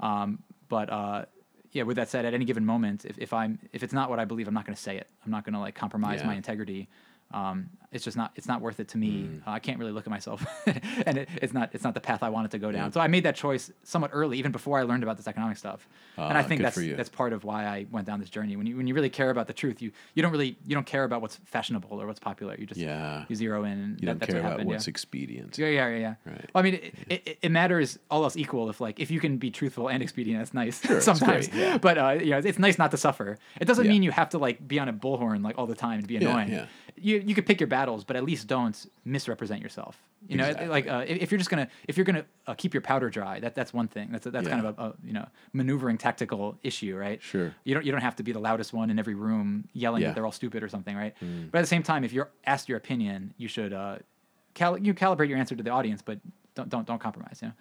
[0.00, 1.24] Um, but uh,
[1.72, 4.18] yeah, with that said, at any given moment, if, if I'm if it's not what
[4.18, 5.08] I believe, I'm not going to say it.
[5.24, 6.88] I'm not going to like compromise my integrity.
[7.30, 9.24] Um, it's just not it's not worth it to me.
[9.24, 9.46] Mm.
[9.46, 10.44] Uh, I can't really look at myself,
[11.06, 12.92] and it, it's not it's not the path I wanted to go down.
[12.92, 15.86] So I made that choice somewhat early, even before I learned about this economic stuff.
[16.18, 18.56] and I think that's that's part of why I went down this journey.
[18.56, 20.86] When you when you really care about the truth, you you don't really you don't
[20.86, 22.56] care about what's fashionable or what's popular.
[22.58, 23.24] You just Yeah.
[23.28, 23.72] you zero in.
[23.72, 24.90] And You that, don't care what about happened, what's yeah.
[24.90, 25.58] expedient.
[25.58, 26.14] Yeah, yeah, yeah, yeah.
[26.26, 26.50] Right.
[26.54, 29.38] Well, I mean, it, it, it matters all else equal if like if you can
[29.38, 31.48] be truthful and expedient, that's nice Sure, sometimes.
[31.48, 31.78] great, yeah.
[31.78, 33.38] But uh, you know, it's nice not to suffer.
[33.60, 33.92] It doesn't Yeah.
[33.92, 36.14] mean you have to like be on a bullhorn like all the time to be
[36.14, 36.50] Yeah, annoying.
[36.50, 36.66] yeah.
[37.00, 39.96] You you could pick your battles, but at least don't misrepresent yourself.
[40.28, 40.68] You know, Exactly.
[40.68, 43.54] like uh, if you're just gonna if you're gonna uh, keep your powder dry, that
[43.54, 44.08] that's one thing.
[44.10, 47.22] That's that's kind of a, a you know maneuvering tactical issue, right?
[47.22, 47.54] Sure.
[47.64, 50.08] You don't you don't have to be the loudest one in every room yelling Yeah.
[50.08, 51.14] that they're all stupid or something, right?
[51.22, 51.50] Mm.
[51.50, 53.98] But at the same time, if you're asked your opinion, you should uh,
[54.54, 56.18] cal- you calibrate your answer to the audience, but
[56.54, 57.38] don't don't don't compromise.
[57.40, 57.54] You know.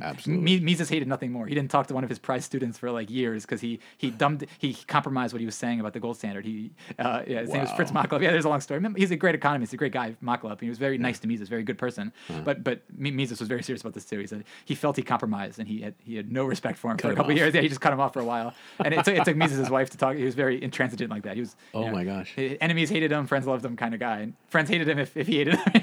[0.00, 0.60] Absolutely.
[0.60, 1.46] Mises hated nothing more.
[1.46, 4.10] He didn't talk to one of his prize students for like years because he he
[4.10, 6.44] dumbed he compromised what he was saying about the gold standard.
[6.44, 8.02] He uh, yeah, his name was Fritz Wow.
[8.02, 8.22] Machlup.
[8.22, 8.80] Yeah, there's a long story.
[8.96, 10.60] He's a great economist, a great guy, Machlup.
[10.60, 12.12] He was very nice to Mises, very good person.
[12.44, 14.18] But but Mises was very serious about this too.
[14.18, 16.96] He said he felt he compromised and he had he had no respect for him
[16.96, 17.54] Cut for a couple years.
[17.54, 18.54] Yeah, he just cut him off for a while.
[18.84, 20.16] And it took, it took Mises' wife to talk.
[20.16, 21.34] He was very intransigent like that.
[21.34, 21.56] He was.
[21.74, 22.36] you Oh know, my gosh.
[22.38, 24.20] e- Enemies hated him, friends loved him, kind of guy.
[24.20, 25.82] And friends hated him if, if he hated him.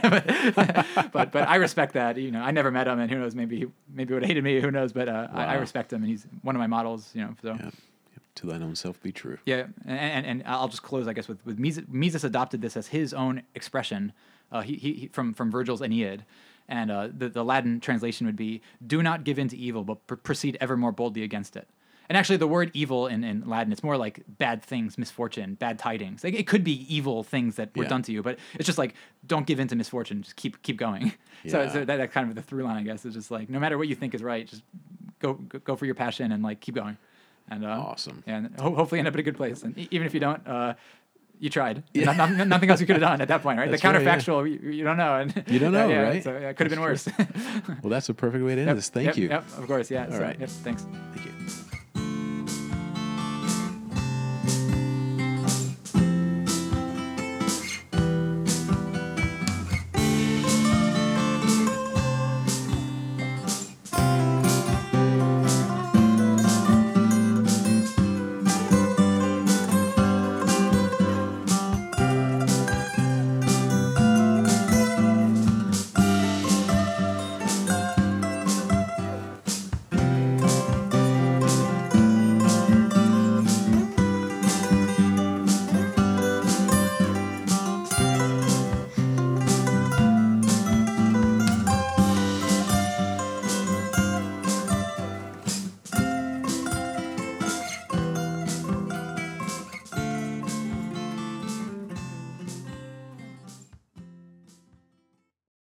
[0.55, 2.17] but, but but I respect that.
[2.17, 3.35] You know, I never met him, and who knows?
[3.35, 3.67] Maybe he
[3.99, 4.61] maybe would have hated me.
[4.61, 4.93] Who knows?
[4.93, 7.11] But uh, I, I respect him, and he's one of my models.
[7.13, 7.53] You know, so.
[7.59, 7.69] Yeah.
[8.35, 9.37] To thine own self be true.
[9.45, 12.77] Yeah, and, and, and I'll just close, I guess, with, with Mises, Mises adopted this
[12.77, 14.13] as his own expression
[14.49, 16.23] uh, he, he, he- from, from Virgil's Aeneid.
[16.69, 20.05] And uh, the, the Latin translation would be, do not give in to evil, but
[20.07, 21.67] pr- proceed ever more boldly against it.
[22.09, 25.77] And actually, the word evil in, in Latin, it's more like bad things, misfortune, bad
[25.77, 26.23] tidings.
[26.23, 27.89] Like, it could be evil things that were Yeah.
[27.89, 28.95] done to you, but it's just like,
[29.27, 30.23] don't give in to misfortune.
[30.23, 31.13] Just keep keep going.
[31.47, 31.69] So, Yeah.
[31.71, 33.77] so that, that kind of the through line, I guess, is just like, no matter
[33.77, 34.61] what you think is right, just
[35.19, 36.97] go go, go for your passion and like keep going.
[37.49, 38.23] And uh, Awesome.
[38.27, 39.63] and ho- hopefully end up in a good place.
[39.63, 40.73] And even if you don't, uh,
[41.39, 41.83] you tried.
[41.95, 42.13] No-
[42.43, 43.69] nothing else you could have done at that point, right?
[43.71, 44.17] That's the right, yeah.
[44.17, 45.15] counterfactual, you, you don't know.
[45.15, 46.21] And You don't know, yeah, right?
[46.23, 47.07] So yeah, it could have been worse.
[47.81, 48.89] Well, that's a perfect way to end Yep, this.
[48.89, 49.29] Thank yep, you.
[49.29, 49.89] Yep, of course.
[49.89, 50.07] Yeah.
[50.07, 50.37] All so, right.
[50.37, 50.85] Yep, thanks.
[51.13, 51.68] Thank you.